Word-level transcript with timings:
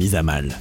Mise 0.00 0.14
à 0.14 0.22
mal. 0.22 0.56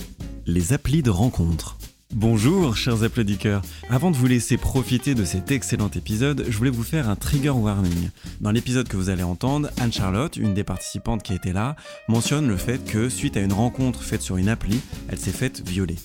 Les 0.46 0.74
applis 0.74 1.02
de 1.02 1.10
rencontre. 1.10 1.78
Bonjour 2.14 2.76
chers 2.76 3.04
applaudisseurs. 3.04 3.62
Avant 3.90 4.12
de 4.12 4.18
vous 4.18 4.28
laisser 4.28 4.58
profiter 4.58 5.16
de 5.16 5.24
cet 5.24 5.50
excellent 5.50 5.90
épisode, 5.92 6.44
je 6.50 6.58
voulais 6.58 6.70
vous 6.70 6.84
faire 6.84 7.08
un 7.08 7.16
trigger 7.16 7.52
warning. 7.52 8.10
Dans 8.42 8.52
l'épisode 8.52 8.90
que 8.90 8.98
vous 8.98 9.10
allez 9.10 9.24
entendre, 9.24 9.70
Anne-Charlotte, 9.80 10.36
une 10.36 10.54
des 10.54 10.66
participantes 10.66 11.24
qui 11.24 11.34
était 11.34 11.54
là, 11.54 11.78
mentionne 12.10 12.50
le 12.50 12.58
fait 12.58 12.84
que 12.84 13.08
suite 13.08 13.38
à 13.38 13.40
une 13.40 13.54
rencontre 13.54 14.04
faite 14.04 14.22
sur 14.22 14.36
une 14.36 14.50
appli, 14.50 14.82
elle 15.08 15.20
s'est 15.20 15.32
faite 15.32 15.66
violer. 15.66 15.96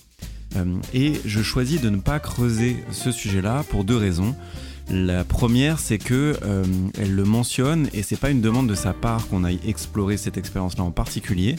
Euh, 0.55 0.77
et 0.92 1.14
je 1.25 1.42
choisis 1.42 1.80
de 1.80 1.91
ne 1.91 1.97
pas 1.97 2.20
creuser 2.20 2.84
ce 2.92 3.11
sujet-là 3.11 3.64
pour 3.69 3.83
deux 3.83 3.97
raisons. 3.97 4.37
La 4.91 5.24
première, 5.24 5.79
c'est 5.79 5.98
que 5.98 6.37
euh, 6.43 6.65
elle 6.98 7.15
le 7.15 7.25
mentionne 7.25 7.88
et 7.95 8.02
c'est 8.02 8.19
pas 8.19 8.30
une 8.30 8.41
demande 8.41 8.69
de 8.69 8.75
sa 8.75 8.92
part 8.92 9.27
qu'on 9.28 9.45
aille 9.45 9.61
explorer 9.67 10.17
cette 10.17 10.36
expérience-là 10.36 10.84
en 10.84 10.91
particulier. 10.91 11.56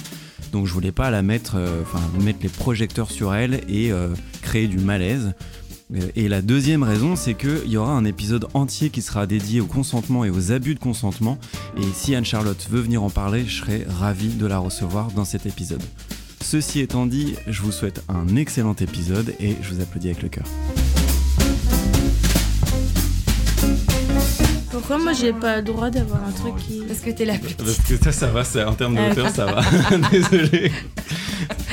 Donc 0.52 0.68
je 0.68 0.74
voulais 0.74 0.92
pas 0.92 1.10
la 1.10 1.22
mettre, 1.22 1.56
euh, 1.56 1.82
enfin 1.82 2.02
mettre 2.22 2.40
les 2.44 2.50
projecteurs 2.50 3.10
sur 3.10 3.34
elle 3.34 3.62
et 3.68 3.92
euh, 3.92 4.10
créer 4.42 4.68
du 4.68 4.78
malaise. 4.78 5.34
Et 6.16 6.28
la 6.28 6.42
deuxième 6.42 6.82
raison, 6.82 7.16
c'est 7.16 7.36
qu'il 7.36 7.68
y 7.68 7.78
aura 7.78 7.92
un 7.92 8.06
épisode 8.06 8.48
entier 8.56 8.90
qui 8.90 9.04
sera 9.04 9.28
dédié 9.28 9.62
au 9.62 9.68
consentement 9.68 10.26
et 10.26 10.32
aux 10.32 10.52
abus 10.52 10.74
de 10.74 10.80
consentement. 10.80 11.38
Et 11.78 11.86
si 11.94 12.16
Anne-Charlotte 12.16 12.68
veut 12.72 12.82
venir 12.82 13.04
en 13.04 13.12
parler, 13.12 13.46
je 13.46 13.62
serai 13.62 13.86
ravi 14.00 14.30
de 14.30 14.48
la 14.48 14.58
recevoir 14.58 15.12
dans 15.12 15.26
cet 15.26 15.46
épisode. 15.46 15.84
Ceci 16.42 16.80
étant 16.80 17.06
dit, 17.06 17.36
je 17.48 17.62
vous 17.62 17.72
souhaite 17.72 18.04
un 18.10 18.36
excellent 18.36 18.76
épisode 18.76 19.36
et 19.40 19.56
je 19.62 19.76
vous 19.76 19.82
applaudis 19.82 20.08
avec 20.08 20.24
le 20.24 20.30
cœur. 20.30 20.46
Pourquoi 24.88 25.04
moi 25.04 25.14
j'ai 25.14 25.34
pas 25.34 25.56
le 25.56 25.62
droit 25.64 25.90
d'avoir 25.90 26.20
un 26.24 26.32
truc 26.32 26.58
qui. 26.58 26.84
Parce 26.88 27.00
que 27.00 27.10
t'es 27.10 27.26
la 27.26 27.40
plus 27.40 27.56
Parce 27.56 27.80
que 27.80 27.98
ça, 27.98 28.12
ça 28.12 28.28
va, 28.28 28.44
c'est- 28.44 28.64
en 28.64 28.74
termes 28.76 28.94
de 28.96 29.02
hauteur, 29.02 29.30
ça 29.32 29.46
va. 29.48 29.62
Désolé. 30.12 30.72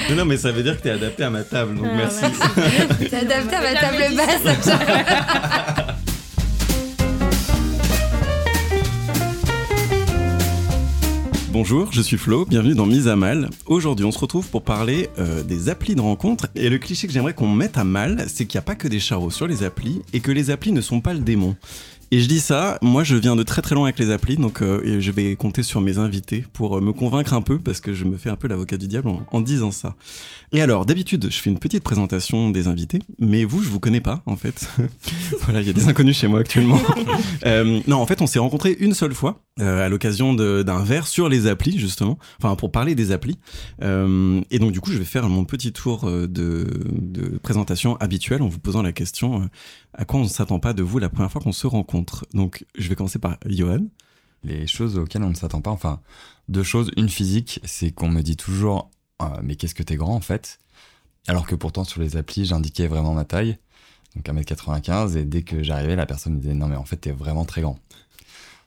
Non, 0.09 0.17
non, 0.17 0.25
mais 0.25 0.39
ça 0.39 0.51
veut 0.51 0.63
dire 0.63 0.79
que 0.79 0.83
t'es 0.85 0.91
adapté 0.91 1.23
à 1.25 1.29
ma 1.29 1.43
table, 1.43 1.77
donc 1.77 1.89
Ah, 1.91 1.95
merci. 1.95 2.23
merci. 2.23 3.11
T'es 3.11 3.17
adapté 3.17 3.55
à 3.55 3.61
ma 3.61 3.75
table 3.75 4.17
basse. 4.17 4.57
Bonjour, 11.53 11.93
je 11.93 12.01
suis 12.01 12.17
Flo, 12.17 12.47
bienvenue 12.47 12.75
dans 12.75 12.87
Mise 12.87 13.09
à 13.09 13.17
Mal. 13.17 13.51
Aujourd'hui, 13.67 14.07
on 14.07 14.11
se 14.11 14.19
retrouve 14.19 14.49
pour 14.49 14.63
parler 14.63 15.11
euh, 15.19 15.43
des 15.43 15.69
applis 15.69 15.95
de 15.95 16.01
rencontre. 16.01 16.47
Et 16.55 16.71
le 16.71 16.79
cliché 16.79 17.07
que 17.07 17.13
j'aimerais 17.13 17.35
qu'on 17.35 17.47
mette 17.49 17.77
à 17.77 17.85
mal, 17.85 18.25
c'est 18.29 18.47
qu'il 18.47 18.57
n'y 18.57 18.61
a 18.63 18.65
pas 18.65 18.75
que 18.75 18.89
des 18.89 18.99
charros 19.01 19.31
sur 19.31 19.47
les 19.47 19.63
applis 19.63 20.01
et 20.15 20.21
que 20.21 20.33
les 20.33 20.49
applis 20.51 20.73
ne 20.73 20.81
sont 20.81 21.03
pas 21.03 21.13
le 21.13 21.19
démon. 21.21 21.55
Et 22.15 22.21
je 22.21 22.29
dis 22.29 22.41
ça, 22.41 22.77
moi 22.83 23.05
je 23.05 23.17
viens 23.17 23.37
de 23.37 23.43
très 23.43 23.63
très 23.63 23.75
loin 23.75 23.85
avec 23.85 23.99
les 23.99 24.11
applis, 24.11 24.37
donc 24.37 24.61
euh, 24.61 24.83
et 24.85 25.01
je 25.01 25.11
vais 25.11 25.35
compter 25.35 25.63
sur 25.63 25.81
mes 25.81 25.97
invités 25.97 26.45
pour 26.53 26.77
euh, 26.77 26.81
me 26.83 26.93
convaincre 26.93 27.33
un 27.33 27.41
peu, 27.41 27.59
parce 27.59 27.81
que 27.81 27.95
je 27.95 28.05
me 28.05 28.19
fais 28.19 28.29
un 28.29 28.37
peu 28.37 28.49
l'avocat 28.49 28.77
du 28.77 28.87
diable 28.87 29.09
en, 29.09 29.25
en 29.33 29.41
disant 29.41 29.71
ça. 29.71 29.95
Et 30.53 30.61
alors, 30.61 30.85
d'habitude, 30.85 31.29
je 31.31 31.39
fais 31.39 31.49
une 31.49 31.59
petite 31.59 31.83
présentation 31.83 32.51
des 32.51 32.67
invités, 32.67 32.99
mais 33.19 33.45
vous, 33.45 33.63
je 33.63 33.71
vous 33.71 33.81
connais 33.81 34.03
pas, 34.03 34.23
en 34.27 34.37
fait. 34.37 34.69
voilà, 35.41 35.63
il 35.63 35.67
y 35.67 35.71
a 35.71 35.73
des 35.73 35.89
inconnus 35.89 36.19
chez 36.19 36.29
moi 36.29 36.41
actuellement. 36.41 36.79
Euh, 37.45 37.81
non, 37.89 37.97
en 37.97 38.07
fait, 38.07 38.23
on 38.23 38.27
s'est 38.27 38.39
rencontrés 38.39 38.77
une 38.79 38.95
seule 38.95 39.15
fois, 39.15 39.41
euh, 39.61 39.85
à 39.85 39.89
l'occasion 39.89 40.33
d'un 40.35 40.83
verre 40.83 41.07
sur 41.07 41.29
les 41.29 41.47
applis, 41.47 41.79
justement, 41.79 42.19
enfin, 42.39 42.57
pour 42.57 42.73
parler 42.73 42.95
des 42.95 43.13
applis. 43.13 43.39
Euh, 43.83 44.41
et 44.51 44.59
donc, 44.59 44.73
du 44.73 44.81
coup, 44.81 44.91
je 44.91 44.99
vais 44.99 45.05
faire 45.05 45.29
mon 45.29 45.45
petit 45.45 45.73
tour 45.73 46.09
euh, 46.09 46.27
de, 46.27 47.39
présentation 47.43 47.97
habituel 47.97 48.43
en 48.43 48.49
vous 48.49 48.59
posant 48.59 48.83
la 48.83 48.93
question 48.93 49.49
à 49.95 50.05
quoi 50.05 50.21
on 50.21 50.25
ne 50.25 50.29
s'attend 50.29 50.59
pas 50.59 50.73
de 50.73 50.83
vous 50.83 50.99
la 50.99 51.09
première 51.09 51.31
fois 51.31 51.41
qu'on 51.41 51.53
se 51.53 51.67
rencontre? 51.67 52.25
Donc, 52.33 52.65
je 52.79 52.89
vais 52.89 52.95
commencer 52.95 53.19
par 53.19 53.37
Johan. 53.47 53.87
les 54.43 54.67
choses 54.67 54.97
auxquelles 54.97 55.23
on 55.23 55.31
ne 55.31 55.35
s'attend 55.35 55.61
pas. 55.61 55.71
Enfin, 55.71 56.01
deux 56.49 56.63
choses. 56.63 56.91
Une 56.97 57.09
physique, 57.09 57.61
c'est 57.65 57.91
qu'on 57.91 58.09
me 58.09 58.23
dit 58.23 58.37
toujours 58.37 58.91
mais 59.43 59.57
qu'est-ce 59.57 59.75
que 59.75 59.83
t'es 59.83 59.97
grand 59.97 60.15
en 60.15 60.21
fait? 60.21 60.59
Alors 61.29 61.47
que 61.47 61.55
pourtant 61.55 61.85
sur 61.85 62.01
les 62.01 62.17
applis, 62.17 62.45
j'indiquais 62.45 62.87
vraiment 62.87 63.15
ma 63.15 63.25
taille, 63.25 63.59
donc 64.17 64.27
1m95, 64.27 65.17
et 65.17 65.25
dès 65.25 65.43
que 65.43 65.63
j'arrivais, 65.63 65.95
la 65.95 66.07
personne 66.07 66.35
me 66.35 66.41
disait 66.41 66.55
non 66.55 66.67
mais 66.67 66.77
en 66.77 66.85
fait 66.85 66.97
t'es 66.97 67.13
vraiment 67.13 67.45
très 67.45 67.61
grand. 67.61 67.79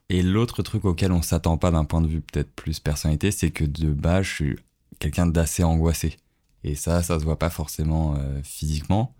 Et 0.10 0.22
l'autre 0.22 0.62
truc 0.62 0.86
auquel 0.86 1.12
on 1.12 1.22
s'attend 1.22 1.58
pas 1.58 1.72
d'un 1.72 1.86
point 1.86 2.02
de 2.02 2.08
vue 2.08 2.22
peut-être 2.22 2.52
plus 2.54 2.80
personnalité, 2.80 3.32
c'est 3.32 3.52
que 3.52 3.64
de 3.64 3.92
base 3.92 4.26
je 4.26 4.34
suis 4.34 4.56
quelqu'un 5.00 5.28
d'assez 5.28 5.64
angoissé. 5.64 6.18
Et 6.64 6.76
ça, 6.76 7.04
ça 7.04 7.20
se 7.20 7.26
voit 7.26 7.40
pas 7.40 7.50
forcément 7.50 8.16
euh, 8.18 8.42
physiquement, 8.44 9.16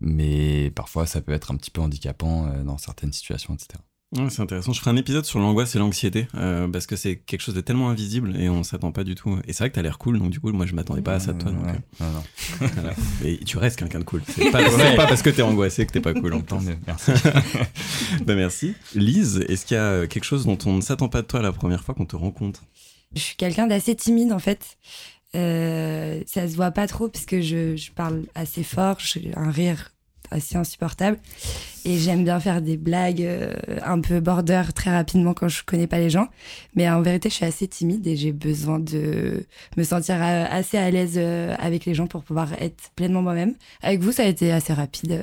mais 0.00 0.70
parfois 0.70 1.06
ça 1.06 1.20
peut 1.20 1.32
être 1.32 1.52
un 1.52 1.56
petit 1.56 1.70
peu 1.70 1.80
handicapant 1.80 2.46
euh, 2.46 2.62
dans 2.62 2.78
certaines 2.78 3.12
situations, 3.12 3.54
etc. 3.54 3.80
Ouais, 4.12 4.30
c'est 4.30 4.42
intéressant. 4.42 4.72
Je 4.72 4.78
ferai 4.78 4.92
un 4.92 4.96
épisode 4.96 5.24
sur 5.24 5.40
l'angoisse 5.40 5.74
et 5.74 5.78
l'anxiété 5.80 6.28
euh, 6.36 6.68
parce 6.68 6.86
que 6.86 6.94
c'est 6.94 7.16
quelque 7.16 7.40
chose 7.40 7.54
de 7.56 7.60
tellement 7.60 7.90
invisible 7.90 8.36
et 8.40 8.48
on 8.48 8.62
s'attend 8.62 8.92
pas 8.92 9.02
du 9.02 9.16
tout. 9.16 9.36
Et 9.48 9.52
c'est 9.52 9.64
vrai 9.64 9.70
que 9.70 9.74
t'as 9.74 9.82
l'air 9.82 9.98
cool, 9.98 10.20
donc 10.20 10.30
du 10.30 10.38
coup, 10.38 10.52
moi, 10.52 10.66
je 10.66 10.74
m'attendais 10.74 11.02
pas 11.02 11.14
à 11.14 11.20
ça 11.20 11.32
de 11.32 11.40
toi. 11.42 11.50
donc, 11.50 11.64
Ouais, 11.64 11.72
euh, 11.72 12.04
non, 12.04 12.10
non. 12.12 12.22
voilà. 12.74 12.94
Et 13.24 13.38
tu 13.38 13.58
restes 13.58 13.76
quelqu'un 13.78 13.98
de 13.98 14.04
cool. 14.04 14.22
C'est 14.28 14.52
pas, 14.52 14.62
pas 14.96 15.06
parce 15.08 15.22
que 15.22 15.30
t'es 15.30 15.42
angoissé 15.42 15.84
que 15.84 15.90
t'es 15.92 16.00
pas 16.00 16.14
cool. 16.14 16.34
En 16.34 16.40
Tant 16.42 16.58
temps. 16.58 16.62
mieux, 16.62 16.76
merci. 16.86 17.10
bah 18.24 18.36
merci. 18.36 18.74
Lise, 18.94 19.44
est-ce 19.48 19.66
qu'il 19.66 19.76
y 19.76 19.80
a 19.80 19.82
euh, 19.82 20.06
quelque 20.06 20.24
chose 20.24 20.44
dont 20.46 20.58
on 20.66 20.74
ne 20.74 20.80
s'attend 20.80 21.08
pas 21.08 21.22
de 21.22 21.26
toi 21.26 21.42
la 21.42 21.50
première 21.52 21.82
fois 21.82 21.94
qu'on 21.96 22.06
te 22.06 22.14
rencontre? 22.14 22.62
Je 23.16 23.20
suis 23.20 23.36
quelqu'un 23.36 23.66
d'assez 23.66 23.96
timide 23.96 24.32
en 24.32 24.38
fait. 24.38 24.78
Euh, 25.34 26.22
ça 26.26 26.46
se 26.48 26.54
voit 26.54 26.70
pas 26.70 26.86
trop 26.86 27.08
parce 27.08 27.24
que 27.26 27.40
je, 27.40 27.74
je 27.74 27.90
parle 27.90 28.22
assez 28.36 28.62
fort, 28.62 28.98
j'ai 29.00 29.32
un 29.34 29.50
rire 29.50 29.90
assez 30.34 30.56
insupportable 30.56 31.18
et 31.84 31.98
j'aime 31.98 32.24
bien 32.24 32.40
faire 32.40 32.62
des 32.62 32.76
blagues 32.76 33.22
euh, 33.22 33.52
un 33.82 34.00
peu 34.00 34.20
border 34.20 34.62
très 34.74 34.90
rapidement 34.90 35.34
quand 35.34 35.48
je 35.48 35.62
connais 35.64 35.86
pas 35.86 35.98
les 35.98 36.10
gens. 36.10 36.28
Mais 36.74 36.88
en 36.88 37.02
vérité, 37.02 37.28
je 37.28 37.34
suis 37.34 37.44
assez 37.44 37.68
timide 37.68 38.06
et 38.06 38.16
j'ai 38.16 38.32
besoin 38.32 38.78
de 38.78 39.46
me 39.76 39.82
sentir 39.82 40.16
euh, 40.16 40.46
assez 40.50 40.78
à 40.78 40.90
l'aise 40.90 41.14
euh, 41.16 41.54
avec 41.58 41.84
les 41.84 41.94
gens 41.94 42.06
pour 42.06 42.22
pouvoir 42.24 42.52
être 42.60 42.90
pleinement 42.96 43.22
moi-même. 43.22 43.54
Avec 43.82 44.00
vous, 44.00 44.12
ça 44.12 44.22
a 44.22 44.26
été 44.26 44.52
assez 44.52 44.72
rapide, 44.72 45.20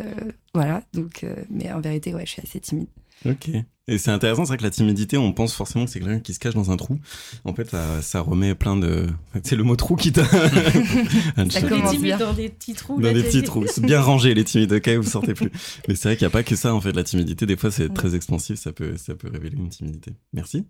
voilà. 0.54 0.84
Donc, 0.94 1.26
mais 1.50 1.72
en 1.72 1.82
vérité, 1.82 2.14
ouais, 2.14 2.26
je 2.26 2.32
suis 2.32 2.42
assez 2.42 2.60
timide. 2.60 2.88
Ok. 3.26 3.50
Et 3.88 3.98
c'est 3.98 4.12
intéressant, 4.12 4.46
c'est 4.46 4.50
vrai 4.50 4.58
que 4.58 4.64
la 4.64 4.70
timidité, 4.70 5.18
on 5.18 5.34
pense 5.34 5.54
forcément 5.54 5.86
que 5.86 5.92
c'est 5.92 6.00
quelqu'un 6.00 6.20
qui 6.20 6.34
se 6.34 6.40
cache 6.40 6.54
dans 6.54 6.72
un 6.72 6.78
trou. 6.78 7.00
En 7.44 7.54
fait, 7.54 7.70
ça, 7.70 8.02
ça 8.02 8.22
remet 8.22 8.54
plein 8.56 8.78
de. 8.78 9.08
C'est 9.44 9.56
le 9.56 9.64
mot 9.64 9.76
trou 9.76 9.96
qui 9.96 10.12
t'a. 10.12 10.24
Ça 11.50 11.60
Les 11.60 11.68
commence 11.68 11.98
bien. 11.98 12.18
dans 12.18 12.32
des 12.34 12.50
petits 12.50 12.74
trous. 12.74 13.02
Dans 13.02 13.08
là, 13.08 13.14
des 13.14 13.24
petits 13.24 13.42
trous. 13.44 13.66
C'est 13.68 13.82
bien 13.84 14.00
rangé, 14.00 14.34
les 14.34 14.44
timides, 14.44 14.72
ok, 14.72 14.88
vous 14.90 15.10
sortez 15.10 15.34
plus. 15.34 15.52
Mais 15.88 15.96
c'est 15.96 16.10
vrai 16.10 16.16
qu'il 16.16 16.26
n'y 16.26 16.32
a 16.32 16.32
pas 16.32 16.44
que 16.44 16.56
ça, 16.56 16.74
en 16.74 16.80
fait, 16.80 16.94
la 16.94 17.04
timidité. 17.04 17.46
Des 17.46 17.58
fois, 17.58 17.72
c'est 17.72 17.92
très 17.94 18.16
expansif, 18.16 18.60
ça 18.60 18.72
peut, 18.72 18.96
ça 18.98 19.16
peut 19.16 19.30
révéler 19.30 19.58
une 19.58 19.70
timidité. 19.70 20.14
Merci. 20.32 20.66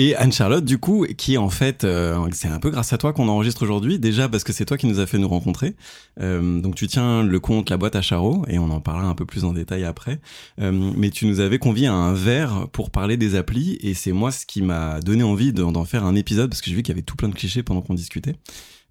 Et 0.00 0.14
Anne-Charlotte, 0.14 0.64
du 0.64 0.78
coup, 0.78 1.06
qui 1.16 1.36
en 1.38 1.50
fait, 1.50 1.82
euh, 1.82 2.16
c'est 2.30 2.46
un 2.46 2.60
peu 2.60 2.70
grâce 2.70 2.92
à 2.92 2.98
toi 2.98 3.12
qu'on 3.12 3.26
enregistre 3.26 3.62
aujourd'hui, 3.62 3.98
déjà 3.98 4.28
parce 4.28 4.44
que 4.44 4.52
c'est 4.52 4.64
toi 4.64 4.78
qui 4.78 4.86
nous 4.86 5.00
a 5.00 5.06
fait 5.06 5.18
nous 5.18 5.26
rencontrer. 5.28 5.74
Euh, 6.20 6.60
donc 6.60 6.76
tu 6.76 6.86
tiens 6.86 7.24
le 7.24 7.40
compte 7.40 7.68
La 7.68 7.76
Boîte 7.78 7.96
à 7.96 8.00
Charot, 8.00 8.44
et 8.46 8.60
on 8.60 8.70
en 8.70 8.80
parlera 8.80 9.08
un 9.08 9.16
peu 9.16 9.26
plus 9.26 9.42
en 9.44 9.52
détail 9.52 9.82
après. 9.82 10.20
Euh, 10.60 10.70
mais 10.72 11.10
tu 11.10 11.26
nous 11.26 11.40
avais 11.40 11.58
convié 11.58 11.88
à 11.88 11.94
un 11.94 12.14
verre 12.14 12.68
pour 12.70 12.90
parler 12.90 13.16
des 13.16 13.34
applis, 13.34 13.76
et 13.80 13.92
c'est 13.94 14.12
moi 14.12 14.30
ce 14.30 14.46
qui 14.46 14.62
m'a 14.62 15.00
donné 15.00 15.24
envie 15.24 15.52
d'en 15.52 15.84
faire 15.84 16.04
un 16.04 16.14
épisode, 16.14 16.48
parce 16.48 16.60
que 16.62 16.70
j'ai 16.70 16.76
vu 16.76 16.84
qu'il 16.84 16.94
y 16.94 16.96
avait 16.96 17.02
tout 17.02 17.16
plein 17.16 17.28
de 17.28 17.34
clichés 17.34 17.64
pendant 17.64 17.82
qu'on 17.82 17.94
discutait. 17.94 18.36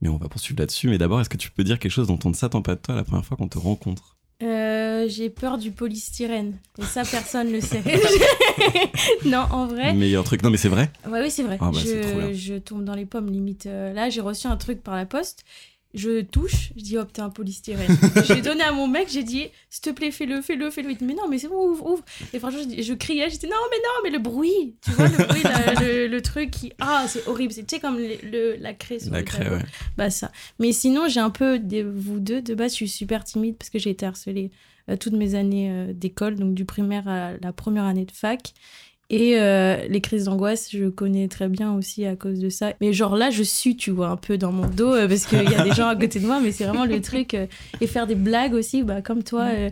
Mais 0.02 0.10
on 0.10 0.18
va 0.18 0.28
poursuivre 0.28 0.60
là-dessus. 0.60 0.90
Mais 0.90 0.98
d'abord, 0.98 1.22
est-ce 1.22 1.30
que 1.30 1.38
tu 1.38 1.52
peux 1.52 1.64
dire 1.64 1.80
quelque 1.80 1.92
chose 1.92 2.08
dont 2.08 2.20
on 2.26 2.30
ne 2.30 2.36
s'attend 2.36 2.62
pas 2.62 2.76
de 2.76 2.82
toi 2.82 2.96
la 2.96 3.06
première 3.06 3.26
fois 3.26 3.38
qu'on 3.38 3.48
te 3.48 3.58
rencontre? 3.58 4.17
J'ai 5.08 5.30
peur 5.30 5.58
du 5.58 5.72
polystyrène. 5.72 6.58
Et 6.80 6.84
ça, 6.84 7.04
personne 7.04 7.52
le 7.52 7.62
sait. 7.62 7.82
non, 9.26 9.46
en 9.52 9.68
vrai. 9.68 9.94
Meilleur 9.94 10.24
truc. 10.24 10.44
Non, 10.44 10.50
mais 10.50 10.58
c'est 10.58 10.70
vrai. 10.70 10.90
Ouais, 11.10 11.22
oui, 11.22 11.32
c'est 11.32 11.44
vrai. 11.44 11.58
Ah 11.62 11.72
bah, 11.72 11.80
je, 11.84 12.34
je 12.34 12.56
tombe 12.56 12.84
dans 12.84 12.96
les 12.96 13.06
pommes 13.06 13.30
limite. 13.30 13.66
Euh, 13.66 13.94
là, 13.94 14.10
j'ai 14.10 14.22
reçu 14.22 14.48
un 14.48 14.58
truc 14.58 14.82
par 14.84 14.96
la 14.96 15.06
poste. 15.06 15.44
Je 15.94 16.22
touche, 16.22 16.74
je 16.76 16.84
dis 16.84 16.98
hop, 16.98 17.12
t'es 17.14 17.22
un 17.22 17.30
polystyrène. 17.30 17.98
j'ai 18.28 18.42
donné 18.42 18.62
à 18.62 18.72
mon 18.74 18.88
mec, 18.88 19.08
j'ai 19.10 19.24
dit 19.24 19.48
s'il 19.70 19.82
te 19.82 19.90
plaît, 19.90 20.12
fais-le, 20.12 20.42
fais-le, 20.42 20.70
fais-le. 20.70 20.92
Il 20.92 20.98
dit 20.98 21.06
mais 21.06 21.14
non, 21.16 21.28
mais 21.30 21.40
c'est 21.40 21.48
bon, 21.48 21.70
ouvre, 21.72 21.88
ouvre. 21.92 22.04
Et 22.34 22.40
franchement, 22.40 22.60
je, 22.76 22.82
je 22.84 22.94
criais, 22.94 23.30
j'étais 23.30 23.48
non, 23.48 23.56
mais 23.72 23.78
non, 23.78 23.90
mais 24.04 24.10
le 24.12 24.20
bruit, 24.20 24.76
tu 24.84 24.92
vois, 24.92 25.08
le 25.08 25.26
bruit, 25.26 25.42
la- 25.44 25.74
le, 25.82 26.08
le 26.08 26.22
truc 26.22 26.52
qui. 26.52 26.74
Ah, 26.80 27.06
c'est 27.08 27.26
horrible. 27.28 27.54
C'est 27.54 27.66
tu 27.66 27.76
sais, 27.76 27.82
comme 27.82 27.98
le, 27.98 28.10
le- 28.30 28.56
la 28.60 28.74
craie 28.74 29.00
sur 29.00 29.12
La 29.14 29.20
le 29.20 29.24
craie, 29.26 29.50
ouais. 29.50 29.64
Bah, 29.98 30.10
ça. 30.10 30.30
Mais 30.60 30.74
sinon, 30.74 31.08
j'ai 31.08 31.22
un 31.22 31.30
peu, 31.32 31.58
des, 31.58 31.84
vous 31.84 32.20
deux, 32.20 32.42
de 32.42 32.54
base, 32.54 32.72
je 32.72 32.76
suis 32.76 32.90
super 32.90 33.24
timide 33.24 33.56
parce 33.58 33.70
que 33.70 33.80
j'ai 33.80 33.90
été 33.90 34.06
harcelée 34.06 34.52
toutes 34.96 35.14
mes 35.14 35.36
années 35.36 35.70
euh, 35.70 35.94
d'école, 35.94 36.36
donc 36.36 36.54
du 36.54 36.64
primaire 36.64 37.08
à 37.08 37.32
la 37.42 37.52
première 37.52 37.84
année 37.84 38.06
de 38.06 38.12
fac. 38.12 38.54
Et 39.10 39.40
euh, 39.40 39.88
les 39.88 40.02
crises 40.02 40.26
d'angoisse, 40.26 40.70
je 40.70 40.90
connais 40.90 41.30
très 41.30 41.48
bien 41.48 41.74
aussi 41.74 42.06
à 42.06 42.18
cause 42.18 42.40
de 42.40 42.50
ça. 42.50 42.74
Mais 42.82 42.92
genre 42.92 43.16
là, 43.16 43.30
je 43.30 43.42
suis, 43.42 43.78
tu 43.78 43.90
vois, 43.90 44.10
un 44.10 44.18
peu 44.18 44.38
dans 44.38 44.52
mon 44.52 44.68
dos 44.68 44.94
euh, 44.94 45.08
parce 45.08 45.26
qu'il 45.26 45.50
y 45.50 45.56
a 45.56 45.64
des 45.64 45.72
gens 45.72 45.88
à 45.88 45.96
côté 45.96 46.20
de 46.20 46.26
moi, 46.26 46.42
mais 46.42 46.52
c'est 46.52 46.66
vraiment 46.66 46.84
le 46.86 47.00
truc. 47.02 47.34
euh, 47.34 47.48
et 47.80 47.88
faire 47.88 48.06
des 48.06 48.16
blagues 48.16 48.54
aussi, 48.54 48.84
bah, 48.84 49.02
comme 49.02 49.24
toi, 49.24 49.44
euh, 49.44 49.70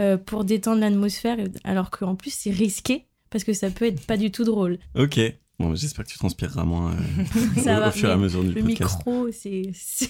euh, 0.00 0.16
pour 0.16 0.44
détendre 0.44 0.80
l'atmosphère, 0.80 1.36
alors 1.64 1.90
qu'en 1.90 2.14
plus, 2.14 2.32
c'est 2.32 2.50
risqué 2.50 3.04
parce 3.28 3.44
que 3.44 3.52
ça 3.52 3.68
peut 3.68 3.84
être 3.84 4.06
pas 4.06 4.16
du 4.16 4.30
tout 4.30 4.44
drôle. 4.44 4.78
Ok. 4.94 5.20
Bon, 5.60 5.74
j'espère 5.74 6.04
que 6.04 6.10
tu 6.10 6.18
transpireras 6.18 6.62
moins 6.64 6.92
euh, 6.92 7.24
Ça 7.64 7.78
au, 7.78 7.80
va, 7.80 7.88
au 7.88 7.90
fur 7.90 8.08
et 8.08 8.12
à 8.12 8.16
mesure 8.16 8.44
du 8.44 8.52
Le 8.52 8.62
podcast. 8.62 8.96
micro, 8.98 9.26
c'est. 9.32 9.62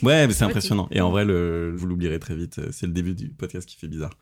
Ouais, 0.02 0.26
mais 0.26 0.34
c'est 0.34 0.44
impressionnant. 0.44 0.88
Et 0.90 1.00
en 1.00 1.10
vrai, 1.10 1.24
le, 1.24 1.72
vous 1.74 1.86
l'oublierez 1.86 2.18
très 2.18 2.36
vite. 2.36 2.60
C'est 2.70 2.86
le 2.86 2.92
début 2.92 3.14
du 3.14 3.28
podcast 3.30 3.66
qui 3.66 3.76
fait 3.78 3.88
bizarre. 3.88 4.12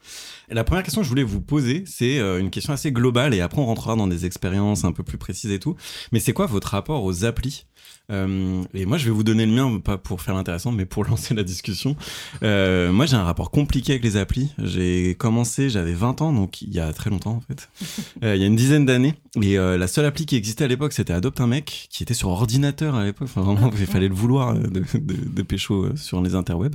Et 0.49 0.55
la 0.55 0.62
première 0.62 0.84
question 0.84 1.00
que 1.00 1.05
je 1.05 1.08
voulais 1.11 1.25
vous 1.25 1.40
poser, 1.40 1.82
c'est 1.84 2.20
euh, 2.20 2.38
une 2.38 2.50
question 2.50 2.73
assez 2.73 2.93
globale 2.93 3.34
et 3.34 3.40
après 3.40 3.61
on 3.61 3.67
rentrera 3.67 3.96
dans 3.96 4.06
des 4.06 4.25
expériences 4.25 4.84
un 4.84 4.93
peu 4.93 5.02
plus 5.02 5.19
précises 5.19 5.50
et 5.50 5.58
tout. 5.58 5.75
Mais 6.12 6.20
c'est 6.20 6.32
quoi 6.32 6.46
votre 6.46 6.69
rapport 6.69 7.02
aux 7.02 7.25
applis? 7.25 7.67
Euh, 8.11 8.62
Et 8.73 8.87
moi, 8.87 8.99
je 8.99 9.05
vais 9.06 9.11
vous 9.11 9.25
donner 9.25 9.47
le 9.47 9.53
mien, 9.53 9.81
pas 9.81 9.99
pour 9.99 10.23
faire 10.23 10.35
l'intéressant, 10.35 10.71
mais 10.73 10.85
pour 10.87 11.05
lancer 11.09 11.35
la 11.35 11.43
discussion. 11.43 11.97
Euh, 12.43 12.93
moi, 12.93 13.06
j'ai 13.06 13.17
un 13.17 13.25
rapport 13.25 13.50
compliqué 13.50 13.93
avec 13.93 14.05
les 14.05 14.17
applis. 14.17 14.53
J'ai 14.59 15.15
commencé, 15.17 15.71
j'avais 15.71 15.93
20 15.93 16.23
ans, 16.23 16.33
donc 16.33 16.62
il 16.62 16.73
y 16.73 16.79
a 16.81 16.93
très 16.93 17.11
longtemps 17.11 17.33
en 17.33 17.41
fait. 17.41 17.69
Euh, 18.23 18.35
il 18.35 18.41
y 18.41 18.44
a 18.44 18.47
une 18.47 18.56
dizaine 18.56 18.87
d'années. 18.87 19.15
Et 19.43 19.59
euh, 19.59 19.77
la 19.77 19.87
seule 19.88 20.06
appli 20.06 20.25
qui 20.25 20.37
existait 20.37 20.65
à 20.65 20.69
l'époque, 20.69 20.93
c'était 20.93 21.12
Adopte 21.12 21.41
un 21.41 21.47
mec, 21.47 21.87
qui 21.91 22.03
était 22.03 22.15
sur 22.15 22.29
ordinateur 22.29 22.94
à 22.94 23.05
l'époque. 23.05 23.29
Enfin, 23.31 23.43
vraiment, 23.43 23.71
il 23.79 23.87
fallait 23.87 24.09
le 24.09 24.15
vouloir 24.15 24.50
euh, 24.50 24.61
de, 24.61 24.81
de, 24.99 25.15
de 25.31 25.43
pécho 25.43 25.94
sur 25.97 26.23
les 26.23 26.35
interwebs. 26.35 26.75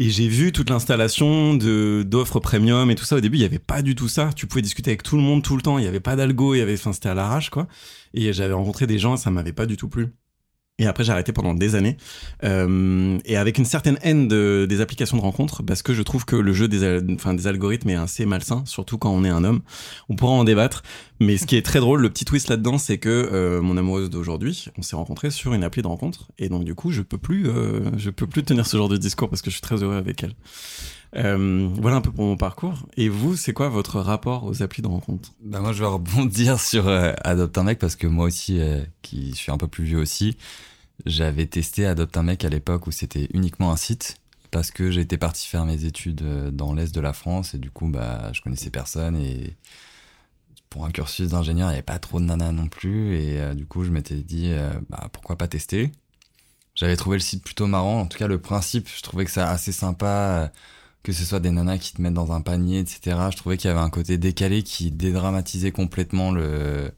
Et 0.00 0.10
j'ai 0.10 0.28
vu 0.28 0.52
toute 0.52 0.70
l'installation 0.70 1.54
de 1.54 2.04
d'offres 2.06 2.38
premium 2.38 2.88
et 2.88 2.94
tout 2.94 3.04
ça. 3.04 3.16
Au 3.16 3.20
début, 3.20 3.36
il 3.36 3.40
y 3.40 3.44
avait 3.44 3.58
pas 3.58 3.82
du 3.82 3.96
tout 3.96 4.06
ça. 4.06 4.30
Tu 4.32 4.46
pouvais 4.46 4.62
discuter 4.62 4.90
avec 4.92 5.02
tout 5.02 5.16
le 5.16 5.22
monde 5.22 5.42
tout 5.42 5.56
le 5.56 5.62
temps. 5.62 5.76
Il 5.76 5.84
y 5.84 5.88
avait 5.88 5.98
pas 5.98 6.14
d'algo. 6.14 6.54
Il 6.54 6.58
y 6.58 6.60
avait, 6.60 6.74
enfin, 6.74 6.92
c'était 6.92 7.08
à 7.08 7.14
l'arrache, 7.14 7.50
quoi. 7.50 7.66
Et 8.14 8.32
j'avais 8.32 8.54
rencontré 8.54 8.86
des 8.86 9.00
gens 9.00 9.14
et 9.14 9.16
ça 9.16 9.32
m'avait 9.32 9.52
pas 9.52 9.66
du 9.66 9.76
tout 9.76 9.88
plu. 9.88 10.12
Et 10.80 10.86
après, 10.86 11.02
j'ai 11.02 11.10
arrêté 11.10 11.32
pendant 11.32 11.54
des 11.54 11.74
années. 11.74 11.96
Euh, 12.44 13.18
et 13.24 13.36
avec 13.36 13.58
une 13.58 13.64
certaine 13.64 13.98
haine 14.02 14.28
de, 14.28 14.64
des 14.68 14.80
applications 14.80 15.16
de 15.16 15.22
rencontres, 15.22 15.64
parce 15.64 15.82
que 15.82 15.92
je 15.92 16.02
trouve 16.02 16.24
que 16.24 16.36
le 16.36 16.52
jeu 16.52 16.68
des, 16.68 17.00
enfin, 17.14 17.34
des 17.34 17.48
algorithmes 17.48 17.90
est 17.90 17.96
assez 17.96 18.26
malsain, 18.26 18.62
surtout 18.64 18.96
quand 18.96 19.10
on 19.10 19.24
est 19.24 19.28
un 19.28 19.42
homme. 19.42 19.60
On 20.08 20.14
pourra 20.14 20.32
en 20.32 20.44
débattre. 20.44 20.82
Mais 21.20 21.36
ce 21.36 21.46
qui 21.46 21.56
est 21.56 21.62
très 21.62 21.80
drôle, 21.80 22.00
le 22.00 22.10
petit 22.10 22.24
twist 22.24 22.48
là-dedans, 22.48 22.78
c'est 22.78 22.98
que 22.98 23.08
euh, 23.08 23.60
mon 23.60 23.76
amoureuse 23.76 24.08
d'aujourd'hui, 24.08 24.66
on 24.78 24.82
s'est 24.82 24.94
rencontrés 24.94 25.32
sur 25.32 25.52
une 25.52 25.64
appli 25.64 25.82
de 25.82 25.88
rencontre. 25.88 26.30
Et 26.38 26.48
donc, 26.48 26.62
du 26.62 26.76
coup, 26.76 26.92
je 26.92 27.02
peux 27.02 27.18
plus, 27.18 27.48
euh, 27.48 27.90
je 27.96 28.10
peux 28.10 28.28
plus 28.28 28.44
tenir 28.44 28.64
ce 28.64 28.76
genre 28.76 28.88
de 28.88 28.96
discours 28.96 29.28
parce 29.28 29.42
que 29.42 29.50
je 29.50 29.56
suis 29.56 29.62
très 29.62 29.82
heureux 29.82 29.96
avec 29.96 30.22
elle. 30.22 30.34
Euh, 31.16 31.68
voilà 31.74 31.96
un 31.96 32.00
peu 32.00 32.12
pour 32.12 32.24
mon 32.24 32.36
parcours. 32.36 32.86
Et 32.96 33.08
vous, 33.08 33.36
c'est 33.36 33.52
quoi 33.52 33.68
votre 33.68 34.00
rapport 34.00 34.44
aux 34.44 34.62
applis 34.62 34.82
de 34.82 34.88
rencontre? 34.88 35.32
Bah 35.42 35.60
moi 35.60 35.72
je 35.72 35.80
vais 35.80 35.88
rebondir 35.88 36.60
sur 36.60 36.88
euh, 36.88 37.12
un 37.24 37.62
mec 37.62 37.78
parce 37.78 37.96
que 37.96 38.06
moi 38.06 38.26
aussi, 38.26 38.60
euh, 38.60 38.82
qui 39.02 39.32
suis 39.32 39.50
un 39.50 39.58
peu 39.58 39.68
plus 39.68 39.84
vieux 39.84 39.98
aussi, 39.98 40.36
j'avais 41.06 41.46
testé 41.46 41.86
Adopte 41.86 42.16
un 42.16 42.22
mec 42.22 42.44
à 42.44 42.48
l'époque 42.48 42.86
où 42.86 42.90
c'était 42.90 43.28
uniquement 43.32 43.70
un 43.70 43.76
site 43.76 44.16
parce 44.50 44.70
que 44.70 44.90
j'étais 44.90 45.18
parti 45.18 45.46
faire 45.46 45.64
mes 45.64 45.84
études 45.84 46.22
euh, 46.22 46.50
dans 46.50 46.72
l'est 46.72 46.94
de 46.94 47.00
la 47.00 47.12
France 47.12 47.54
et 47.54 47.58
du 47.58 47.70
coup 47.70 47.88
bah 47.88 48.30
je 48.32 48.40
connaissais 48.40 48.70
personne 48.70 49.16
et 49.16 49.56
pour 50.70 50.84
un 50.84 50.90
cursus 50.90 51.30
d'ingénieur 51.30 51.68
il 51.68 51.72
n'y 51.72 51.76
avait 51.76 51.82
pas 51.82 51.98
trop 51.98 52.20
de 52.20 52.24
nanas 52.24 52.52
non 52.52 52.68
plus 52.68 53.16
et 53.16 53.40
euh, 53.40 53.54
du 53.54 53.66
coup 53.66 53.84
je 53.84 53.90
m'étais 53.90 54.16
dit 54.16 54.48
euh, 54.48 54.72
bah 54.88 55.08
pourquoi 55.12 55.36
pas 55.36 55.48
tester. 55.48 55.92
J'avais 56.74 56.96
trouvé 56.96 57.16
le 57.16 57.22
site 57.22 57.42
plutôt 57.42 57.66
marrant, 57.66 58.00
en 58.00 58.06
tout 58.06 58.18
cas 58.18 58.28
le 58.28 58.40
principe 58.40 58.88
je 58.88 59.02
trouvais 59.02 59.24
que 59.24 59.30
ça 59.30 59.50
assez 59.50 59.72
sympa. 59.72 60.52
que 61.02 61.12
ce 61.12 61.24
soit 61.24 61.40
des 61.40 61.50
nanas 61.50 61.78
qui 61.78 61.92
te 61.92 62.02
mettent 62.02 62.14
dans 62.14 62.32
un 62.32 62.40
panier, 62.40 62.80
etc. 62.80 63.16
Je 63.32 63.36
trouvais 63.36 63.56
qu'il 63.56 63.68
y 63.68 63.70
avait 63.70 63.80
un 63.80 63.90
côté 63.90 64.18
décalé 64.18 64.62
qui 64.62 64.90
dédramatisait 64.90 65.72
complètement 65.72 66.32
le, 66.32 66.92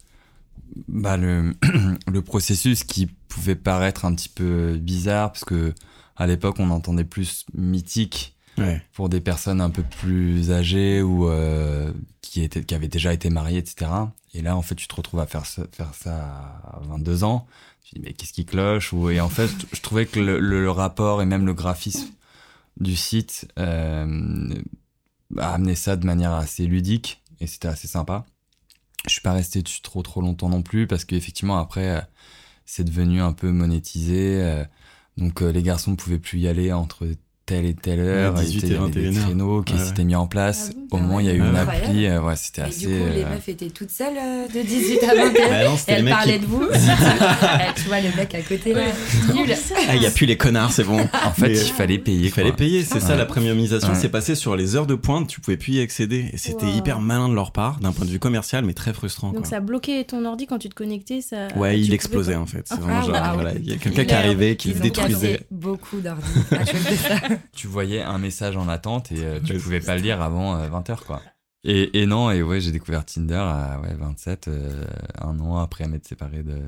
bah 0.89 1.17
le, 1.17 1.55
le 2.11 2.23
processus 2.23 2.85
qui 2.85 3.07
pouvait 3.29 3.55
paraître 3.57 4.05
un 4.05 4.15
petit 4.15 4.29
peu 4.29 4.77
bizarre 4.81 5.33
parce 5.33 5.45
que 5.45 5.75
à 6.17 6.27
l'époque 6.27 6.57
on 6.59 6.71
entendait 6.71 7.05
plus 7.05 7.47
mythique 7.55 8.37
Ouais. 8.59 8.83
pour 8.93 9.09
des 9.09 9.21
personnes 9.23 9.61
un 9.63 9.71
peu 9.71 9.83
plus 9.83 10.51
âgées 10.51 11.01
ou 11.01 11.29
euh, 11.31 11.93
qui 12.21 12.43
étaient 12.43 12.63
qui 12.63 12.75
avaient 12.75 12.89
déjà 12.89 13.15
été 13.15 13.31
mariées, 13.31 13.57
etc. 13.59 13.91
Et 14.35 14.43
là 14.43 14.55
en 14.55 14.61
fait 14.61 14.75
tu 14.75 14.87
te 14.87 14.95
retrouves 14.95 15.21
à 15.21 15.27
faire 15.27 15.47
ça, 15.47 15.63
faire 15.73 15.95
ça 15.95 16.17
à 16.65 16.81
22 16.89 17.25
ans. 17.25 17.47
Tu 17.85 17.95
dis 17.95 18.01
mais 18.05 18.13
qu'est-ce 18.13 18.35
qui 18.35 18.45
cloche? 18.45 18.93
Ou 18.93 19.09
et 19.09 19.21
en 19.21 19.31
fait 19.31 19.51
je 19.73 19.81
trouvais 19.81 20.05
que 20.05 20.21
le, 20.21 20.39
le- 20.41 20.61
le 20.63 20.71
rapport 20.71 21.23
et 21.23 21.27
même 21.27 21.47
le 21.47 21.55
graphisme 21.55 22.09
du 22.79 22.97
site 22.97 23.49
euh, 23.59 24.55
a 25.39 25.55
amené 25.55 25.75
ça 25.75 25.97
de 25.97 26.05
manière 26.05 26.33
assez 26.33 26.67
ludique 26.67 27.23
et 27.41 27.47
c'était 27.47 27.69
assez 27.69 27.89
sympa. 27.89 28.27
Je 29.07 29.11
suis 29.13 29.21
pas 29.23 29.33
resté 29.33 29.63
dessus 29.63 29.81
trop 29.83 30.03
trop 30.03 30.21
longtemps 30.21 30.49
non 30.49 30.63
plus 30.63 30.87
parce 30.87 31.05
qu'effectivement 31.05 31.59
après 31.59 31.89
euh, 31.97 32.01
c'est 32.67 32.85
devenu 32.85 33.21
un 33.21 33.33
peu 33.33 33.51
monétisé. 33.53 34.43
euh, 34.43 34.65
donc 35.17 35.43
euh, 35.43 35.51
les 35.51 35.63
garçons 35.63 35.97
pouvaient 35.97 36.19
plus 36.19 36.39
y 36.41 36.49
aller 36.49 36.73
entre 36.73 37.09
telle 37.51 37.67
et 37.67 37.75
telle 37.75 37.99
heure. 38.01 38.35
Ouais, 38.35 38.45
il 38.45 38.51
18 38.61 38.69
y 38.69 38.73
et 38.73 38.77
avait 38.77 38.91
des 38.91 39.01
21 39.09 39.17
heures. 39.19 39.25
créneaux 39.27 39.63
qui 39.63 39.79
s'étaient 39.79 40.05
mis 40.05 40.15
en 40.15 40.27
place. 40.29 40.71
Ah 40.93 40.97
Au 40.97 40.99
moins 40.99 41.21
il 41.21 41.27
y 41.27 41.31
a 41.31 41.35
eu 41.35 41.43
Ah 41.43 41.49
une 41.51 41.57
appli. 41.57 42.07
euh, 42.07 42.21
ouais, 42.23 42.37
c'était 42.37 42.63
assez. 42.63 42.81
du 42.81 42.87
coup, 42.87 42.93
les 43.15 43.23
euh, 43.25 43.31
meufs 43.31 43.49
étaient 43.49 43.71
toutes 43.71 43.91
seules 43.91 44.17
euh, 44.17 44.47
de 44.49 44.63
18 44.67 45.03
à 45.05 45.15
21. 45.15 45.49
Bah 45.49 45.65
non, 45.65 45.77
c'était 45.77 45.93
Et 45.93 45.95
les 45.97 46.01
elles 46.03 46.09
parlaient 46.11 46.33
qui- 46.35 46.39
de 46.41 46.47
vous. 46.47 46.65
Eh, 46.73 46.77
tu 47.81 47.83
vois 47.89 48.01
le 48.01 48.17
mec 48.17 48.35
à 48.35 48.43
côté 48.43 48.73
là. 48.75 48.83
Nul. 49.35 49.53
Ah, 49.89 49.97
il 49.97 50.03
y 50.03 50.07
a 50.07 50.11
plus 50.11 50.27
les 50.27 50.37
connards, 50.37 50.73
c'est 50.73 50.85
bon. 50.85 51.01
En 51.25 51.33
fait, 51.33 51.53
il 51.53 51.73
fallait 51.73 51.99
payer. 51.99 52.27
Il 52.27 52.31
fallait 52.31 52.53
payer, 52.53 52.83
c'est 52.85 53.01
ça 53.01 53.17
la 53.17 53.27
premiumisation, 53.27 53.95
c'est 53.95 54.09
passé 54.09 54.35
sur 54.35 54.55
les 54.57 54.77
heures 54.77 54.87
de 54.87 54.95
pointe, 54.95 55.27
tu 55.29 55.41
pouvais 55.41 55.57
plus 55.57 55.73
y 55.75 55.81
accéder. 55.81 56.27
Et 56.33 56.37
c'était 56.37 56.71
hyper 56.71 57.01
malin 57.01 57.29
de 57.29 57.35
leur 57.35 57.51
part, 57.53 57.81
d'un 57.81 57.93
point 57.93 58.05
de 58.07 58.11
vue 58.11 58.19
commercial, 58.21 58.65
mais 58.65 58.75
très 58.75 58.93
frustrant. 58.93 59.33
Donc 59.33 59.47
ça 59.47 59.61
bloquait 59.61 60.05
ton 60.05 60.25
ordi 60.25 60.47
quand 60.47 60.59
tu 60.59 60.69
te 60.69 60.75
connectais 60.75 61.21
ça... 61.21 61.49
Ouais, 61.57 61.81
il 61.81 61.93
explosait 61.93 62.37
en 62.37 62.47
fait. 62.47 62.63
C'est 62.67 62.75
Ah, 62.75 62.81
vraiment 62.81 63.03
genre, 63.03 63.43
il 63.57 63.69
y 63.69 63.73
a 63.73 63.77
quelqu'un 63.77 64.05
qui 64.05 64.15
arrivait, 64.15 64.57
qui 64.57 64.69
le 64.73 64.81
détruisait. 64.81 65.41
beaucoup 65.51 66.01
d'ordi 66.01 66.23
tu 67.53 67.67
voyais 67.67 68.03
un 68.03 68.19
message 68.19 68.57
en 68.57 68.69
attente 68.69 69.13
et 69.13 69.25
euh, 69.25 69.41
tu 69.41 69.57
pouvais 69.59 69.81
pas 69.81 69.97
le 69.97 70.03
lire 70.03 70.23
avant 70.23 70.57
20h 70.67 71.05
quoi. 71.05 71.23
Et, 71.65 72.01
et 72.01 72.07
non, 72.07 72.31
et 72.31 72.43
ouais, 72.43 72.61
j'ai 72.61 72.73
découvert 72.73 73.05
Tinder 73.05 73.35
à 73.35 73.81
ouais, 73.83 73.95
27, 73.95 74.49
euh, 74.49 74.85
un 75.21 75.39
an 75.41 75.59
après 75.59 75.87
m'être 75.89 76.09
séparé 76.09 76.43
de, 76.43 76.59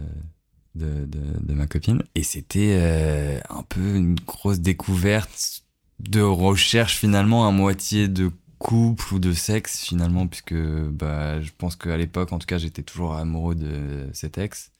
de, 0.74 1.06
de, 1.06 1.20
de 1.40 1.54
ma 1.54 1.66
copine. 1.66 2.02
Et 2.14 2.22
c'était 2.22 2.76
euh, 2.78 3.40
un 3.48 3.62
peu 3.62 3.96
une 3.96 4.16
grosse 4.16 4.60
découverte 4.60 5.62
de 5.98 6.20
recherche 6.20 6.98
finalement 6.98 7.46
à 7.46 7.52
moitié 7.52 8.08
de 8.08 8.30
couple 8.58 9.14
ou 9.14 9.18
de 9.18 9.32
sexe 9.32 9.80
finalement, 9.80 10.26
puisque 10.26 10.54
bah, 10.54 11.40
je 11.40 11.50
pense 11.56 11.74
qu'à 11.74 11.96
l'époque, 11.96 12.32
en 12.32 12.38
tout 12.38 12.46
cas, 12.46 12.58
j'étais 12.58 12.82
toujours 12.82 13.14
amoureux 13.14 13.54
de 13.54 14.08
cet 14.12 14.36
ex. 14.36 14.72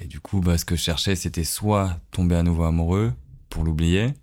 Et 0.00 0.06
du 0.06 0.18
coup, 0.18 0.40
bah, 0.40 0.58
ce 0.58 0.64
que 0.64 0.74
je 0.74 0.82
cherchais, 0.82 1.14
c'était 1.14 1.44
soit 1.44 1.98
tomber 2.10 2.34
à 2.34 2.42
nouveau 2.42 2.64
amoureux 2.64 3.12
pour 3.48 3.64
l'oublier, 3.64 4.14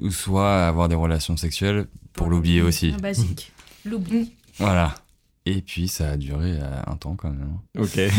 ou 0.00 0.10
soit 0.10 0.66
avoir 0.66 0.88
des 0.88 0.94
relations 0.94 1.36
sexuelles 1.36 1.86
pour 2.12 2.28
l'oublier 2.28 2.62
aussi. 2.62 2.94
Un 2.96 3.00
basique. 3.00 3.52
L'oubli. 3.84 4.32
Voilà. 4.58 4.94
Et 5.46 5.60
puis 5.60 5.88
ça 5.88 6.12
a 6.12 6.16
duré 6.16 6.52
euh, 6.52 6.80
un 6.86 6.96
temps 6.96 7.16
quand 7.16 7.28
même. 7.28 7.58
Ok. 7.78 8.00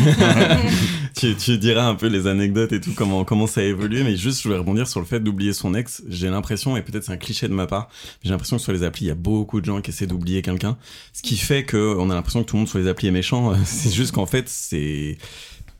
tu, 1.18 1.36
tu 1.36 1.58
diras 1.58 1.88
un 1.88 1.96
peu 1.96 2.06
les 2.06 2.28
anecdotes 2.28 2.72
et 2.72 2.80
tout, 2.80 2.94
comment, 2.96 3.26
comment 3.26 3.48
ça 3.48 3.62
a 3.62 3.64
évolué, 3.64 4.04
mais 4.04 4.16
juste 4.16 4.44
je 4.44 4.48
voulais 4.48 4.60
rebondir 4.60 4.88
sur 4.88 5.00
le 5.00 5.08
fait 5.08 5.20
d'oublier 5.20 5.52
son 5.54 5.74
ex. 5.74 6.04
J'ai 6.08 6.30
l'impression, 6.30 6.78
et 6.78 6.84
peut-être 6.84 7.04
c'est 7.04 7.14
un 7.14 7.18
cliché 7.18 7.48
de 7.48 7.54
ma 7.54 7.66
part, 7.66 7.88
mais 7.90 8.26
j'ai 8.26 8.30
l'impression 8.30 8.58
que 8.58 8.62
sur 8.62 8.74
les 8.74 8.84
applis, 8.84 9.06
il 9.06 9.08
y 9.08 9.12
a 9.12 9.16
beaucoup 9.16 9.60
de 9.60 9.66
gens 9.66 9.82
qui 9.82 9.90
essaient 9.90 10.06
d'oublier 10.06 10.44
quelqu'un. 10.44 10.78
Ce 11.14 11.24
qui 11.24 11.38
fait 11.38 11.64
que 11.64 11.96
on 11.98 12.12
a 12.12 12.14
l'impression 12.14 12.44
que 12.44 12.48
tout 12.48 12.58
le 12.58 12.60
monde 12.60 12.70
sur 12.70 12.78
les 12.78 12.88
applis 12.88 13.08
est 13.08 13.12
méchant. 13.12 13.56
C'est 13.66 13.92
juste 13.92 14.12
qu'en 14.12 14.28
fait, 14.28 14.48
c'est 14.48 15.18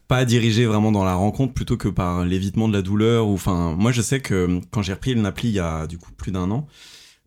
pas 0.07 0.25
dirigé 0.25 0.65
vraiment 0.65 0.91
dans 0.91 1.03
la 1.03 1.15
rencontre 1.15 1.53
plutôt 1.53 1.77
que 1.77 1.88
par 1.88 2.25
l'évitement 2.25 2.67
de 2.67 2.74
la 2.74 2.81
douleur 2.81 3.27
ou 3.27 3.33
enfin 3.33 3.75
moi 3.77 3.91
je 3.91 4.01
sais 4.01 4.19
que 4.19 4.59
quand 4.71 4.81
j'ai 4.81 4.93
repris 4.93 5.13
une 5.13 5.25
appli 5.25 5.50
il 5.50 5.55
y 5.55 5.59
a 5.59 5.88
du 5.88 5.97
coup 5.97 6.12
plus 6.12 6.31
d'un 6.31 6.51
an 6.51 6.67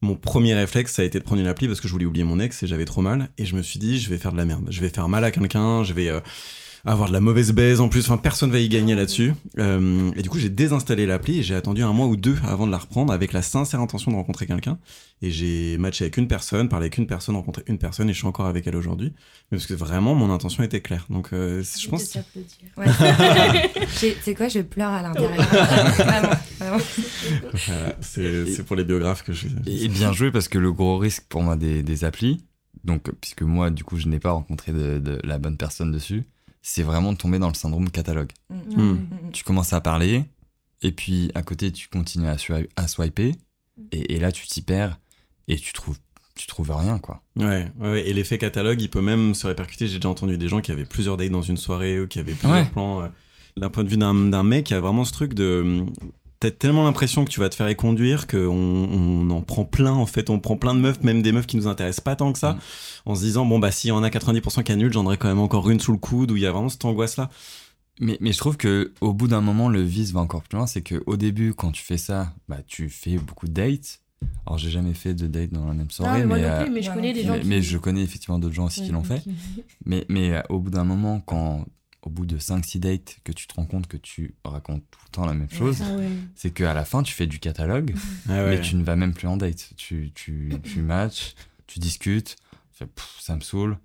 mon 0.00 0.14
premier 0.14 0.54
réflexe 0.54 0.94
ça 0.94 1.02
a 1.02 1.04
été 1.04 1.18
de 1.18 1.24
prendre 1.24 1.40
une 1.40 1.48
appli 1.48 1.66
parce 1.66 1.80
que 1.80 1.88
je 1.88 1.92
voulais 1.92 2.04
oublier 2.04 2.24
mon 2.24 2.38
ex 2.38 2.62
et 2.62 2.66
j'avais 2.66 2.84
trop 2.84 3.02
mal 3.02 3.30
et 3.36 3.44
je 3.44 3.56
me 3.56 3.62
suis 3.62 3.78
dit 3.78 3.98
je 3.98 4.08
vais 4.10 4.18
faire 4.18 4.32
de 4.32 4.36
la 4.36 4.44
merde. 4.44 4.66
Je 4.70 4.80
vais 4.80 4.90
faire 4.90 5.08
mal 5.08 5.24
à 5.24 5.30
quelqu'un 5.30 5.82
je 5.82 5.92
vais 5.92 6.08
euh, 6.08 6.20
avoir 6.84 7.08
de 7.08 7.12
la 7.12 7.20
mauvaise 7.20 7.52
baise 7.52 7.80
en 7.80 7.88
plus 7.88 8.00
enfin 8.08 8.16
personne 8.16 8.50
va 8.50 8.58
y 8.58 8.68
gagner 8.68 8.94
là-dessus 8.94 9.32
Euh, 9.58 10.10
et 10.16 10.22
du 10.22 10.28
coup 10.30 10.38
j'ai 10.38 10.48
désinstallé 10.48 11.06
l'appli 11.06 11.38
et 11.40 11.42
j'ai 11.42 11.54
attendu 11.54 11.82
un 11.82 11.92
mois 11.92 12.06
ou 12.06 12.16
deux 12.16 12.36
avant 12.46 12.66
de 12.66 12.72
la 12.72 12.78
reprendre 12.78 13.12
avec 13.12 13.32
la 13.32 13.42
sincère 13.42 13.80
intention 13.80 14.10
de 14.10 14.16
rencontrer 14.16 14.46
quelqu'un 14.46 14.78
et 15.20 15.30
j'ai 15.30 15.76
matché 15.78 16.04
avec 16.04 16.16
une 16.16 16.28
personne 16.28 16.68
parlé 16.68 16.84
avec 16.84 16.98
une 16.98 17.06
personne 17.06 17.34
rencontré 17.36 17.62
une 17.66 17.78
personne 17.78 18.08
et 18.08 18.12
je 18.12 18.18
suis 18.18 18.26
encore 18.26 18.46
avec 18.46 18.66
elle 18.66 18.76
aujourd'hui 18.76 19.12
mais 19.50 19.58
parce 19.58 19.66
que 19.66 19.74
vraiment 19.74 20.14
mon 20.14 20.32
intention 20.32 20.62
était 20.62 20.80
claire 20.80 21.06
donc 21.10 21.30
euh, 21.32 21.62
je 21.62 21.88
pense. 21.88 22.16
Ouais. 22.76 22.86
Tu 23.98 24.12
sais 24.22 24.34
quoi, 24.34 24.48
je 24.48 24.60
pleure 24.60 24.90
à 24.90 25.02
l'intérieur. 25.02 25.42
vraiment, 25.42 26.28
vraiment. 26.60 26.78
Voilà, 27.66 27.96
c'est 28.00 28.64
pour 28.64 28.76
les 28.76 28.84
biographes 28.84 29.22
que 29.24 29.32
je 29.32 29.48
Et, 29.66 29.84
et 29.84 29.88
bien 29.88 30.12
joué 30.12 30.30
parce 30.30 30.48
que 30.48 30.58
le 30.58 30.72
gros 30.72 30.98
risque 30.98 31.24
pour 31.28 31.42
moi 31.42 31.56
des, 31.56 31.82
des 31.82 32.04
applis, 32.04 32.44
donc 32.84 33.10
puisque 33.20 33.42
moi 33.42 33.70
du 33.70 33.84
coup 33.84 33.98
je 33.98 34.06
n'ai 34.08 34.18
pas 34.20 34.32
rencontré 34.32 34.72
de, 34.72 34.98
de 34.98 35.18
la 35.24 35.38
bonne 35.38 35.56
personne 35.56 35.90
dessus, 35.92 36.24
c'est 36.62 36.82
vraiment 36.82 37.12
de 37.12 37.18
tomber 37.18 37.38
dans 37.38 37.48
le 37.48 37.54
syndrome 37.54 37.90
catalogue. 37.90 38.32
Hmm. 38.50 38.96
Tu 39.32 39.44
commences 39.44 39.72
à 39.72 39.80
parler 39.80 40.24
et 40.82 40.92
puis 40.92 41.30
à 41.34 41.42
côté 41.42 41.72
tu 41.72 41.88
continues 41.88 42.28
à, 42.28 42.36
swi- 42.36 42.68
à 42.76 42.86
swiper 42.88 43.34
et, 43.92 44.14
et 44.14 44.18
là 44.20 44.30
tu 44.32 44.46
t'y 44.46 44.62
perds 44.62 44.98
et 45.48 45.56
tu 45.56 45.72
trouves 45.72 45.98
tu 46.36 46.46
trouves 46.46 46.70
rien, 46.70 47.00
quoi. 47.00 47.20
Ouais, 47.34 47.66
ouais, 47.80 48.08
et 48.08 48.12
l'effet 48.12 48.38
catalogue, 48.38 48.80
il 48.80 48.88
peut 48.88 49.00
même 49.00 49.34
se 49.34 49.48
répercuter. 49.48 49.88
J'ai 49.88 49.96
déjà 49.98 50.08
entendu 50.08 50.38
des 50.38 50.46
gens 50.46 50.60
qui 50.60 50.70
avaient 50.70 50.84
plusieurs 50.84 51.16
dates 51.16 51.30
dans 51.32 51.42
une 51.42 51.56
soirée 51.56 52.00
ou 52.00 52.06
qui 52.06 52.20
avaient 52.20 52.32
plusieurs 52.32 52.52
Ouais. 52.60 52.64
plans. 52.70 53.02
euh, 53.02 53.08
D'un 53.56 53.70
point 53.70 53.82
de 53.82 53.88
vue 53.88 53.96
d'un 53.96 54.14
d'un 54.14 54.44
mec, 54.44 54.70
il 54.70 54.74
y 54.74 54.76
a 54.76 54.80
vraiment 54.80 55.04
ce 55.04 55.10
truc 55.10 55.34
de. 55.34 55.84
T'as 56.40 56.50
tellement 56.52 56.84
l'impression 56.84 57.24
que 57.24 57.30
tu 57.30 57.40
vas 57.40 57.48
te 57.48 57.54
faire 57.56 57.66
éconduire 57.68 58.26
qu'on 58.28 58.38
on 58.48 59.30
en 59.30 59.42
prend 59.42 59.64
plein 59.64 59.92
en 59.92 60.06
fait, 60.06 60.30
on 60.30 60.38
prend 60.38 60.56
plein 60.56 60.74
de 60.74 60.80
meufs, 60.80 61.02
même 61.02 61.20
des 61.20 61.32
meufs 61.32 61.46
qui 61.46 61.56
nous 61.56 61.66
intéressent 61.66 62.04
pas 62.04 62.14
tant 62.16 62.32
que 62.32 62.38
ça, 62.38 62.52
Mm. 62.52 62.58
en 63.06 63.14
se 63.16 63.20
disant 63.22 63.44
bon 63.44 63.58
bah 63.58 63.72
s'il 63.72 63.88
y 63.88 63.92
en 63.92 64.02
a 64.04 64.08
90% 64.10 64.62
qui 64.62 64.70
annulent, 64.72 64.92
j'en 64.92 65.04
aurais 65.06 65.16
quand 65.16 65.28
même 65.28 65.40
encore 65.40 65.68
une 65.70 65.80
sous 65.80 65.92
le 65.92 65.98
coude 65.98 66.30
où 66.30 66.36
il 66.36 66.42
y 66.42 66.46
a 66.46 66.52
vraiment 66.52 66.68
cette 66.68 66.84
angoisse 66.84 67.16
là. 67.16 67.28
Mais, 68.00 68.16
mais 68.20 68.32
je 68.32 68.38
trouve 68.38 68.56
que 68.56 68.92
au 69.00 69.12
bout 69.12 69.26
d'un 69.26 69.40
moment, 69.40 69.68
le 69.68 69.82
vice 69.82 70.12
va 70.12 70.20
encore 70.20 70.42
plus 70.42 70.56
loin. 70.56 70.68
C'est 70.68 70.82
que 70.82 71.02
au 71.06 71.16
début, 71.16 71.52
quand 71.54 71.72
tu 71.72 71.82
fais 71.82 71.98
ça, 71.98 72.32
bah, 72.48 72.58
tu 72.64 72.88
fais 72.88 73.16
beaucoup 73.18 73.48
de 73.48 73.52
dates. 73.52 74.00
Alors, 74.46 74.56
j'ai 74.58 74.70
jamais 74.70 74.94
fait 74.94 75.14
de 75.14 75.26
date 75.26 75.52
dans 75.52 75.66
la 75.66 75.74
même 75.74 75.86
Non, 75.86 75.90
soirée, 75.90 76.20
mais 76.20 76.26
moi 76.26 76.36
mais, 76.36 76.42
non 76.42 76.48
euh, 76.48 76.62
plus, 76.64 76.70
mais 76.72 76.82
je 76.82 76.90
connais 76.92 77.08
non 77.08 77.14
des 77.14 77.20
plus. 77.20 77.26
gens 77.26 77.32
mais, 77.34 77.40
qui... 77.40 77.46
mais 77.48 77.62
je 77.62 77.78
connais 77.78 78.02
effectivement 78.02 78.38
d'autres 78.38 78.54
gens 78.54 78.66
aussi 78.66 78.82
qui 78.84 78.90
l'ont 78.92 79.02
fait. 79.02 79.22
Mais, 79.84 80.04
mais 80.08 80.32
euh, 80.32 80.42
au 80.48 80.60
bout 80.60 80.70
d'un 80.70 80.84
moment, 80.84 81.18
quand 81.20 81.64
au 82.02 82.10
bout 82.10 82.26
de 82.26 82.38
5-6 82.38 82.78
dates, 82.80 83.18
que 83.24 83.32
tu 83.32 83.46
te 83.46 83.54
rends 83.54 83.66
compte 83.66 83.86
que 83.86 83.96
tu 83.96 84.34
racontes 84.44 84.84
tout 84.90 85.00
le 85.06 85.10
temps 85.10 85.26
la 85.26 85.34
même 85.34 85.50
chose, 85.50 85.78
Ah 85.82 85.96
ouais. 85.96 86.08
c'est 86.36 86.50
qu'à 86.52 86.72
la 86.74 86.84
fin, 86.84 87.02
tu 87.02 87.12
fais 87.12 87.26
du 87.26 87.38
catalogue, 87.40 87.94
Ah 88.28 88.44
ouais. 88.44 88.50
mais 88.56 88.60
tu 88.60 88.76
ne 88.76 88.84
vas 88.84 88.96
même 88.96 89.12
plus 89.14 89.26
en 89.28 89.36
date. 89.36 89.70
Tu, 89.76 90.12
tu, 90.14 90.52
tu 90.62 90.82
matches, 90.82 91.34
tu 91.66 91.78
discutes, 91.80 92.36
tu 92.70 92.78
fais, 92.78 92.86
Pff, 92.86 93.16
ça 93.20 93.34
me 93.34 93.40
saoule. 93.40 93.78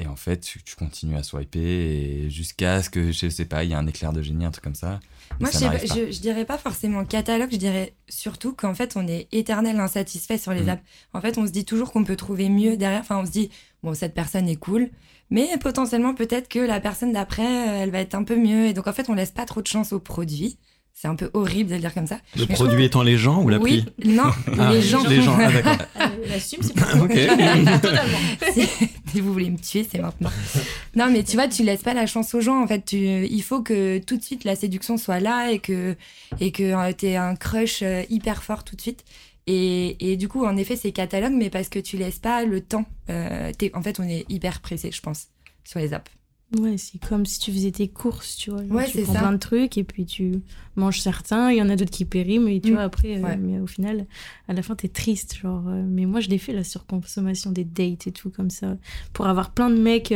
Et 0.00 0.06
en 0.06 0.14
fait, 0.14 0.38
tu, 0.40 0.62
tu 0.62 0.76
continues 0.76 1.16
à 1.16 1.24
swiper 1.24 1.58
et 1.60 2.30
jusqu'à 2.30 2.84
ce 2.84 2.88
que, 2.88 3.10
je 3.10 3.28
sais 3.28 3.44
pas, 3.46 3.64
il 3.64 3.70
y 3.70 3.74
a 3.74 3.78
un 3.78 3.86
éclair 3.88 4.12
de 4.12 4.22
génie, 4.22 4.44
un 4.44 4.52
truc 4.52 4.62
comme 4.62 4.76
ça. 4.76 5.00
Moi, 5.40 5.50
ça 5.50 5.76
je, 5.76 5.86
je, 5.86 6.12
je 6.12 6.20
dirais 6.20 6.44
pas 6.44 6.56
forcément 6.56 7.04
catalogue, 7.04 7.48
je 7.50 7.56
dirais 7.56 7.94
surtout 8.08 8.52
qu'en 8.54 8.74
fait, 8.76 8.96
on 8.96 9.08
est 9.08 9.26
éternel 9.32 9.78
insatisfait 9.80 10.38
sur 10.38 10.52
les 10.52 10.62
Mhm. 10.62 10.68
apps. 10.68 10.82
En 11.14 11.20
fait, 11.20 11.36
on 11.36 11.46
se 11.48 11.50
dit 11.52 11.64
toujours 11.64 11.90
qu'on 11.92 12.04
peut 12.04 12.14
trouver 12.14 12.48
mieux 12.48 12.76
derrière. 12.76 13.00
Enfin, 13.00 13.18
on 13.18 13.26
se 13.26 13.32
dit, 13.32 13.50
bon, 13.82 13.92
cette 13.92 14.14
personne 14.14 14.48
est 14.48 14.54
cool, 14.56 14.88
mais 15.30 15.48
potentiellement, 15.60 16.14
peut-être 16.14 16.48
que 16.48 16.58
la 16.58 16.80
personne 16.80 17.12
d'après, 17.12 17.46
euh, 17.46 17.82
elle 17.82 17.90
va 17.90 18.00
être 18.00 18.14
un 18.14 18.24
peu 18.24 18.36
mieux. 18.36 18.66
Et 18.66 18.72
donc, 18.72 18.86
en 18.86 18.92
fait, 18.92 19.08
on 19.08 19.14
laisse 19.14 19.30
pas 19.30 19.44
trop 19.44 19.60
de 19.62 19.66
chance 19.66 19.92
au 19.92 19.98
produit. 19.98 20.58
C'est 21.00 21.06
un 21.06 21.14
peu 21.14 21.30
horrible 21.32 21.70
de 21.70 21.76
le 21.76 21.80
dire 21.80 21.94
comme 21.94 22.08
ça. 22.08 22.18
Le 22.36 22.44
Mais 22.48 22.54
produit 22.56 22.84
étant 22.84 23.04
les 23.04 23.16
gens 23.16 23.40
ou 23.44 23.48
l'appli 23.48 23.84
Oui, 24.04 24.14
non, 24.14 24.24
Ah, 24.58 24.72
les 24.72 24.82
gens. 24.82 25.04
Les 25.06 25.22
gens, 25.22 25.38
ah 25.38 25.52
d'accord. 25.52 25.76
Elle 26.24 26.32
assume, 26.32 26.60
c'est 26.60 26.74
pas 26.74 26.92
Ok. 26.96 27.10
Totalement. 27.80 28.18
Si 29.12 29.20
vous 29.20 29.32
voulez 29.32 29.48
me 29.48 29.58
tuer, 29.58 29.86
c'est 29.88 30.00
maintenant. 30.00 30.30
Non, 30.96 31.08
mais 31.08 31.22
tu 31.22 31.36
vois, 31.36 31.46
tu 31.46 31.62
laisses 31.62 31.82
pas 31.84 31.94
la 31.94 32.06
chance 32.06 32.34
aux 32.34 32.40
gens. 32.40 32.60
En 32.60 32.66
fait, 32.66 32.84
tu, 32.84 32.98
il 32.98 33.42
faut 33.42 33.62
que 33.62 33.98
tout 33.98 34.16
de 34.16 34.24
suite 34.24 34.42
la 34.42 34.56
séduction 34.56 34.96
soit 34.96 35.20
là 35.20 35.52
et 35.52 35.60
que 35.60 35.94
et 36.40 36.50
que 36.50 36.64
euh, 36.64 36.92
t'aies 36.92 37.14
un 37.14 37.36
crush 37.36 37.82
euh, 37.82 38.02
hyper 38.10 38.42
fort 38.42 38.64
tout 38.64 38.74
de 38.74 38.80
suite. 38.80 39.04
Et, 39.50 40.12
et 40.12 40.16
du 40.18 40.28
coup, 40.28 40.44
en 40.44 40.56
effet, 40.58 40.76
c'est 40.76 40.92
catalogue, 40.92 41.32
mais 41.32 41.48
parce 41.48 41.70
que 41.70 41.78
tu 41.78 41.96
laisses 41.96 42.18
pas 42.18 42.44
le 42.44 42.60
temps. 42.60 42.84
Euh, 43.08 43.50
en 43.72 43.82
fait, 43.82 43.98
on 43.98 44.02
est 44.02 44.26
hyper 44.28 44.60
pressé, 44.60 44.90
je 44.92 45.00
pense, 45.00 45.28
sur 45.64 45.80
les 45.80 45.94
apps. 45.94 46.10
Ouais, 46.58 46.76
c'est 46.78 46.98
comme 47.06 47.24
si 47.26 47.38
tu 47.40 47.52
faisais 47.52 47.70
tes 47.72 47.88
courses, 47.88 48.36
tu 48.36 48.50
vois. 48.50 48.60
Ouais, 48.62 48.86
tu 48.86 49.02
prends 49.02 49.12
ça. 49.14 49.18
plein 49.20 49.32
de 49.32 49.38
trucs 49.38 49.76
et 49.76 49.84
puis 49.84 50.06
tu 50.06 50.40
manges 50.76 51.00
certains, 51.00 51.50
il 51.50 51.58
y 51.58 51.62
en 51.62 51.68
a 51.68 51.76
d'autres 51.76 51.90
qui 51.90 52.06
périment 52.06 52.48
et 52.48 52.60
tu 52.60 52.70
Mm. 52.70 52.74
vois, 52.74 52.82
après, 52.84 53.16
euh, 53.22 53.36
mais 53.38 53.58
au 53.60 53.66
final, 53.66 54.06
à 54.48 54.54
la 54.54 54.62
fin, 54.62 54.74
t'es 54.74 54.88
triste. 54.88 55.36
Genre, 55.36 55.62
euh, 55.68 55.82
mais 55.86 56.06
moi, 56.06 56.20
je 56.20 56.28
l'ai 56.30 56.38
fait, 56.38 56.52
la 56.54 56.64
surconsommation 56.64 57.50
des 57.50 57.64
dates 57.64 58.06
et 58.06 58.12
tout, 58.12 58.30
comme 58.30 58.48
ça. 58.50 58.76
Pour 59.12 59.26
avoir 59.26 59.50
plein 59.52 59.68
de 59.70 59.78
mecs 59.78 60.14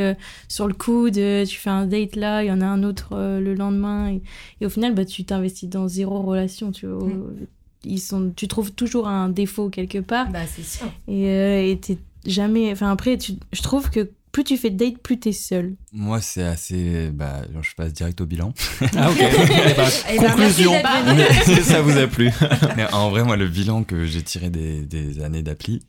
sur 0.48 0.66
le 0.68 0.74
coude, 0.74 1.14
tu 1.14 1.56
fais 1.58 1.70
un 1.70 1.86
date 1.86 2.16
là, 2.16 2.42
il 2.42 2.48
y 2.48 2.52
en 2.52 2.60
a 2.62 2.66
un 2.66 2.82
autre 2.82 3.14
le 3.38 3.54
lendemain. 3.54 4.10
Et, 4.12 4.22
et 4.62 4.66
au 4.66 4.70
final, 4.70 4.94
bah, 4.94 5.04
tu 5.04 5.24
t'investis 5.24 5.68
dans 5.68 5.86
zéro 5.88 6.20
relation, 6.22 6.70
tu 6.72 6.86
vois. 6.86 7.08
Ils 7.84 8.00
sont, 8.00 8.32
tu 8.34 8.48
trouves 8.48 8.72
toujours 8.72 9.08
un 9.08 9.28
défaut 9.28 9.70
quelque 9.70 9.98
part. 9.98 10.30
Bah, 10.30 10.46
c'est 10.46 10.64
sûr. 10.64 10.86
Et 11.08 11.28
euh, 11.28 11.74
t'es 11.76 11.98
jamais. 12.26 12.70
Enfin, 12.72 12.90
après, 12.90 13.18
tu, 13.18 13.32
je 13.52 13.62
trouve 13.62 13.90
que 13.90 14.10
plus 14.32 14.44
tu 14.44 14.56
fais 14.56 14.70
de 14.70 14.76
dates, 14.76 14.98
plus 14.98 15.18
t'es 15.18 15.32
seul. 15.32 15.74
Moi, 15.92 16.20
c'est 16.20 16.42
assez. 16.42 17.10
Bah, 17.10 17.42
je 17.60 17.74
passe 17.74 17.92
direct 17.92 18.20
au 18.20 18.26
bilan. 18.26 18.54
Ah 18.96 19.10
ok. 19.10 19.18
Merci 19.76 20.16
conclusion. 20.16 20.72
ça 21.62 21.82
vous 21.82 21.96
a 21.98 22.06
plu 22.06 22.30
Mais 22.76 22.90
en 22.92 23.10
vrai, 23.10 23.24
moi, 23.24 23.36
le 23.36 23.48
bilan 23.48 23.84
que 23.84 24.06
j'ai 24.06 24.22
tiré 24.22 24.48
des, 24.48 24.86
des 24.86 25.22
années 25.22 25.42
d'appli, 25.42 25.80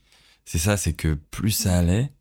c'est 0.45 0.57
ça, 0.57 0.77
c'est 0.77 0.93
que 0.93 1.17
plus 1.31 1.51
ça 1.51 1.77
allait, 1.77 2.12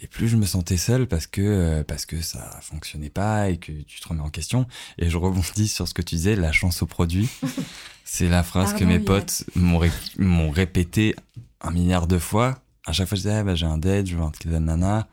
et 0.00 0.06
plus 0.06 0.28
je 0.28 0.36
me 0.36 0.46
sentais 0.46 0.76
seul 0.76 1.06
parce 1.06 1.26
que, 1.26 1.40
euh, 1.42 1.84
parce 1.84 2.06
que 2.06 2.20
ça 2.22 2.58
fonctionnait 2.62 3.10
pas 3.10 3.50
et 3.50 3.58
que 3.58 3.72
tu 3.72 4.00
te 4.00 4.08
remets 4.08 4.22
en 4.22 4.30
question. 4.30 4.66
Et 4.98 5.10
je 5.10 5.16
rebondis 5.18 5.68
sur 5.68 5.86
ce 5.86 5.94
que 5.94 6.02
tu 6.02 6.14
disais, 6.14 6.36
la 6.36 6.52
chance 6.52 6.82
au 6.82 6.86
produit. 6.86 7.28
c'est 8.04 8.28
la 8.28 8.42
phrase 8.42 8.72
que 8.74 8.84
mes 8.84 8.98
potes 8.98 9.44
m'ont 9.54 9.78
ré- 9.78 9.90
m'ont 10.18 10.50
répété 10.50 11.14
un 11.60 11.70
milliard 11.70 12.06
de 12.06 12.18
fois. 12.18 12.58
À 12.86 12.92
chaque 12.92 13.08
fois, 13.08 13.16
je 13.16 13.22
disais, 13.22 13.34
ah, 13.34 13.44
bah, 13.44 13.54
j'ai 13.54 13.66
un 13.66 13.78
date, 13.78 14.06
je 14.06 14.16
veux 14.16 14.22
un 14.22 14.32
de 14.44 14.58
nana. 14.58 15.06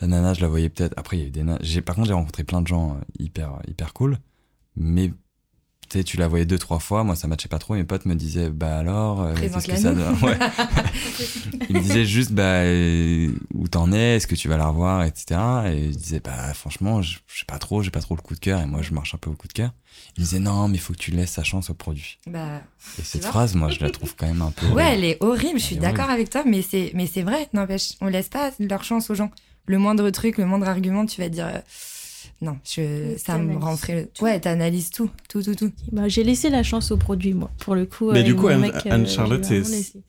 La 0.00 0.06
nana, 0.06 0.32
je 0.32 0.40
la 0.40 0.48
voyais 0.48 0.70
peut-être. 0.70 0.94
Après, 0.96 1.18
il 1.18 1.20
y 1.20 1.24
a 1.24 1.28
eu 1.28 1.30
des. 1.30 1.44
J'ai, 1.60 1.82
par 1.82 1.94
contre, 1.94 2.08
j'ai 2.08 2.14
rencontré 2.14 2.42
plein 2.44 2.62
de 2.62 2.66
gens 2.66 2.92
euh, 2.92 3.00
hyper, 3.18 3.60
hyper 3.68 3.92
cool. 3.92 4.18
Mais 4.76 5.12
tu 6.04 6.16
la 6.16 6.28
voyais 6.28 6.44
deux, 6.44 6.58
trois 6.58 6.78
fois. 6.78 7.04
Moi, 7.04 7.16
ça 7.16 7.28
matchait 7.28 7.48
pas 7.48 7.58
trop. 7.58 7.74
Mes 7.74 7.84
potes 7.84 8.04
me 8.06 8.14
disaient, 8.14 8.50
bah 8.50 8.78
alors, 8.78 9.22
euh, 9.22 9.34
qu'est-ce 9.34 9.54
que 9.54 9.60
ça 9.76 9.92
Présente-la-nous. 9.92 10.20
donne? 10.20 10.30
Ouais. 10.30 10.38
Ils 11.68 11.76
me 11.76 11.80
disaient 11.80 12.04
juste, 12.04 12.32
bah, 12.32 12.42
euh, 12.62 13.30
où 13.54 13.68
t'en 13.68 13.92
es? 13.92 14.16
Est-ce 14.16 14.26
que 14.26 14.34
tu 14.34 14.48
vas 14.48 14.56
la 14.56 14.68
revoir? 14.68 15.02
Etc. 15.04 15.38
Et 15.66 15.92
je 15.92 15.98
disais, 15.98 16.20
bah, 16.20 16.54
franchement, 16.54 17.02
je 17.02 17.18
sais 17.28 17.44
pas 17.46 17.58
trop, 17.58 17.82
j'ai 17.82 17.90
pas 17.90 18.00
trop 18.00 18.14
le 18.16 18.22
coup 18.22 18.34
de 18.34 18.40
cœur. 18.40 18.60
Et 18.60 18.66
moi, 18.66 18.82
je 18.82 18.92
marche 18.92 19.14
un 19.14 19.18
peu 19.18 19.30
au 19.30 19.34
coup 19.34 19.48
de 19.48 19.52
cœur. 19.52 19.72
Ils 20.16 20.20
me 20.20 20.24
disaient, 20.24 20.38
non, 20.40 20.68
mais 20.68 20.76
il 20.76 20.80
faut 20.80 20.92
que 20.92 20.98
tu 20.98 21.10
laisses 21.10 21.32
sa 21.32 21.42
chance 21.44 21.70
au 21.70 21.74
produit. 21.74 22.18
Bah, 22.26 22.60
Et 22.98 23.02
cette 23.02 23.24
phrase, 23.24 23.54
moi, 23.54 23.70
je 23.70 23.80
la 23.80 23.90
trouve 23.90 24.14
quand 24.16 24.26
même 24.26 24.42
un 24.42 24.50
peu. 24.52 24.66
Ouais, 24.68 24.94
elle 24.94 25.04
est 25.04 25.18
horrible, 25.20 25.58
je 25.58 25.64
suis 25.64 25.76
d'accord 25.76 26.10
avec 26.10 26.30
toi, 26.30 26.42
mais 26.46 26.62
c'est, 26.62 26.92
mais 26.94 27.06
c'est 27.06 27.22
vrai, 27.22 27.48
n'empêche, 27.52 27.92
on 28.00 28.06
laisse 28.06 28.28
pas 28.28 28.50
leur 28.60 28.84
chance 28.84 29.10
aux 29.10 29.14
gens. 29.14 29.30
Le 29.66 29.78
moindre 29.78 30.08
truc, 30.10 30.38
le 30.38 30.46
moindre 30.46 30.68
argument, 30.68 31.06
tu 31.06 31.20
vas 31.20 31.28
dire, 31.28 31.46
euh, 31.46 31.58
non, 32.42 32.58
je, 32.64 33.16
ça 33.18 33.36
me 33.38 33.44
T'analyses 33.44 33.64
rend 33.64 33.76
frais. 33.76 34.08
tout. 34.14 34.24
Ouais, 34.24 34.40
t'analyses 34.40 34.90
tout, 34.90 35.10
tout, 35.28 35.42
tout, 35.42 35.54
tout. 35.54 35.70
Bah, 35.92 36.08
j'ai 36.08 36.24
laissé 36.24 36.48
la 36.48 36.62
chance 36.62 36.90
au 36.90 36.96
produit, 36.96 37.34
moi, 37.34 37.50
pour 37.58 37.74
le 37.74 37.84
coup. 37.86 38.06
Mais 38.06 38.20
avec 38.20 38.26
du 38.26 38.34
coup, 38.34 38.48
Anne- 38.48 38.64
euh, 38.64 38.90
Anne-Charlotte, 38.90 39.44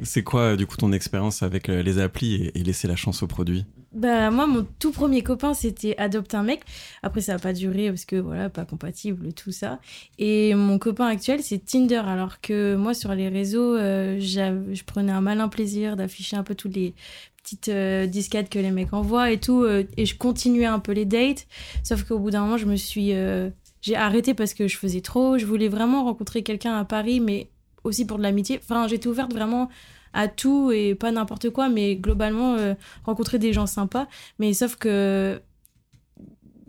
c'est 0.03 0.23
quoi 0.23 0.41
euh, 0.41 0.55
du 0.55 0.65
coup 0.65 0.77
ton 0.77 0.93
expérience 0.93 1.43
avec 1.43 1.67
euh, 1.69 1.83
les 1.83 1.99
applis 1.99 2.35
et, 2.35 2.59
et 2.59 2.63
laisser 2.63 2.87
la 2.87 2.95
chance 2.95 3.21
au 3.21 3.27
produit? 3.27 3.65
Bah, 3.93 4.31
moi, 4.31 4.47
mon 4.47 4.65
tout 4.79 4.91
premier 4.93 5.21
copain, 5.21 5.53
c'était 5.53 5.97
adopter 5.97 6.37
un 6.37 6.43
mec. 6.43 6.61
Après, 7.03 7.19
ça 7.19 7.33
n'a 7.33 7.39
pas 7.39 7.51
duré 7.51 7.89
parce 7.89 8.05
que, 8.05 8.15
voilà, 8.15 8.49
pas 8.49 8.63
compatible, 8.63 9.33
tout 9.33 9.51
ça. 9.51 9.81
Et 10.17 10.55
mon 10.55 10.79
copain 10.79 11.07
actuel, 11.07 11.41
c'est 11.43 11.65
Tinder. 11.65 12.01
Alors 12.05 12.39
que 12.39 12.75
moi, 12.77 12.93
sur 12.93 13.13
les 13.13 13.27
réseaux, 13.27 13.75
euh, 13.75 14.17
je 14.21 14.83
prenais 14.85 15.11
un 15.11 15.19
malin 15.19 15.49
plaisir 15.49 15.97
d'afficher 15.97 16.37
un 16.37 16.43
peu 16.43 16.55
toutes 16.55 16.73
les 16.77 16.93
petites 17.43 17.69
euh, 17.69 18.07
que 18.07 18.59
les 18.59 18.71
mecs 18.71 18.93
envoient 18.93 19.31
et 19.31 19.39
tout. 19.39 19.63
euh, 19.63 19.83
et 19.97 20.05
je 20.05 20.17
continuais 20.17 20.65
un 20.65 20.79
peu 20.79 20.91
les 20.91 21.05
dates. 21.05 21.47
Sauf 21.83 22.03
qu'au 22.03 22.19
bout 22.19 22.31
d'un 22.31 22.41
moment, 22.41 22.57
je 22.57 22.65
me 22.65 22.75
suis. 22.75 23.13
euh, 23.13 23.49
j'ai 23.81 23.95
arrêté 23.95 24.33
parce 24.33 24.53
que 24.53 24.67
je 24.67 24.77
faisais 24.77 25.01
trop. 25.01 25.37
Je 25.37 25.45
voulais 25.45 25.67
vraiment 25.67 26.03
rencontrer 26.03 26.43
quelqu'un 26.43 26.75
à 26.77 26.85
Paris, 26.85 27.19
mais 27.19 27.49
aussi 27.83 28.05
pour 28.05 28.17
de 28.17 28.23
l'amitié. 28.23 28.59
Enfin, 28.63 28.87
j'étais 28.87 29.07
ouverte 29.07 29.33
vraiment 29.33 29.69
à 30.13 30.27
tout 30.27 30.71
et 30.71 30.93
pas 30.93 31.11
n'importe 31.11 31.49
quoi, 31.49 31.69
mais 31.69 31.95
globalement, 31.95 32.55
euh, 32.55 32.73
rencontrer 33.05 33.39
des 33.39 33.53
gens 33.53 33.65
sympas. 33.65 34.07
Mais 34.39 34.53
sauf 34.53 34.75
que 34.75 35.41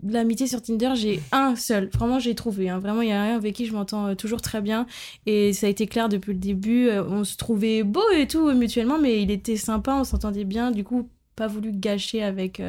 l'amitié 0.07 0.47
sur 0.47 0.61
Tinder, 0.61 0.91
j'ai 0.95 1.21
un 1.31 1.55
seul. 1.55 1.89
Vraiment, 1.93 2.19
j'ai 2.19 2.35
trouvé. 2.35 2.69
hein. 2.69 2.79
Vraiment, 2.79 3.01
il 3.01 3.09
y 3.09 3.11
a 3.11 3.21
un 3.21 3.35
avec 3.35 3.55
qui 3.55 3.65
je 3.65 3.73
m'entends 3.73 4.07
euh, 4.07 4.15
toujours 4.15 4.41
très 4.41 4.61
bien. 4.61 4.85
Et 5.25 5.53
ça 5.53 5.67
a 5.67 5.69
été 5.69 5.87
clair 5.87 6.09
depuis 6.09 6.33
le 6.33 6.39
début. 6.39 6.87
Euh, 6.87 7.03
on 7.07 7.23
se 7.23 7.37
trouvait 7.37 7.83
beau 7.83 8.03
et 8.15 8.27
tout 8.27 8.47
euh, 8.49 8.53
mutuellement, 8.53 8.97
mais 8.99 9.21
il 9.21 9.31
était 9.31 9.57
sympa, 9.57 9.93
on 9.93 10.03
s'entendait 10.03 10.43
bien. 10.45 10.71
Du 10.71 10.83
coup, 10.83 11.09
pas 11.35 11.47
voulu 11.47 11.71
gâcher 11.71 12.21
avec 12.23 12.61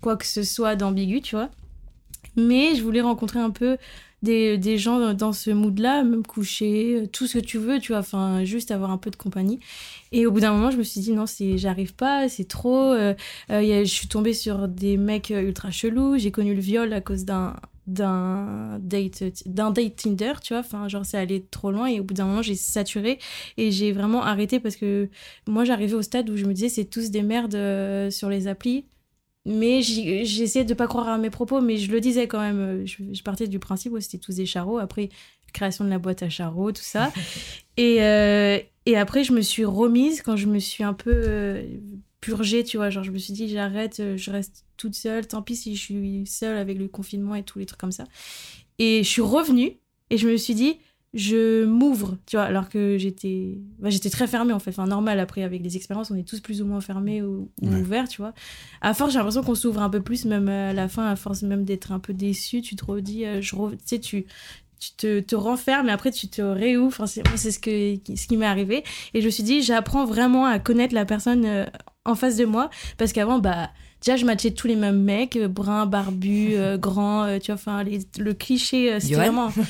quoi 0.00 0.16
que 0.16 0.24
ce 0.26 0.42
soit 0.42 0.76
d'ambigu, 0.76 1.20
tu 1.20 1.36
vois. 1.36 1.50
Mais 2.36 2.74
je 2.74 2.82
voulais 2.82 3.00
rencontrer 3.00 3.38
un 3.40 3.50
peu 3.50 3.76
des, 4.22 4.78
gens 4.78 5.14
dans- 5.14 5.32
ce 5.32 5.50
mood-là, 5.50 6.02
même 6.04 6.24
coucher, 6.26 7.02
euh, 7.02 7.06
tout 7.06 7.26
ce 7.26 7.38
que 7.38 7.44
tu 7.44 7.58
veux, 7.58 7.78
tu 7.78 7.92
vois, 7.92 8.00
enfin, 8.00 8.44
juste 8.44 8.70
avoir 8.70 8.90
un 8.90 8.98
peu 8.98 9.10
de 9.10 9.16
compagnie. 9.16 9.60
Et 10.12 10.26
au 10.26 10.32
bout 10.32 10.40
d'un 10.40 10.52
moment, 10.52 10.70
je 10.70 10.76
me 10.78 10.82
suis 10.82 11.00
dit, 11.00 11.12
non, 11.12 11.24
j'arrive 11.56 11.94
pas, 11.94 12.28
c'est 12.28 12.48
trop. 12.48 12.92
euh, 12.92 13.14
euh, 13.50 13.84
je 13.84 13.90
suis 13.90 14.08
tombée 14.08 14.32
sur 14.34 14.68
des 14.68 14.96
mecs 14.96 15.30
ultra 15.30 15.70
chelous. 15.70 16.18
J'ai 16.18 16.30
connu 16.30 16.54
le 16.54 16.60
viol 16.60 16.92
à 16.92 17.00
cause 17.00 17.24
d'un 17.24 17.54
d'un 17.86 18.78
date 18.80 19.24
d'un 19.46 19.70
date 19.70 19.96
Tinder 19.96 20.34
tu 20.42 20.52
vois 20.52 20.60
enfin 20.60 20.88
genre 20.88 21.06
c'est 21.06 21.16
allé 21.16 21.42
trop 21.50 21.70
loin 21.70 21.86
et 21.86 22.00
au 22.00 22.04
bout 22.04 22.12
d'un 22.12 22.26
moment 22.26 22.42
j'ai 22.42 22.54
saturé 22.54 23.18
et 23.56 23.70
j'ai 23.70 23.92
vraiment 23.92 24.22
arrêté 24.22 24.60
parce 24.60 24.76
que 24.76 25.08
moi 25.46 25.64
j'arrivais 25.64 25.94
au 25.94 26.02
stade 26.02 26.28
où 26.28 26.36
je 26.36 26.44
me 26.44 26.52
disais 26.52 26.68
c'est 26.68 26.84
tous 26.84 27.10
des 27.10 27.22
merdes 27.22 27.56
sur 28.10 28.28
les 28.28 28.46
applis 28.46 28.84
mais 29.48 29.80
j'essayais 29.82 30.64
de 30.64 30.74
pas 30.74 30.86
croire 30.86 31.08
à 31.08 31.18
mes 31.18 31.30
propos 31.30 31.60
mais 31.60 31.78
je 31.78 31.90
le 31.90 32.00
disais 32.00 32.28
quand 32.28 32.40
même 32.40 32.60
euh, 32.60 32.86
je, 32.86 33.02
je 33.12 33.22
partais 33.22 33.48
du 33.48 33.58
principe 33.58 33.92
où 33.92 34.00
c'était 34.00 34.18
tous 34.18 34.36
des 34.36 34.46
charros 34.46 34.78
après 34.78 35.08
création 35.52 35.84
de 35.84 35.90
la 35.90 35.98
boîte 35.98 36.22
à 36.22 36.28
charros 36.28 36.72
tout 36.72 36.82
ça. 36.82 37.12
Et 37.78 38.02
euh, 38.02 38.58
et 38.86 38.96
après 38.96 39.24
je 39.24 39.32
me 39.32 39.40
suis 39.40 39.64
remise 39.64 40.20
quand 40.22 40.36
je 40.36 40.46
me 40.46 40.58
suis 40.58 40.82
un 40.82 40.94
peu 40.94 41.12
euh, 41.14 41.62
purgée 42.20 42.64
tu 42.64 42.76
vois. 42.76 42.90
Genre 42.90 43.04
je 43.04 43.12
me 43.12 43.18
suis 43.18 43.32
dit 43.32 43.48
j'arrête 43.48 44.02
je 44.16 44.30
reste 44.30 44.64
toute 44.76 44.94
seule. 44.94 45.26
Tant 45.26 45.42
pis 45.42 45.56
si 45.56 45.76
je 45.76 45.80
suis 45.80 46.26
seule 46.26 46.58
avec 46.58 46.76
le 46.76 46.88
confinement 46.88 47.34
et 47.34 47.44
tous 47.44 47.58
les 47.58 47.66
trucs 47.66 47.80
comme 47.80 47.92
ça. 47.92 48.04
Et 48.78 49.02
je 49.04 49.08
suis 49.08 49.22
revenue 49.22 49.78
et 50.10 50.18
je 50.18 50.28
me 50.28 50.36
suis 50.36 50.54
dit 50.54 50.78
je 51.14 51.64
m'ouvre, 51.64 52.18
tu 52.26 52.36
vois, 52.36 52.44
alors 52.44 52.68
que 52.68 52.98
j'étais 52.98 53.56
bah, 53.78 53.88
j'étais 53.90 54.10
très 54.10 54.26
fermée 54.26 54.52
en 54.52 54.58
fait. 54.58 54.70
Enfin, 54.70 54.86
normal, 54.86 55.18
après, 55.20 55.42
avec 55.42 55.62
les 55.62 55.76
expériences, 55.76 56.10
on 56.10 56.16
est 56.16 56.28
tous 56.28 56.40
plus 56.40 56.60
ou 56.60 56.66
moins 56.66 56.80
fermés 56.82 57.22
ou, 57.22 57.50
ou 57.62 57.68
Ouais. 57.68 57.80
ouverts, 57.80 58.08
tu 58.08 58.20
vois. 58.20 58.34
À 58.82 58.92
force, 58.94 59.12
j'ai 59.12 59.18
l'impression 59.18 59.42
qu'on 59.42 59.54
s'ouvre 59.54 59.80
un 59.82 59.88
peu 59.90 60.00
plus, 60.02 60.26
même 60.26 60.48
à 60.48 60.72
la 60.74 60.86
fin, 60.88 61.06
à 61.06 61.16
force 61.16 61.42
même 61.42 61.64
d'être 61.64 61.92
un 61.92 61.98
peu 61.98 62.12
déçu, 62.12 62.60
tu 62.60 62.76
te 62.76 62.84
redis, 62.84 63.24
euh, 63.24 63.40
je 63.40 63.56
re- 63.56 63.70
tu 63.72 63.78
sais, 63.86 63.98
tu, 64.00 64.26
tu 64.78 64.90
te, 64.96 65.20
te 65.20 65.34
renfermes 65.34 65.88
et 65.88 65.92
après 65.92 66.10
tu 66.12 66.28
te 66.28 66.42
réouvres. 66.42 67.00
Enfin, 67.02 67.06
c'est 67.06 67.50
ce, 67.50 67.58
que, 67.58 68.14
ce 68.14 68.26
qui 68.26 68.36
m'est 68.36 68.46
arrivé. 68.46 68.84
Et 69.14 69.20
je 69.22 69.26
me 69.26 69.30
suis 69.30 69.42
dit, 69.42 69.62
j'apprends 69.62 70.04
vraiment 70.04 70.44
à 70.44 70.58
connaître 70.58 70.94
la 70.94 71.06
personne 71.06 71.44
euh, 71.46 71.64
en 72.04 72.14
face 72.16 72.36
de 72.36 72.44
moi 72.44 72.68
parce 72.98 73.12
qu'avant, 73.12 73.38
bah. 73.38 73.70
Déjà, 74.04 74.16
je 74.16 74.24
matchais 74.24 74.52
tous 74.52 74.66
les 74.68 74.76
mêmes 74.76 75.02
mecs, 75.02 75.36
euh, 75.36 75.48
bruns, 75.48 75.86
barbus, 75.86 76.54
euh, 76.54 76.76
grands, 76.78 77.24
euh, 77.24 77.38
tu 77.38 77.50
vois, 77.52 77.56
enfin, 77.56 77.84
le 78.18 78.34
cliché, 78.34 78.92
euh, 78.92 79.00
c'était 79.00 79.16
vraiment. 79.16 79.48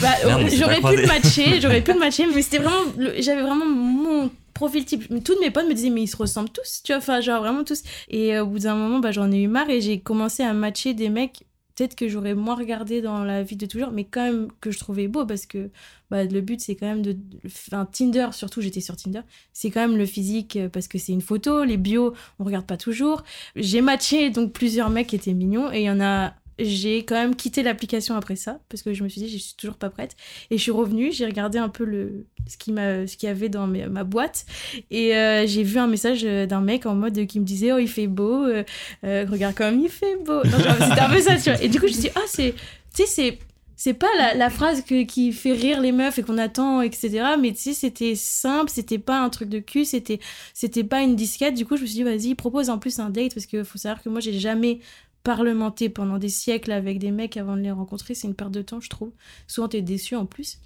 Bah, 0.00 0.08
j'aurais 0.56 0.80
pu 0.80 0.96
le 1.02 1.06
matcher, 1.06 1.60
j'aurais 1.60 1.80
pu 1.82 1.92
le 1.92 1.98
matcher, 1.98 2.24
mais 2.32 2.42
c'était 2.42 2.58
vraiment, 2.58 2.92
j'avais 3.18 3.42
vraiment 3.42 3.66
mon 3.66 4.30
profil 4.54 4.84
type. 4.84 5.04
Toutes 5.24 5.40
mes 5.40 5.50
potes 5.50 5.68
me 5.68 5.74
disaient, 5.74 5.90
mais 5.90 6.02
ils 6.02 6.08
se 6.08 6.16
ressemblent 6.16 6.50
tous, 6.50 6.82
tu 6.84 6.92
vois, 6.92 6.98
enfin, 6.98 7.20
genre 7.20 7.40
vraiment 7.40 7.64
tous. 7.64 7.82
Et 8.08 8.34
euh, 8.36 8.42
au 8.42 8.46
bout 8.46 8.58
d'un 8.60 8.74
moment, 8.74 8.98
bah, 8.98 9.12
j'en 9.12 9.30
ai 9.32 9.38
eu 9.38 9.48
marre 9.48 9.70
et 9.70 9.80
j'ai 9.80 10.00
commencé 10.00 10.42
à 10.42 10.52
matcher 10.52 10.94
des 10.94 11.08
mecs, 11.08 11.44
peut-être 11.78 11.94
que 11.94 12.08
j'aurais 12.08 12.34
moins 12.34 12.56
regardé 12.56 13.00
dans 13.00 13.22
la 13.22 13.44
vie 13.44 13.56
de 13.56 13.66
toujours, 13.66 13.92
mais 13.92 14.04
quand 14.04 14.24
même 14.24 14.48
que 14.60 14.72
je 14.72 14.78
trouvais 14.78 15.06
beau 15.06 15.24
parce 15.24 15.46
que 15.46 15.70
bah, 16.10 16.24
le 16.24 16.40
but, 16.40 16.60
c'est 16.60 16.74
quand 16.74 16.86
même 16.86 17.02
de. 17.02 17.16
Enfin, 17.46 17.86
Tinder, 17.86 18.28
surtout, 18.32 18.60
j'étais 18.60 18.80
sur 18.80 18.96
Tinder, 18.96 19.20
c'est 19.52 19.70
quand 19.70 19.80
même 19.80 19.96
le 19.96 20.06
physique 20.06 20.56
euh, 20.56 20.68
parce 20.68 20.88
que 20.88 20.98
c'est 20.98 21.12
une 21.12 21.20
photo, 21.20 21.62
les 21.62 21.76
bios, 21.76 22.14
on 22.40 22.44
regarde 22.44 22.66
pas 22.66 22.76
toujours. 22.76 23.22
J'ai 23.54 23.80
matché 23.80 24.30
donc 24.30 24.52
plusieurs 24.52 24.90
mecs 24.90 25.06
qui 25.06 25.16
étaient 25.16 25.34
mignons 25.34 25.72
et 25.72 25.80
il 25.80 25.84
y 25.84 25.90
en 25.90 26.00
a. 26.00 26.34
J'ai 26.58 27.04
quand 27.04 27.14
même 27.14 27.36
quitté 27.36 27.62
l'application 27.62 28.16
après 28.16 28.34
ça 28.34 28.60
parce 28.68 28.82
que 28.82 28.92
je 28.92 29.04
me 29.04 29.08
suis 29.08 29.20
dit 29.20 29.28
je 29.28 29.38
suis 29.38 29.54
toujours 29.56 29.76
pas 29.76 29.90
prête 29.90 30.16
et 30.50 30.58
je 30.58 30.62
suis 30.62 30.72
revenue 30.72 31.12
j'ai 31.12 31.24
regardé 31.24 31.58
un 31.58 31.68
peu 31.68 31.84
le 31.84 32.26
ce 32.48 32.56
qui 32.56 32.72
m'a 32.72 33.04
qu'il 33.04 33.28
y 33.28 33.30
avait 33.30 33.48
dans 33.48 33.66
ma 33.68 34.02
boîte 34.04 34.44
et 34.90 35.14
euh, 35.16 35.46
j'ai 35.46 35.62
vu 35.62 35.78
un 35.78 35.86
message 35.86 36.22
euh, 36.24 36.46
d'un 36.46 36.60
mec 36.60 36.84
en 36.86 36.94
mode 36.96 37.26
qui 37.26 37.38
me 37.38 37.44
disait 37.44 37.72
oh 37.72 37.78
il 37.78 37.88
fait 37.88 38.08
beau 38.08 38.44
euh, 38.44 38.64
euh, 39.04 39.24
regarde 39.30 39.54
comme 39.54 39.78
il 39.80 39.88
fait 39.88 40.16
beau 40.24 40.42
c'était 40.44 41.00
un 41.00 41.10
peu 41.10 41.20
ça 41.20 41.36
tu 41.36 41.50
vois 41.50 41.62
et 41.62 41.68
du 41.68 41.78
coup 41.78 41.86
je 41.86 41.92
me 41.92 42.00
suis 42.00 42.08
dit 42.08 42.14
ah 42.16 42.22
c'est 42.26 42.54
tu 42.94 43.04
sais 43.04 43.06
c'est 43.06 43.38
c'est 43.80 43.94
pas 43.94 44.08
la, 44.18 44.34
la 44.34 44.50
phrase 44.50 44.82
que- 44.82 45.04
qui 45.04 45.30
fait 45.32 45.52
rire 45.52 45.80
les 45.80 45.92
meufs 45.92 46.18
et 46.18 46.24
qu'on 46.24 46.36
attend, 46.36 46.80
etc. 46.82 47.36
Mais 47.40 47.52
tu 47.52 47.58
sais, 47.60 47.74
c'était 47.74 48.16
simple, 48.16 48.68
c'était 48.70 48.98
pas 48.98 49.20
un 49.20 49.28
truc 49.30 49.48
de 49.48 49.60
cul, 49.60 49.84
c'était, 49.84 50.18
c'était 50.52 50.82
pas 50.82 51.00
une 51.02 51.14
disquette. 51.14 51.54
Du 51.54 51.64
coup, 51.64 51.76
je 51.76 51.82
me 51.82 51.86
suis 51.86 51.94
dit, 51.94 52.02
vas-y, 52.02 52.34
propose 52.34 52.70
en 52.70 52.78
plus 52.78 52.98
un 52.98 53.08
date 53.08 53.34
parce 53.34 53.46
qu'il 53.46 53.64
faut 53.64 53.78
savoir 53.78 54.02
que 54.02 54.08
moi, 54.08 54.18
j'ai 54.18 54.32
jamais 54.36 54.80
parlementé 55.28 55.90
pendant 55.90 56.16
des 56.16 56.30
siècles 56.30 56.72
avec 56.72 56.98
des 56.98 57.10
mecs 57.10 57.36
avant 57.36 57.54
de 57.54 57.60
les 57.60 57.70
rencontrer. 57.70 58.14
C'est 58.14 58.26
une 58.26 58.34
perte 58.34 58.50
de 58.50 58.62
temps, 58.62 58.80
je 58.80 58.88
trouve. 58.88 59.12
Souvent, 59.46 59.68
t'es 59.68 59.82
déçu 59.82 60.16
en 60.16 60.24
plus. 60.24 60.58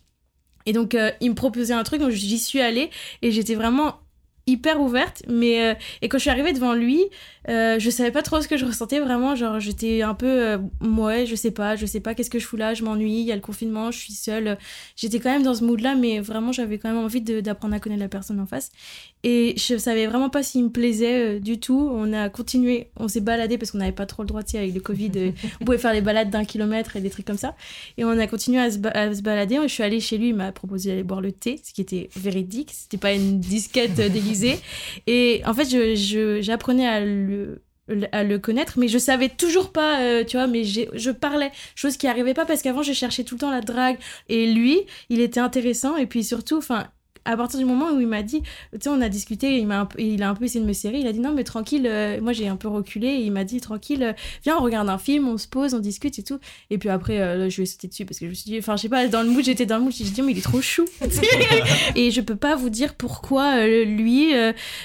Et 0.67 0.73
donc, 0.73 0.95
euh, 0.95 1.11
il 1.21 1.31
me 1.31 1.35
proposait 1.35 1.75
un 1.75 1.83
truc, 1.83 2.01
donc 2.01 2.11
j'y 2.11 2.39
suis 2.39 2.61
allée 2.61 2.89
et 3.23 3.33
j'étais 3.33 3.57
vraiment 3.57 3.99
hyper 4.47 4.81
ouverte 4.81 5.23
mais 5.29 5.71
euh, 5.71 5.75
et 6.01 6.09
quand 6.09 6.19
je 6.19 6.23
suis 6.23 6.31
arrivée 6.31 6.53
devant 6.53 6.75
lui 6.75 7.05
euh, 7.49 7.79
je 7.79 7.91
savais 7.91 8.11
pas 8.13 8.23
trop 8.23 8.41
ce 8.41 8.47
que 8.49 8.57
je 8.57 8.65
ressentais 8.65 9.01
vraiment 9.01 9.35
genre 9.35 9.59
j'étais 9.59 10.03
un 10.03 10.15
peu 10.15 10.27
euh, 10.27 10.59
ouais 10.83 11.27
je 11.27 11.35
sais 11.35 11.51
pas 11.51 11.75
je 11.77 11.87
sais 11.87 12.01
pas 12.01 12.15
qu'est-ce 12.15 12.31
que 12.31 12.39
je 12.39 12.47
fous 12.47 12.57
là 12.57 12.75
je 12.75 12.85
m'ennuie 12.85 13.21
il 13.21 13.27
y 13.27 13.33
a 13.33 13.35
le 13.35 13.41
confinement 13.41 13.91
je 13.91 13.99
suis 13.99 14.13
seule. 14.13 14.59
J'étais 14.97 15.19
quand 15.21 15.31
même 15.31 15.43
dans 15.43 15.55
ce 15.55 15.65
mood 15.65 15.81
là 15.81 15.95
mais 15.95 16.21
vraiment 16.21 16.53
j'avais 16.53 16.79
quand 16.79 16.89
même 16.89 17.03
envie 17.05 17.21
d'apprendre 17.21 17.75
à 17.75 17.81
connaître 17.81 18.01
la 18.03 18.09
personne 18.09 18.39
en 18.41 18.47
face. 18.47 18.71
Et 19.25 19.55
je 19.57 19.77
savais 19.79 20.07
vraiment 20.07 20.31
pas 20.31 20.43
s'il 20.43 20.65
me 20.65 20.69
plaisait 20.71 21.37
euh, 21.37 21.41
du 21.41 21.59
tout. 21.61 21.89
On 21.93 22.13
a 22.13 22.29
continué 22.29 22.89
on 22.97 23.09
s'est 23.09 23.21
baladé 23.21 23.59
parce 23.59 23.71
qu'on 23.71 23.79
n'avait 23.79 23.93
pas 23.93 24.07
trop 24.07 24.23
le 24.23 24.29
droit 24.29 24.43
tu 24.43 24.53
sais 24.53 24.59
avec 24.59 24.75
le 24.75 24.81
covid 24.81 25.11
euh, 25.17 25.31
on 25.61 25.65
pouvait 25.65 25.79
faire 25.79 25.93
les 25.93 26.01
balades 26.01 26.31
d'un 26.31 26.45
kilomètre 26.45 26.97
et 26.97 27.01
des 27.01 27.11
trucs 27.11 27.27
comme 27.27 27.39
ça. 27.39 27.55
Et 27.99 28.05
on 28.05 28.11
a 28.19 28.27
continué 28.27 28.61
à 28.61 28.71
se, 28.71 28.79
ba- 28.79 28.91
à 28.91 29.15
se 29.15 29.23
balader. 29.23 29.59
Je 29.63 29.69
suis 29.69 29.83
allée 29.83 30.01
chez 30.01 30.19
lui 30.19 30.29
il 30.29 30.35
m'a 30.35 30.53
proposé 30.53 30.91
d'aller 30.91 31.03
boire 31.03 31.21
le 31.21 31.33
thé 31.33 31.61
ce 31.65 31.73
qui 31.73 31.81
était 31.81 32.09
véridique. 32.17 32.71
C'était 32.73 32.99
pas 32.99 33.13
une 33.13 33.41
disquette 33.41 33.95
déguisée. 33.95 34.59
Et 35.07 35.43
en 35.47 35.55
fait, 35.55 35.65
je, 35.71 35.95
je- 35.95 36.41
j'apprenais 36.43 36.87
à 36.87 37.01
le, 37.89 38.09
à 38.13 38.25
le 38.25 38.39
connaître, 38.39 38.79
mais 38.79 38.89
je 38.89 38.99
savais 38.99 39.29
toujours 39.29 39.73
pas, 39.73 40.01
euh, 40.01 40.25
tu 40.25 40.37
vois, 40.37 40.47
mais 40.47 40.65
je 40.65 41.11
parlais, 41.11 41.51
chose 41.75 41.97
qui 41.97 42.07
arrivait 42.07 42.35
pas 42.35 42.47
parce 42.47 42.63
qu'avant, 42.63 42.83
je 42.83 42.93
cherchais 42.93 43.25
tout 43.25 43.35
le 43.35 43.41
temps 43.41 43.51
la 43.51 43.61
drague. 43.61 43.99
Et 44.29 44.53
lui, 44.53 44.81
il 45.09 45.21
était 45.21 45.41
intéressant, 45.41 45.97
et 45.97 46.07
puis 46.07 46.25
surtout, 46.25 46.59
enfin. 46.59 46.89
À 47.25 47.37
partir 47.37 47.59
du 47.59 47.65
moment 47.65 47.91
où 47.93 48.01
il 48.01 48.07
m'a 48.07 48.23
dit, 48.23 48.43
tu 48.43 48.79
sais, 48.81 48.89
on 48.89 49.01
a 49.01 49.09
discuté, 49.09 49.59
il, 49.59 49.67
m'a 49.67 49.81
un 49.83 49.89
il 49.99 50.23
a 50.23 50.29
un 50.31 50.35
peu 50.35 50.45
essayé 50.45 50.61
de 50.61 50.67
me 50.69 50.73
serrer, 50.73 50.99
il 50.99 51.07
a 51.07 51.13
dit 51.13 51.21
non, 51.21 51.33
mais 51.33 51.45
tranquille, 51.45 51.87
euh, 51.87 52.21
moi 52.21 52.33
j'ai 52.33 52.49
un 52.49 52.57
peu 52.57 52.69
reculé, 52.69 53.07
et 53.09 53.21
il 53.23 53.31
m'a 53.33 53.45
dit 53.45 53.61
tranquille, 53.61 54.03
euh, 54.03 54.13
viens, 54.45 54.57
on 54.59 54.63
regarde 54.63 54.89
un 54.89 54.99
film, 54.99 55.29
on 55.29 55.39
se 55.39 55.47
pose, 55.49 55.75
on 55.75 55.79
discute 55.79 56.19
et 56.19 56.23
tout. 56.23 56.39
Et 56.71 56.79
puis 56.79 56.89
après, 56.89 57.21
euh, 57.21 57.37
là, 57.37 57.49
je 57.49 57.57
lui 57.57 57.63
ai 57.63 57.67
sauté 57.67 57.89
dessus 57.89 58.05
parce 58.05 58.19
que 58.19 58.27
je 58.27 58.31
me 58.31 58.35
suis 58.35 58.51
dit, 58.51 58.59
enfin, 58.59 58.77
je 58.77 58.83
sais 58.83 58.89
pas, 58.89 59.07
dans 59.09 59.23
le 59.23 59.29
mood, 59.31 59.45
j'étais 59.45 59.67
dans 59.67 59.79
le 59.79 59.85
mood, 59.85 59.93
j'ai 59.93 60.05
dit, 60.05 60.23
mais 60.23 60.33
il 60.33 60.39
est 60.39 60.43
trop 60.43 60.61
chou. 60.61 60.85
et 61.97 62.11
je 62.11 62.21
peux 62.21 62.37
pas 62.37 62.57
vous 62.57 62.71
dire 62.71 62.95
pourquoi 62.95 63.57
euh, 63.59 63.85
lui, 63.85 64.33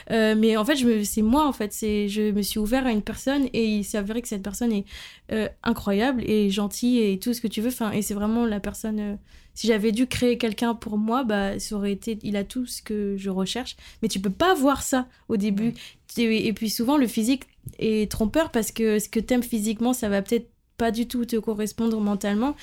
mais 0.10 0.58
en 0.58 0.66
fait, 0.66 0.76
je 0.76 0.86
me- 0.86 1.04
c'est 1.04 1.22
moi, 1.22 1.48
en 1.48 1.54
fait, 1.54 1.74
c'est, 1.74 2.08
je 2.08 2.32
me 2.32 2.42
suis 2.42 2.60
ouvert 2.60 2.86
à 2.86 2.92
une 2.92 3.02
personne 3.02 3.48
et 3.54 3.66
il 3.66 3.84
s'est 3.84 3.98
avéré 3.98 4.22
que 4.22 4.28
cette 4.28 4.44
personne 4.44 4.72
est 4.72 4.86
euh, 5.32 5.50
incroyable 5.64 6.24
et 6.26 6.50
gentille 6.50 7.00
et 7.00 7.20
tout 7.20 7.34
ce 7.34 7.42
que 7.42 7.48
tu 7.48 7.62
veux. 7.62 7.70
Enfin, 7.70 7.92
et 7.92 8.02
c'est 8.02 8.14
vraiment 8.14 8.46
la 8.46 8.60
personne. 8.60 9.00
euh, 9.00 9.16
si 9.54 9.68
j'avais 9.68 9.92
dû 9.92 10.06
créer 10.06 10.38
quelqu'un 10.38 10.76
pour 10.76 10.98
moi, 10.98 11.24
bah, 11.24 11.58
ça 11.60 11.76
aurait 11.76 11.92
été. 11.92 12.20
Il 12.22 12.36
a 12.36 12.44
tout 12.44 12.68
ce 12.68 12.82
que 12.82 13.16
je 13.18 13.30
recherche, 13.30 13.76
mais 14.02 14.08
tu 14.08 14.20
peux 14.20 14.30
pas 14.30 14.54
voir 14.54 14.84
ça 14.84 15.08
au 15.30 15.38
début. 15.38 15.74
Et, 16.18 16.48
et 16.48 16.54
puis 16.54 16.70
souvent, 16.70 16.96
le 16.96 17.08
physique 17.08 17.44
est 17.80 18.10
trompeur 18.12 18.52
parce 18.52 18.72
que 18.72 19.00
ce 19.00 19.10
que 19.10 19.20
t'aimes 19.20 19.44
physiquement, 19.44 19.94
ça 19.94 20.10
va 20.10 20.22
peut-être 20.22 20.50
pas 20.78 20.92
du 20.92 21.08
tout 21.08 21.26
te 21.26 21.36
correspondre 21.36 22.00
mentalement 22.00 22.56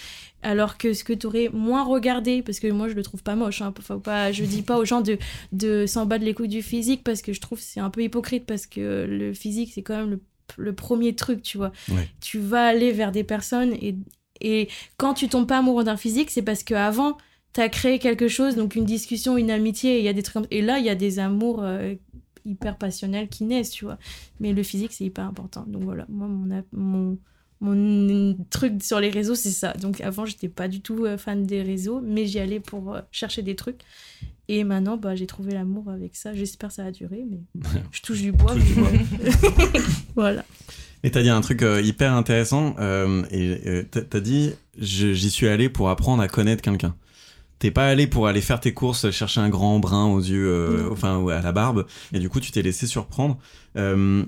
alors 0.43 0.79
que 0.79 0.93
ce 0.93 1.05
que 1.05 1.13
tu 1.13 1.27
aurais 1.27 1.51
moins 1.53 1.83
regardé 1.85 2.43
parce 2.43 2.61
que 2.61 2.69
moi 2.69 2.89
je 2.89 2.95
le 2.95 3.03
trouve 3.03 3.23
pas 3.23 3.35
moche 3.35 3.61
hein, 3.61 3.75
faut 3.81 3.99
pas 3.99 4.31
je 4.31 4.45
dis 4.45 4.63
pas 4.63 4.79
aux 4.79 4.85
gens 4.85 5.01
de 5.01 5.19
de 5.53 5.85
s'en 5.87 6.07
battre 6.07 6.25
les 6.25 6.33
couilles 6.33 6.49
du 6.49 6.63
physique 6.63 7.03
parce 7.03 7.23
que 7.23 7.33
je 7.33 7.41
trouve 7.41 7.59
c'est 7.59 7.81
un 7.81 7.91
peu 7.91 8.03
hypocrite 8.03 8.47
parce 8.47 8.67
que 8.67 9.07
le 9.09 9.35
physique 9.35 9.73
c'est 9.75 9.83
quand 9.83 9.97
même 9.97 10.11
le, 10.11 10.21
le 10.57 10.73
premier 10.75 11.15
truc 11.15 11.43
tu 11.43 11.57
vois. 11.59 11.73
Ouais. 11.91 12.09
tu 12.21 12.39
vas 12.39 12.67
aller 12.67 12.93
vers 12.93 13.13
des 13.13 13.25
personnes 13.25 13.73
et 13.75 13.97
et 14.41 14.69
quand 14.97 15.15
tu 15.15 15.29
tombes 15.29 15.47
pas 15.47 15.59
amoureux 15.59 15.85
d'un 15.85 15.97
physique 15.97 16.31
c'est 16.31 16.43
parce 16.43 16.63
que 16.65 16.75
avant 16.75 17.17
t'as 17.53 17.69
créé 17.69 17.99
quelque 17.99 18.27
chose 18.29 18.57
donc 18.57 18.75
une 18.75 18.85
discussion 18.85 19.37
une 19.37 19.51
amitié 19.51 19.97
et 19.97 19.99
il 20.01 20.05
y 20.05 20.09
a 20.09 20.13
des 20.13 20.23
trucs 20.23 20.35
comme- 20.35 20.47
et 20.51 20.61
là 20.63 20.79
il 20.79 20.85
y 20.85 20.91
a 20.91 20.95
des 20.97 21.19
amours 21.21 21.63
euh, 21.63 21.95
hyper 22.45 22.77
passionnels 22.77 23.29
qui 23.29 23.45
naissent 23.45 23.71
tu 23.71 23.85
vois. 23.87 23.97
Mais 24.41 24.53
le 24.53 24.63
physique 24.63 24.93
c'est 24.93 25.05
hyper 25.05 25.25
important. 25.25 25.65
Donc 25.67 25.83
voilà 25.85 26.05
moi 26.09 26.27
mon 26.29 26.63
mon 26.73 27.19
mon 27.61 28.37
truc 28.51 28.83
sur 28.83 29.01
les 29.01 29.11
réseaux, 29.11 29.35
c'est 29.35 29.51
ça. 29.51 29.73
Donc 29.75 30.01
avant, 30.01 30.27
j'étais 30.27 30.49
pas 30.49 30.69
du 30.69 30.81
tout 30.81 31.05
euh, 31.05 31.17
fan 31.17 31.45
des 31.47 31.63
réseaux, 31.63 32.01
mais 32.05 32.27
j'y 32.27 32.39
allais 32.39 32.61
pour 32.61 32.95
euh, 32.95 33.01
chercher 33.11 33.43
des 33.43 33.55
trucs. 33.57 33.81
Et 34.49 34.63
maintenant, 34.65 34.97
bah, 34.99 35.15
j'ai 35.15 35.27
trouvé 35.27 35.53
l'amour 35.55 35.89
avec 35.91 36.17
ça. 36.17 36.35
J'espère 36.35 36.69
que 36.69 36.75
ça 36.75 36.85
va 36.85 36.91
durer, 36.91 37.25
mais 37.31 37.41
je 37.93 38.03
touche 38.03 38.21
du 38.21 38.33
bois. 38.33 38.53
Touche 38.55 38.65
du 38.65 38.81
mais- 38.81 39.31
voilà. 40.17 40.45
Et 41.03 41.11
t'as 41.11 41.23
dit 41.23 41.29
un 41.31 41.41
truc 41.41 41.63
euh, 41.63 41.81
hyper 41.83 42.13
intéressant, 42.15 42.75
euh, 42.79 43.23
et 43.31 43.85
t'as 43.91 44.21
dit 44.21 44.53
j'y 44.79 45.31
suis 45.31 45.47
allé 45.49 45.69
pour 45.69 45.91
apprendre 45.91 46.23
à 46.23 46.29
connaître 46.29 46.63
quelqu'un. 46.63 46.95
T'es 47.59 47.71
pas 47.71 47.87
allé 47.87 48.07
pour 48.07 48.27
aller 48.27 48.41
faire 48.41 48.59
tes 48.59 48.73
courses, 48.75 49.11
chercher 49.11 49.41
un 49.41 49.49
grand 49.51 49.79
brun 49.79 50.07
aux 50.07 50.19
yeux, 50.21 50.49
euh, 50.49 50.89
enfin 50.91 51.19
ou 51.19 51.29
à 51.31 51.41
la 51.41 51.53
barbe, 51.53 51.87
et 52.13 52.19
du 52.19 52.29
coup 52.29 52.41
tu 52.41 52.53
t'es 52.53 52.63
laissé 52.63 52.87
surprendre. 52.87 53.39
Euh, 53.77 54.25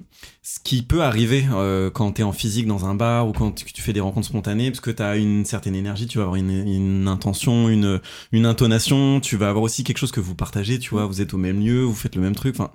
ce 0.49 0.61
qui 0.63 0.83
peut 0.83 1.03
arriver 1.03 1.45
euh, 1.53 1.91
quand 1.91 2.13
t'es 2.13 2.23
en 2.23 2.31
physique 2.31 2.69
dans 2.69 2.85
un 2.87 2.95
bar 2.95 3.27
ou 3.27 3.33
quand 3.33 3.51
tu, 3.51 3.65
tu 3.65 3.83
fais 3.83 3.93
des 3.93 3.99
rencontres 3.99 4.29
spontanées, 4.29 4.71
parce 4.71 4.81
que 4.81 4.93
t'as 4.93 5.17
une 5.19 5.45
certaine 5.45 5.75
énergie, 5.75 6.07
tu 6.07 6.19
vas 6.19 6.23
avoir 6.25 6.37
une, 6.37 6.51
une 6.51 7.09
intention, 7.09 7.69
une, 7.69 8.01
une 8.31 8.47
intonation, 8.47 9.19
tu 9.19 9.37
vas 9.37 9.49
avoir 9.49 9.65
aussi 9.65 9.83
quelque 9.83 9.99
chose 9.99 10.13
que 10.13 10.21
vous 10.21 10.37
partagez, 10.37 10.79
tu 10.79 10.91
vois, 10.91 11.05
vous 11.07 11.21
êtes 11.21 11.35
au 11.35 11.37
même 11.37 11.59
lieu, 11.59 11.83
vous 11.83 11.97
faites 11.97 12.15
le 12.15 12.23
même 12.23 12.37
truc, 12.37 12.55
enfin, 12.57 12.71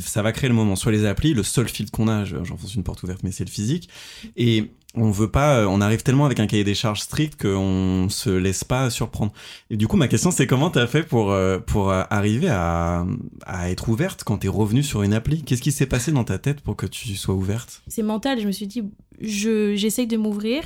ça 0.00 0.20
va 0.20 0.32
créer 0.32 0.48
le 0.50 0.54
moment. 0.54 0.76
Sur 0.76 0.90
les 0.90 1.06
applis, 1.06 1.32
le 1.32 1.42
seul 1.42 1.66
filtre 1.66 1.92
qu'on 1.92 2.08
a, 2.08 2.26
je- 2.26 2.44
j'enfonce 2.44 2.74
une 2.74 2.82
porte 2.84 3.02
ouverte, 3.02 3.22
mais 3.22 3.32
c'est 3.32 3.46
le 3.46 3.50
physique. 3.50 3.88
Et 4.36 4.72
on 4.96 5.10
veut 5.10 5.28
pas, 5.30 5.56
euh, 5.56 5.66
on 5.66 5.80
arrive 5.80 6.04
tellement 6.04 6.24
avec 6.24 6.38
un 6.38 6.46
cahier 6.46 6.62
des 6.62 6.76
charges 6.76 7.00
strict 7.00 7.40
qu'on 7.42 8.06
se 8.10 8.30
laisse 8.30 8.62
pas 8.62 8.90
surprendre. 8.90 9.32
Et 9.68 9.76
du 9.76 9.88
coup, 9.88 9.96
ma 9.96 10.06
question, 10.06 10.30
c'est 10.30 10.46
comment 10.46 10.70
t'as 10.70 10.86
fait 10.86 11.02
pour, 11.02 11.32
euh, 11.32 11.58
pour 11.58 11.90
euh, 11.90 12.04
arriver 12.10 12.48
à, 12.48 13.04
à 13.44 13.70
être 13.70 13.88
ouverte 13.88 14.22
quand 14.22 14.38
t'es 14.38 14.46
revenu 14.48 14.84
sur 14.84 15.02
une 15.02 15.12
appli? 15.12 15.42
Qu'est-ce 15.42 15.62
qui 15.62 15.72
s'est 15.72 15.86
passé 15.86 16.12
dans 16.12 16.22
ta 16.22 16.38
tête 16.38 16.60
pour 16.60 16.76
que 16.76 16.86
tu 16.86 17.13
sois 17.16 17.34
ouverte 17.34 17.82
c'est 17.88 18.02
mental. 18.02 18.40
Je 18.40 18.46
me 18.46 18.52
suis 18.52 18.66
dit, 18.66 18.82
je, 19.20 19.74
j'essaye 19.74 20.06
de 20.06 20.16
m'ouvrir 20.16 20.64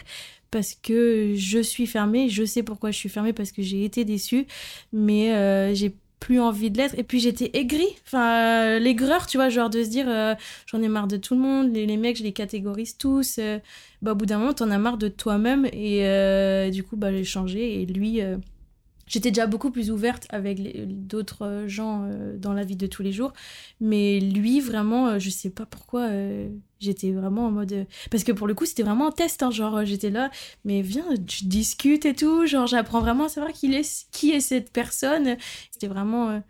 parce 0.51 0.75
que 0.75 1.35
je 1.37 1.59
suis 1.59 1.87
fermée. 1.87 2.29
Je 2.29 2.45
sais 2.45 2.63
pourquoi 2.63 2.91
je 2.91 2.97
suis 2.97 3.09
fermée 3.09 3.33
parce 3.33 3.53
que 3.53 3.63
j'ai 3.63 3.85
été 3.85 4.05
déçue, 4.05 4.47
mais 4.93 5.35
euh, 5.35 5.75
j'ai 5.75 5.95
plus 6.21 6.41
envie 6.41 6.71
de 6.71 6.79
l'être. 6.79 6.99
Et 6.99 7.05
puis 7.05 7.21
j'étais 7.21 7.51
aigrie. 7.55 7.95
Enfin, 8.07 8.41
euh, 8.41 8.79
l'aigreur, 8.79 9.27
tu 9.27 9.37
vois, 9.37 9.51
genre 9.51 9.71
de 9.71 9.85
se 9.85 9.89
dire, 9.89 10.07
euh, 10.09 10.35
j'en 10.67 10.83
ai 10.83 10.89
marre 10.89 11.07
de 11.07 11.17
tout 11.17 11.35
le 11.35 11.41
monde. 11.41 11.73
Les, 11.73 11.97
mecs, 11.97 12.17
je 12.17 12.25
les 12.25 12.33
catégorise 12.33 12.97
tous. 12.97 13.39
bah, 14.03 14.13
au 14.13 14.15
bout 14.15 14.27
d'un 14.27 14.39
moment, 14.39 14.55
t'en 14.55 14.71
as 14.71 14.79
marre 14.79 14.99
de 14.99 15.09
toi-même. 15.09 15.67
Et 15.73 16.71
du 16.73 16.83
coup, 16.83 16.97
bah, 16.97 17.13
j'ai 17.13 17.25
changé. 17.25 17.83
Et 17.83 17.87
lui. 17.87 18.21
J'étais 19.09 19.31
déjà 19.31 19.47
beaucoup 19.47 19.71
plus 19.71 19.91
ouverte 19.91 20.27
avec 20.31 20.61
d'autres 21.07 21.65
gens 21.67 22.05
euh, 22.05 22.37
dans 22.39 22.53
la 22.53 22.65
vie 22.65 22.77
de 22.77 22.87
tous 22.87 23.03
les 23.03 23.13
jours. 23.13 23.33
Mais 23.81 24.21
lui, 24.21 24.61
vraiment, 24.61 25.09
euh, 25.09 25.19
je 25.19 25.31
sais 25.31 25.51
pas 25.51 25.67
pourquoi, 25.67 26.03
euh, 26.09 26.49
j'étais 26.81 27.13
vraiment 27.13 27.47
en 27.47 27.51
mode. 27.51 27.73
euh, 27.73 27.85
Parce 28.11 28.25
que 28.25 28.33
pour 28.33 28.47
le 28.47 28.55
coup, 28.55 28.67
c'était 28.67 28.83
vraiment 28.83 29.09
un 29.09 29.13
test. 29.13 29.43
hein, 29.43 29.51
genre, 29.51 29.85
j'étais 29.85 30.11
là, 30.11 30.31
mais 30.65 30.83
viens, 30.83 31.07
tu 31.27 31.45
discutes 31.45 32.07
et 32.07 32.15
tout. 32.15 32.47
Genre, 32.47 32.67
j'apprends 32.67 33.01
vraiment 33.01 33.25
à 33.25 33.29
savoir 33.29 33.53
qui 33.53 33.73
est, 33.75 34.41
cette 34.41 34.73
personne. 34.73 35.37
C'était 35.71 35.89
vraiment 35.89 36.43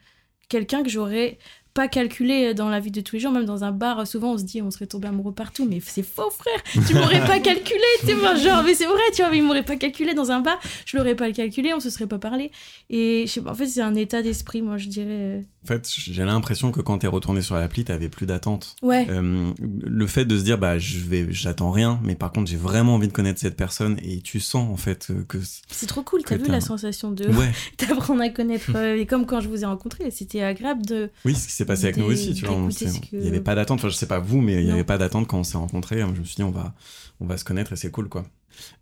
quelqu'un 0.49 0.83
que 0.83 0.89
j'aurais 0.89 1.39
pas 1.79 1.87
calculé 1.87 2.55
dans 2.55 2.69
la 2.69 2.81
vie 2.81 2.91
de 2.91 3.01
tous 3.01 3.15
les 3.15 3.21
jours. 3.21 3.31
Même 3.31 3.45
dans 3.45 3.63
un 3.63 3.71
bar, 3.71 4.05
souvent, 4.05 4.33
on 4.33 4.39
se 4.39 4.43
dit, 4.43 4.61
on 4.61 4.71
serait 4.73 4.89
tombé 4.89 5.07
amoureux 5.07 5.33
partout. 5.33 5.65
Mais 5.65 5.79
c'est 5.81 6.03
faux, 6.03 6.29
frère. 6.29 6.61
Tu 6.89 6.93
m'aurais 6.95 7.25
pas 7.25 7.39
calculé. 7.39 7.79
Tu 8.05 8.15
vois, 8.15 8.35
genre, 8.35 8.65
mais 8.65 8.75
c'est 8.75 8.87
vrai, 8.87 9.01
tu 9.15 9.23
vois, 9.23 9.31
mais 9.31 9.37
il 9.37 9.45
m'aurait 9.45 9.63
pas 9.63 9.77
calculé 9.77 10.13
dans 10.13 10.33
un 10.33 10.41
bar. 10.41 10.59
Je 10.87 10.97
l'aurais 10.97 11.15
pas 11.15 11.31
calculé, 11.31 11.73
on 11.75 11.79
se 11.79 11.89
serait 11.89 12.09
pas 12.09 12.19
parlé. 12.19 12.51
Et 12.91 13.27
je 13.29 13.33
sais 13.33 13.41
pas, 13.41 13.53
en 13.53 13.55
fait, 13.55 13.69
c'est 13.69 13.81
un 13.81 13.95
état 13.95 14.23
d'esprit, 14.23 14.61
moi, 14.61 14.77
je 14.77 14.89
dirais. 14.89 15.45
En 15.65 15.67
fait, 15.67 15.89
j'ai 15.93 16.25
l'impression 16.25 16.71
que 16.71 16.81
quand 16.81 16.99
t'es 16.99 17.09
retourné 17.09 17.43
sur 17.43 17.57
l'appli, 17.57 17.85
t'avais 17.85 18.09
plus 18.09 18.27
d'attente. 18.27 18.77
Ouais. 18.81 19.07
Euh, 19.11 19.53
le 19.59 20.07
fait 20.07 20.25
de 20.25 20.39
se 20.39 20.45
dire, 20.45 20.57
bah, 20.57 20.79
je 20.79 20.99
vais, 21.01 21.27
j'attends 21.31 21.73
rien, 21.73 21.99
mais 22.05 22.15
par 22.15 22.31
contre, 22.31 22.49
j'ai 22.49 22.57
vraiment 22.57 22.95
envie 22.95 23.09
de 23.09 23.13
connaître 23.13 23.41
cette 23.41 23.57
personne 23.57 23.99
et 24.03 24.21
tu 24.21 24.39
sens, 24.39 24.71
en 24.73 24.77
fait, 24.77 25.09
euh, 25.11 25.25
que. 25.27 25.39
C'est 25.69 25.87
trop 25.87 26.03
cool, 26.03 26.23
t'as 26.23 26.37
vu 26.37 26.47
la 26.49 26.61
sensation 26.61 27.11
de 27.11 27.27
Ouais, 27.29 27.51
d'apprendre 27.89 28.23
à 28.23 28.29
connaître. 28.29 28.71
euh, 28.77 28.97
et 28.97 29.05
comme 29.05 29.27
quand 29.27 29.41
je 29.41 29.49
vous 29.49 29.63
ai 29.63 29.67
rencontré, 29.67 30.11
c'était 30.13 30.43
agréable 30.43 30.87
de. 30.87 31.11
oui, 31.25 31.35
ce 31.35 31.47
qui 31.49 31.53
s'est 31.53 31.65
passé 31.67 31.85
avec 31.85 31.97
nous 31.97 32.07
aussi, 32.07 32.35
tu 32.35 32.47
vois. 32.47 32.55
que- 32.55 33.17
Il 33.17 33.25
y 33.25 33.29
avait 33.29 33.41
pas 33.41 33.57
d'attente, 33.57 33.81
enfin, 33.81 33.89
je 33.89 33.95
sais 33.97 34.07
pas 34.07 34.21
vous, 34.21 34.41
mais 34.41 34.55
il 34.63 34.65
y 34.65 34.69
Non. 34.69 34.75
avait 34.75 34.85
pas 34.85 34.97
d'attente 34.97 35.27
quand 35.27 35.39
on 35.41 35.45
s'est 35.45 35.59
rencontrés. 35.59 36.01
Je 36.01 36.21
me 36.21 36.25
suis 36.25 36.37
dit, 36.37 36.45
on 36.45 36.53
va, 36.53 36.73
on 37.21 37.27
va 37.27 37.37
se 37.37 37.45
connaître 37.45 37.73
et 37.73 37.77
c'est 37.77 37.91
cool, 37.91 38.09
quoi. 38.09 38.25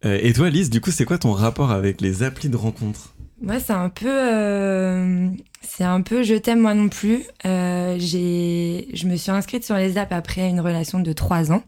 Euh, 0.04 0.18
et 0.22 0.32
toi, 0.34 0.50
Lise, 0.50 0.70
du 0.70 0.80
coup, 0.82 0.90
c'est 0.90 1.04
quoi 1.06 1.18
ton 1.18 1.32
rapport 1.32 1.70
avec 1.70 2.00
les 2.02 2.22
applis 2.22 2.48
de 2.50 2.56
rencontre? 2.56 3.14
Moi, 3.42 3.60
c'est 3.60 3.72
un 3.72 3.90
peu, 3.90 4.08
euh, 4.08 5.28
c'est 5.60 5.84
un 5.84 6.00
peu, 6.00 6.22
je 6.22 6.34
t'aime 6.34 6.60
moi 6.60 6.74
non 6.74 6.88
plus. 6.88 7.22
Euh, 7.44 7.96
j'ai, 7.98 8.88
je 8.94 9.06
me 9.06 9.16
suis 9.16 9.30
inscrite 9.30 9.64
sur 9.64 9.76
les 9.76 9.98
apps 9.98 10.12
après 10.12 10.48
une 10.48 10.60
relation 10.60 11.00
de 11.00 11.12
trois 11.12 11.52
ans, 11.52 11.62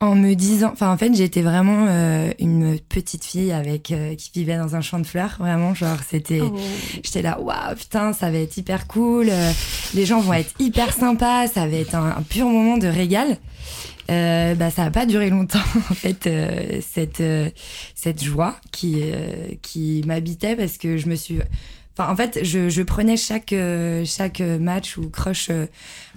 en 0.00 0.14
me 0.14 0.34
disant, 0.34 0.70
enfin 0.72 0.92
en 0.92 0.98
fait, 0.98 1.14
j'étais 1.14 1.40
vraiment 1.42 1.86
euh, 1.88 2.30
une 2.38 2.78
petite 2.78 3.24
fille 3.24 3.52
avec 3.52 3.84
qui 4.18 4.30
vivait 4.34 4.58
dans 4.58 4.76
un 4.76 4.80
champ 4.82 4.98
de 5.00 5.06
fleurs, 5.06 5.36
vraiment, 5.38 5.74
genre 5.74 5.96
c'était, 6.06 6.40
Oh. 6.42 6.56
j'étais 7.02 7.22
là, 7.22 7.40
waouh, 7.40 7.74
putain, 7.74 8.12
ça 8.12 8.30
va 8.30 8.38
être 8.38 8.56
hyper 8.56 8.86
cool, 8.86 9.30
les 9.94 10.04
gens 10.06 10.20
vont 10.20 10.34
être 10.34 10.52
hyper 10.60 10.92
sympas, 10.92 11.48
ça 11.48 11.66
va 11.66 11.76
être 11.76 11.94
un, 11.94 12.10
un 12.18 12.22
pur 12.22 12.46
moment 12.46 12.76
de 12.76 12.86
régal. 12.86 13.38
Euh, 14.10 14.54
bah 14.54 14.70
ça 14.70 14.84
a 14.84 14.90
pas 14.90 15.04
duré 15.04 15.28
longtemps 15.28 15.58
en 15.90 15.94
fait 15.94 16.26
euh, 16.26 16.80
cette 16.80 17.20
euh, 17.20 17.50
cette 17.94 18.24
joie 18.24 18.56
qui 18.72 19.00
euh, 19.02 19.48
qui 19.60 20.02
m'habitait 20.06 20.56
parce 20.56 20.78
que 20.78 20.96
je 20.96 21.08
me 21.08 21.14
suis 21.14 21.40
enfin 21.94 22.10
en 22.10 22.16
fait 22.16 22.38
je, 22.42 22.70
je 22.70 22.82
prenais 22.82 23.18
chaque 23.18 23.52
euh, 23.52 24.06
chaque 24.06 24.40
match 24.40 24.96
ou 24.96 25.10
crush 25.10 25.50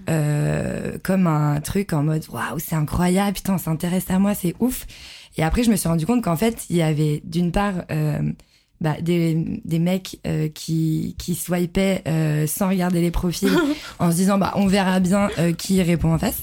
euh, 0.09 0.97
comme 1.03 1.27
un 1.27 1.59
truc 1.59 1.91
en 1.91 2.03
mode 2.03 2.23
waouh 2.31 2.59
c'est 2.59 2.75
incroyable 2.75 3.33
putain 3.33 3.55
on 3.55 3.57
s'intéresse 3.57 4.09
à 4.09 4.19
moi 4.19 4.35
c'est 4.35 4.55
ouf 4.61 4.87
et 5.37 5.43
après 5.43 5.63
je 5.63 5.69
me 5.69 5.75
suis 5.75 5.89
rendu 5.89 6.05
compte 6.05 6.23
qu'en 6.23 6.37
fait 6.37 6.67
il 6.69 6.77
y 6.77 6.81
avait 6.81 7.21
d'une 7.25 7.51
part 7.51 7.83
euh, 7.91 8.21
bah, 8.81 8.95
des, 8.99 9.61
des 9.63 9.79
mecs 9.79 10.19
euh, 10.25 10.49
qui, 10.49 11.15
qui 11.19 11.35
swipaient 11.35 12.01
euh, 12.07 12.47
sans 12.47 12.67
regarder 12.67 12.99
les 12.99 13.11
profils 13.11 13.51
en 13.99 14.11
se 14.11 14.15
disant 14.15 14.37
bah 14.39 14.53
on 14.55 14.65
verra 14.65 14.99
bien 14.99 15.29
euh, 15.37 15.53
qui 15.53 15.81
répond 15.83 16.13
en 16.13 16.17
face. 16.17 16.41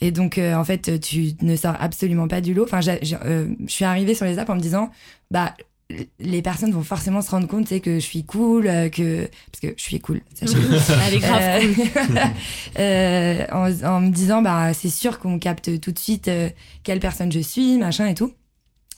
Et 0.00 0.10
donc 0.10 0.38
euh, 0.38 0.54
en 0.54 0.64
fait 0.64 1.00
tu 1.00 1.32
ne 1.42 1.56
sors 1.56 1.76
absolument 1.80 2.28
pas 2.28 2.40
du 2.40 2.52
lot. 2.54 2.64
Enfin 2.64 2.80
euh, 2.86 3.46
je 3.66 3.72
suis 3.72 3.84
arrivée 3.84 4.14
sur 4.14 4.26
les 4.26 4.38
apps 4.38 4.50
en 4.50 4.56
me 4.56 4.60
disant 4.60 4.90
bah 5.30 5.54
les 6.18 6.40
personnes 6.42 6.72
vont 6.72 6.82
forcément 6.82 7.20
se 7.20 7.30
rendre 7.30 7.46
compte 7.46 7.68
c'est 7.68 7.80
que 7.80 7.96
je 7.96 8.04
suis 8.04 8.24
cool 8.24 8.66
euh, 8.66 8.88
que 8.88 9.28
parce 9.52 9.60
que 9.60 9.74
je 9.76 9.82
suis 9.82 10.00
cool 10.00 10.22
sachez 10.34 10.56
Elle 11.06 11.14
est 11.14 11.18
grave 11.18 11.74
cool. 11.74 12.18
euh, 12.78 13.46
en, 13.52 13.84
en 13.84 14.00
me 14.00 14.10
disant 14.10 14.40
bah 14.42 14.72
c'est 14.72 14.88
sûr 14.88 15.18
qu'on 15.18 15.38
capte 15.38 15.78
tout 15.80 15.92
de 15.92 15.98
suite 15.98 16.30
quelle 16.82 17.00
personne 17.00 17.30
je 17.30 17.40
suis 17.40 17.76
machin 17.78 18.06
et 18.06 18.14
tout 18.14 18.32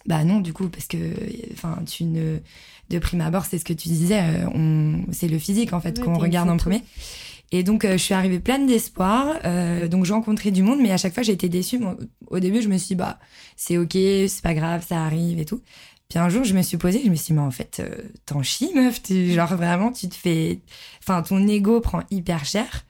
bah 0.07 0.23
non 0.25 0.41
du 0.41 0.53
coup 0.53 0.69
parce 0.69 0.87
que 0.87 0.97
enfin 1.53 1.77
tu 1.87 2.05
ne 2.05 2.39
de 2.89 2.99
prime 3.01 3.21
abord 3.21 3.47
c'est 3.47 3.59
ce 3.59 3.65
que 3.65 3.73
tu 3.73 3.89
disais 3.89 4.21
on 4.55 5.01
c'est 5.11 5.29
le 5.29 5.39
physique 5.41 5.73
en 5.73 5.81
fait 5.81 5.99
Ouais, 5.99 6.05
qu'on 6.05 6.19
regarde 6.19 6.49
en 6.49 6.57
premier 6.57 6.83
et 7.53 7.63
donc 7.63 7.85
euh, 7.85 7.93
je 7.93 8.03
suis 8.03 8.15
arrivée 8.15 8.41
pleine 8.41 8.67
d'espoir. 8.67 9.37
Euh, 9.45 9.89
donc 9.89 10.05
j'ai 10.05 10.13
rencontré 10.13 10.51
du 10.51 10.63
monde 10.63 10.81
mais 10.81 10.91
à 10.91 10.97
chaque 10.97 11.15
fois 11.15 11.23
j'ai 11.23 11.33
été 11.33 11.49
déçue. 11.49 11.81
Au 12.27 12.41
début 12.41 12.61
je 12.61 12.69
me 12.69 12.77
suis 12.77 12.89
dit 12.89 12.95
bah 12.97 13.19
c'est 13.57 13.79
ok 13.79 13.93
c'est 13.93 14.43
pas 14.43 14.55
grave 14.55 14.85
ça 14.87 15.05
arrive 15.05 15.39
et 15.39 15.45
tout. 15.45 15.63
Puis 16.09 16.19
un 16.19 16.29
jour 16.29 16.45
je 16.45 16.55
me 16.55 16.63
suis 16.63 16.77
posée 16.77 17.03
je 17.05 17.11
me 17.11 17.15
suis 17.15 17.27
dit 17.27 17.33
mais 17.35 17.41
en 17.41 17.51
fait 17.51 17.81
euh, 17.81 18.03
t'en 18.27 18.43
chies 18.43 18.73
meuf 18.75 19.03
tu, 19.03 19.33
genre 19.33 19.55
vraiment 19.57 19.93
tu 19.93 20.09
te 20.09 20.15
fais 20.15 20.61
enfin 21.01 21.23
ton 21.23 21.47
ego 21.47 21.81
prend 21.81 22.03
hyper 22.11 22.45
cher. 22.45 22.85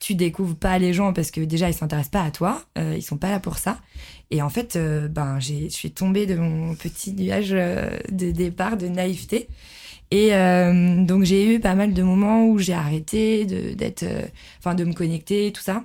Tu 0.00 0.14
découvres 0.14 0.56
pas 0.56 0.78
les 0.78 0.92
gens 0.92 1.12
parce 1.12 1.30
que 1.30 1.40
déjà 1.40 1.70
ils 1.70 1.74
s'intéressent 1.74 2.10
pas 2.10 2.22
à 2.22 2.30
toi, 2.32 2.64
ils 2.76 3.02
sont 3.02 3.16
pas 3.16 3.30
là 3.30 3.38
pour 3.38 3.56
ça. 3.56 3.78
Et 4.32 4.42
en 4.42 4.50
fait, 4.50 4.76
ben 4.76 5.38
je 5.38 5.68
suis 5.68 5.92
tombée 5.92 6.26
de 6.26 6.34
mon 6.34 6.74
petit 6.74 7.12
nuage 7.12 7.50
de 7.50 8.30
départ 8.32 8.76
de 8.76 8.88
naïveté. 8.88 9.48
Et 10.10 10.34
euh, 10.34 11.04
donc 11.04 11.24
j'ai 11.24 11.54
eu 11.54 11.60
pas 11.60 11.74
mal 11.74 11.92
de 11.92 12.02
moments 12.02 12.46
où 12.46 12.58
j'ai 12.58 12.74
arrêté 12.74 13.44
de 13.44 13.74
d'être, 13.74 14.04
euh, 14.04 14.22
enfin 14.58 14.74
de 14.74 14.84
me 14.84 14.92
connecter, 14.92 15.52
tout 15.52 15.62
ça. 15.62 15.84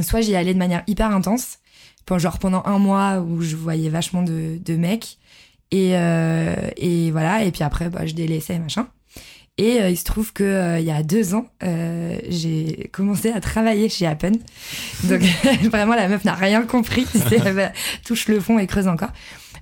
Soit 0.00 0.22
j'y 0.22 0.34
allais 0.34 0.54
de 0.54 0.58
manière 0.58 0.82
hyper 0.86 1.10
intense, 1.10 1.58
genre 2.18 2.38
pendant 2.38 2.62
un 2.66 2.78
mois 2.78 3.20
où 3.20 3.42
je 3.42 3.56
voyais 3.56 3.88
vachement 3.88 4.22
de, 4.22 4.58
de 4.62 4.76
mecs. 4.76 5.18
Et, 5.70 5.96
euh, 5.96 6.54
et 6.76 7.10
voilà, 7.10 7.44
et 7.44 7.50
puis 7.50 7.62
après, 7.62 7.88
bah, 7.88 8.06
je 8.06 8.14
délaissais, 8.14 8.58
machin. 8.58 8.88
Et 9.58 9.80
euh, 9.80 9.90
il 9.90 9.98
se 9.98 10.04
trouve 10.04 10.32
que 10.32 10.44
euh, 10.44 10.78
il 10.78 10.86
y 10.86 10.90
a 10.90 11.02
deux 11.02 11.34
ans, 11.34 11.46
euh, 11.62 12.16
j'ai 12.28 12.88
commencé 12.90 13.30
à 13.30 13.40
travailler 13.40 13.88
chez 13.90 14.06
Appen. 14.06 14.32
Donc 15.04 15.20
vraiment, 15.70 15.94
la 15.94 16.08
meuf 16.08 16.24
n'a 16.24 16.34
rien 16.34 16.62
compris. 16.62 17.06
tu 17.12 17.18
sais, 17.18 17.38
elle 17.44 17.72
touche 18.04 18.28
le 18.28 18.40
fond 18.40 18.58
et 18.58 18.66
creuse 18.66 18.88
encore. 18.88 19.10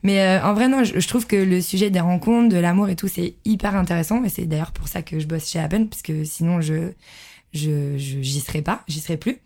Mais 0.03 0.21
euh, 0.21 0.43
en 0.45 0.55
vrai, 0.55 0.69
non, 0.69 0.85
je, 0.85 0.99
je 1.01 1.09
trouve 1.09 1.27
que 1.27 1.37
le 1.37 1.61
sujet 1.61 1.91
des 1.91 2.01
rencontres, 2.01 2.49
de 2.55 2.57
l'amour 2.59 2.89
et 2.89 2.97
tout, 2.97 3.09
c'est 3.09 3.35
hyper 3.45 3.77
intéressant. 3.77 4.25
Et 4.25 4.29
c'est 4.29 4.47
d'ailleurs 4.47 4.73
pour 4.73 4.89
ça 4.89 5.03
que 5.03 5.19
je 5.21 5.27
bosse 5.27 5.49
chez 5.51 5.59
Appen, 5.61 5.87
parce 5.89 6.03
que 6.03 6.25
sinon, 6.25 6.61
je 6.61 6.93
je 7.53 7.97
j'y 7.99 8.41
serais 8.41 8.63
pas, 8.63 8.85
j'y 8.89 9.01
serais 9.01 9.17
plus. 9.19 9.39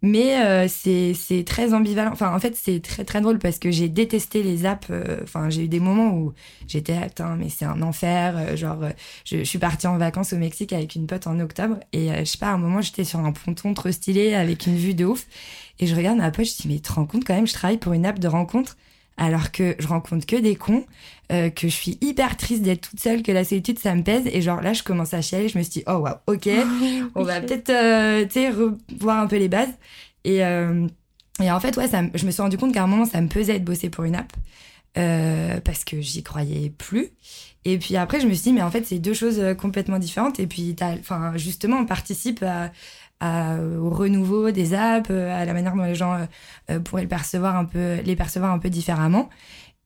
Mais 0.00 0.40
euh, 0.44 0.68
c'est 0.68 1.12
c'est 1.14 1.42
très 1.44 1.74
ambivalent. 1.74 2.12
Enfin, 2.12 2.32
en 2.34 2.38
fait, 2.38 2.54
c'est 2.56 2.80
très 2.80 3.04
très 3.04 3.20
drôle 3.20 3.40
parce 3.40 3.58
que 3.58 3.72
j'ai 3.72 3.88
détesté 3.88 4.44
les 4.44 4.64
apps. 4.64 4.86
euh, 4.90 5.18
Enfin, 5.24 5.50
j'ai 5.50 5.64
eu 5.64 5.68
des 5.68 5.80
moments 5.80 6.12
où 6.16 6.32
j'étais, 6.68 6.96
attends, 6.96 7.34
mais 7.36 7.48
c'est 7.48 7.64
un 7.64 7.82
enfer. 7.82 8.36
euh, 8.36 8.56
genre, 8.56 8.82
euh, 8.84 8.90
je, 9.24 9.38
je 9.38 9.42
suis 9.44 9.58
partie 9.58 9.88
en 9.88 9.98
vacances 9.98 10.32
au 10.32 10.36
Mexique 10.38 10.72
avec 10.72 10.94
une 10.94 11.06
pote 11.08 11.26
en 11.26 11.40
octobre 11.40 11.78
et 11.92 12.10
je 12.20 12.24
sais 12.24 12.38
pas, 12.38 12.48
à 12.48 12.52
un 12.54 12.58
moment, 12.58 12.80
j'étais 12.80 13.02
sur 13.04 13.18
un 13.20 13.32
ponton 13.32 13.74
trop 13.74 13.90
stylé 13.90 14.34
avec 14.34 14.66
une 14.66 14.76
vue 14.76 14.94
de 14.94 15.04
ouf. 15.04 15.26
Et 15.80 15.86
je 15.88 15.94
regarde 15.96 16.18
ma 16.18 16.30
pote, 16.30 16.46
je 16.46 16.62
dis, 16.62 16.68
mais 16.68 16.76
tu 16.76 16.82
te 16.82 16.92
rends 16.92 17.06
compte 17.06 17.24
quand 17.24 17.34
même, 17.34 17.46
je 17.48 17.52
travaille 17.54 17.78
pour 17.78 17.92
une 17.92 18.06
app 18.06 18.18
de 18.20 18.28
rencontre 18.28 18.76
alors 19.18 19.52
que 19.52 19.74
je 19.78 19.86
rencontre 19.88 20.24
que 20.26 20.36
des 20.36 20.56
cons, 20.56 20.86
euh, 21.32 21.50
que 21.50 21.68
je 21.68 21.74
suis 21.74 21.98
hyper 22.00 22.36
triste 22.36 22.62
d'être 22.62 22.88
toute 22.90 23.00
seule, 23.00 23.22
que 23.22 23.32
la 23.32 23.44
solitude, 23.44 23.78
ça 23.78 23.94
me 23.94 24.02
pèse. 24.02 24.24
Et 24.32 24.40
genre 24.40 24.62
là, 24.62 24.72
je 24.72 24.82
commence 24.82 25.12
à 25.12 25.20
chialer, 25.20 25.48
je 25.48 25.58
me 25.58 25.62
suis 25.62 25.72
dit, 25.72 25.84
oh 25.86 25.94
waouh, 25.96 26.14
ok, 26.26 26.48
on 27.14 27.24
va 27.24 27.40
peut-être, 27.40 27.70
euh, 27.70 28.24
tu 28.24 28.32
sais, 28.32 28.48
revoir 28.50 29.18
un 29.20 29.26
peu 29.26 29.36
les 29.36 29.48
bases. 29.48 29.68
Et, 30.24 30.44
euh, 30.44 30.86
et 31.42 31.50
en 31.50 31.60
fait, 31.60 31.76
ouais, 31.76 31.88
ça, 31.88 32.02
je 32.14 32.24
me 32.26 32.30
suis 32.30 32.42
rendu 32.42 32.56
compte 32.58 32.72
qu'à 32.72 32.82
un 32.82 32.86
moment, 32.86 33.04
ça 33.04 33.20
me 33.20 33.28
pesait 33.28 33.58
de 33.58 33.64
bosser 33.64 33.90
pour 33.90 34.04
une 34.04 34.14
app. 34.16 34.32
euh, 34.96 35.60
parce 35.60 35.84
que 35.84 36.00
j'y 36.00 36.22
croyais 36.22 36.70
plus. 36.70 37.10
Et 37.64 37.78
puis 37.78 37.96
après, 37.96 38.20
je 38.20 38.26
me 38.26 38.32
suis 38.34 38.44
dit, 38.44 38.52
mais 38.52 38.62
en 38.62 38.70
fait, 38.70 38.86
c'est 38.86 38.98
deux 38.98 39.14
choses 39.14 39.40
complètement 39.60 39.98
différentes. 39.98 40.40
Et 40.40 40.46
puis, 40.46 40.74
enfin, 41.00 41.36
justement, 41.36 41.78
on 41.78 41.86
participe 41.86 42.42
à, 42.42 42.70
à- 43.20 43.56
au 43.80 43.90
renouveau 43.90 44.50
des 44.50 44.74
apps, 44.74 45.08
euh, 45.10 45.34
à 45.40 45.44
la 45.44 45.52
manière 45.52 45.74
dont 45.74 45.82
les 45.84 45.94
gens 45.94 46.14
euh, 46.14 46.24
euh, 46.70 46.80
pourraient 46.80 47.02
le 47.02 47.08
percevoir 47.08 47.56
un 47.56 47.64
peu, 47.64 47.96
les 48.04 48.16
percevoir 48.16 48.52
un 48.52 48.58
peu 48.58 48.70
différemment. 48.70 49.28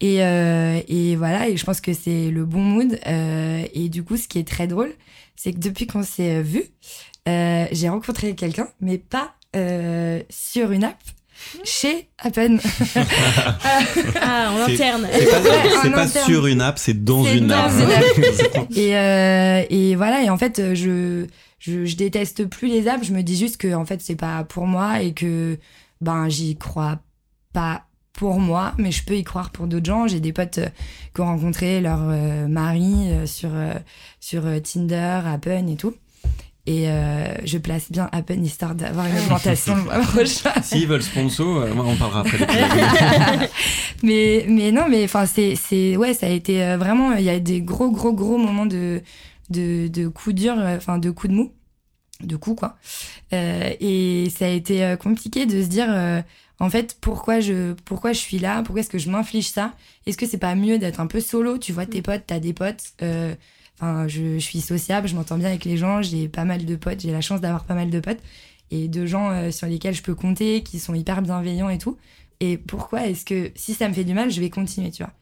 Et, 0.01 0.25
euh, 0.25 0.81
et 0.89 1.15
voilà, 1.17 1.49
et 1.49 1.57
je 1.57 1.65
pense 1.65 1.81
que 1.81 1.93
c'est 1.93 2.31
le 2.31 2.45
bon 2.45 2.61
mood. 2.61 2.99
Euh, 3.07 3.63
et 3.73 3.89
du 3.89 4.03
coup, 4.03 4.17
ce 4.17 4.27
qui 4.29 4.39
est 4.41 4.47
très 4.49 4.67
drôle, 4.67 4.93
c'est 5.37 5.53
que 5.53 5.59
depuis 5.61 5.87
qu'on 5.87 6.03
s'est 6.03 6.37
euh, 6.39 6.43
vu, 6.43 6.65
euh, 7.29 7.67
j'ai 7.71 7.89
rencontré 7.89 8.35
quelqu'un, 8.35 8.69
mais 8.81 8.99
pas 8.99 9.35
euh, 9.55 10.21
sur 10.29 10.73
une 10.73 10.83
app, 10.85 10.99
chez 11.65 12.09
Appen. 12.19 12.59
Ah, 14.21 14.51
en 14.53 14.61
interne. 14.71 15.07
C'est 15.13 15.31
pas, 15.31 15.41
Ouais, 15.41 15.69
c'est 15.83 15.89
en 15.89 15.93
pas 15.93 16.03
interne. 16.03 16.27
sur 16.27 16.47
une 16.47 16.61
app, 16.61 16.79
c'est 16.79 17.05
dans 17.05 17.25
une 17.25 17.47
dans 17.49 17.57
app. 17.57 17.73
une 17.73 18.77
et, 18.79 18.97
euh, 18.97 19.63
et 19.71 19.95
voilà, 19.97 20.23
et 20.23 20.31
en 20.31 20.39
fait, 20.39 20.59
euh, 20.59 20.75
je, 20.75 21.27
je, 21.63 21.85
je 21.85 21.97
déteste 21.97 22.45
plus 22.47 22.67
les 22.67 22.89
apps. 22.89 23.07
Je 23.07 23.13
me 23.13 23.23
dis 23.23 23.37
juste 23.37 23.57
que 23.57 23.73
en 23.73 23.85
fait, 23.85 24.01
c'est 24.01 24.17
pas 24.17 24.43
pour 24.43 24.67
moi 24.67 25.01
et 25.01 25.13
que 25.13 25.59
ben 26.01 26.29
j'y 26.29 26.57
crois 26.57 26.99
pas 27.53 27.85
pour 28.13 28.41
moi, 28.41 28.75
mais 28.79 28.91
je 28.91 29.05
peux 29.05 29.17
y 29.17 29.23
croire 29.23 29.51
pour 29.51 29.69
d'autres 29.69 29.87
gens. 29.87 30.09
J'ai 30.09 30.19
des 30.19 30.33
potes 30.33 30.59
euh, 30.59 30.69
qui 31.15 31.21
ont 31.21 31.27
rencontré 31.27 31.81
leur 31.81 32.01
euh, 32.03 32.49
mari 32.49 33.11
euh, 33.11 33.27
sur, 33.27 33.51
sur 34.19 34.43
Tinder, 34.63 35.21
Appen 35.25 35.69
et 35.69 35.77
tout. 35.77 35.95
Et 36.67 36.89
euh, 36.89 37.35
je 37.45 37.59
place 37.59 37.91
bien 37.91 38.09
peine 38.27 38.45
histoire 38.45 38.75
d'avoir 38.75 39.07
une 39.07 39.19
augmentation 39.19 39.77
le 39.77 39.83
mois 39.83 39.99
prochain. 40.01 40.53
S'ils 40.63 40.87
veulent 40.87 41.03
sponsor, 41.03 41.67
on 41.77 41.97
parlera 41.97 42.21
après. 42.21 42.39
mais, 44.03 44.47
mais 44.49 44.73
non, 44.73 44.87
mais 44.89 45.05
enfin, 45.05 45.27
c'est, 45.27 45.55
c'est, 45.57 45.97
ouais, 45.97 46.15
ça 46.15 46.27
a 46.27 46.31
été 46.31 46.77
vraiment, 46.77 47.13
il 47.13 47.25
y 47.25 47.31
a 47.31 47.41
des 47.41 47.63
gros, 47.63 47.91
gros, 47.91 48.13
gros 48.13 48.39
moments 48.39 48.67
de, 48.67 49.03
de, 49.53 49.89
de 49.89 50.09
coups 50.09 50.35
durs, 50.35 50.59
euh, 50.59 50.77
enfin, 50.77 50.99
de 50.99 51.11
coups 51.11 51.31
de 51.31 51.37
mou, 51.37 51.53
de 52.23 52.37
coups, 52.37 52.59
quoi. 52.59 52.77
Euh, 53.33 53.71
et 53.81 54.29
ça 54.37 54.47
a 54.47 54.49
été 54.49 54.85
euh, 54.85 54.97
compliqué 54.97 55.47
de 55.47 55.63
se 55.63 55.69
dire, 55.69 55.89
en 56.59 56.71
fait, 56.71 56.97
pourquoi 57.01 57.41
je, 57.41 57.75
pourquoi 57.85 58.13
je 58.13 58.19
suis 58.19 58.39
là, 58.39 58.63
pourquoi 58.63 58.81
est-ce 58.81 58.91
que 58.91 58.99
je 58.99 59.11
m'inflige 59.11 59.49
ça? 59.51 59.75
Est-ce 60.07 60.17
que 60.17 60.27
c'est 60.27 60.39
pas 60.39 60.55
mieux 60.55 60.79
d'être 60.79 61.01
un 61.01 61.07
peu 61.07 61.21
solo? 61.21 61.59
Tu 61.59 61.73
vois 61.73 61.87
tes 61.87 62.03
potes, 62.03 62.25
t'as 62.27 62.41
des 62.41 62.53
potes. 62.53 62.95
euh, 63.03 63.35
Enfin, 63.81 64.07
je, 64.07 64.35
je 64.35 64.39
suis 64.39 64.61
sociable, 64.61 65.09
je 65.09 65.17
m'entends 65.17 65.39
bien 65.39 65.49
avec 65.49 65.65
les 65.65 65.77
gens, 65.77 66.03
j'ai 66.03 66.29
pas 66.29 66.45
mal 66.45 66.65
de 66.65 66.77
potes, 66.77 67.01
j'ai 67.01 67.11
la 67.11 67.21
chance 67.23 67.41
d'avoir 67.41 67.65
pas 67.65 67.75
mal 67.75 67.91
de 67.91 67.99
potes 67.99 68.21
et 68.71 68.87
de 68.87 69.07
gens 69.07 69.31
euh, 69.31 69.51
sur 69.51 69.67
lesquels 69.67 69.95
je 69.95 70.03
peux 70.03 70.15
compter, 70.15 70.63
qui 70.63 70.79
sont 70.79 70.95
hyper 70.95 71.21
bienveillants 71.23 71.69
et 71.71 71.79
tout. 71.79 71.97
Et 72.39 72.59
pourquoi 72.59 73.07
est-ce 73.09 73.25
que 73.25 73.51
si 73.57 73.75
ça 73.75 73.89
me 73.89 73.95
fait 73.95 74.05
du 74.05 74.15
mal, 74.15 74.31
je 74.31 74.41
vais 74.41 74.51
continuer, 74.51 74.91
tu 74.93 75.03
vois? 75.03 75.13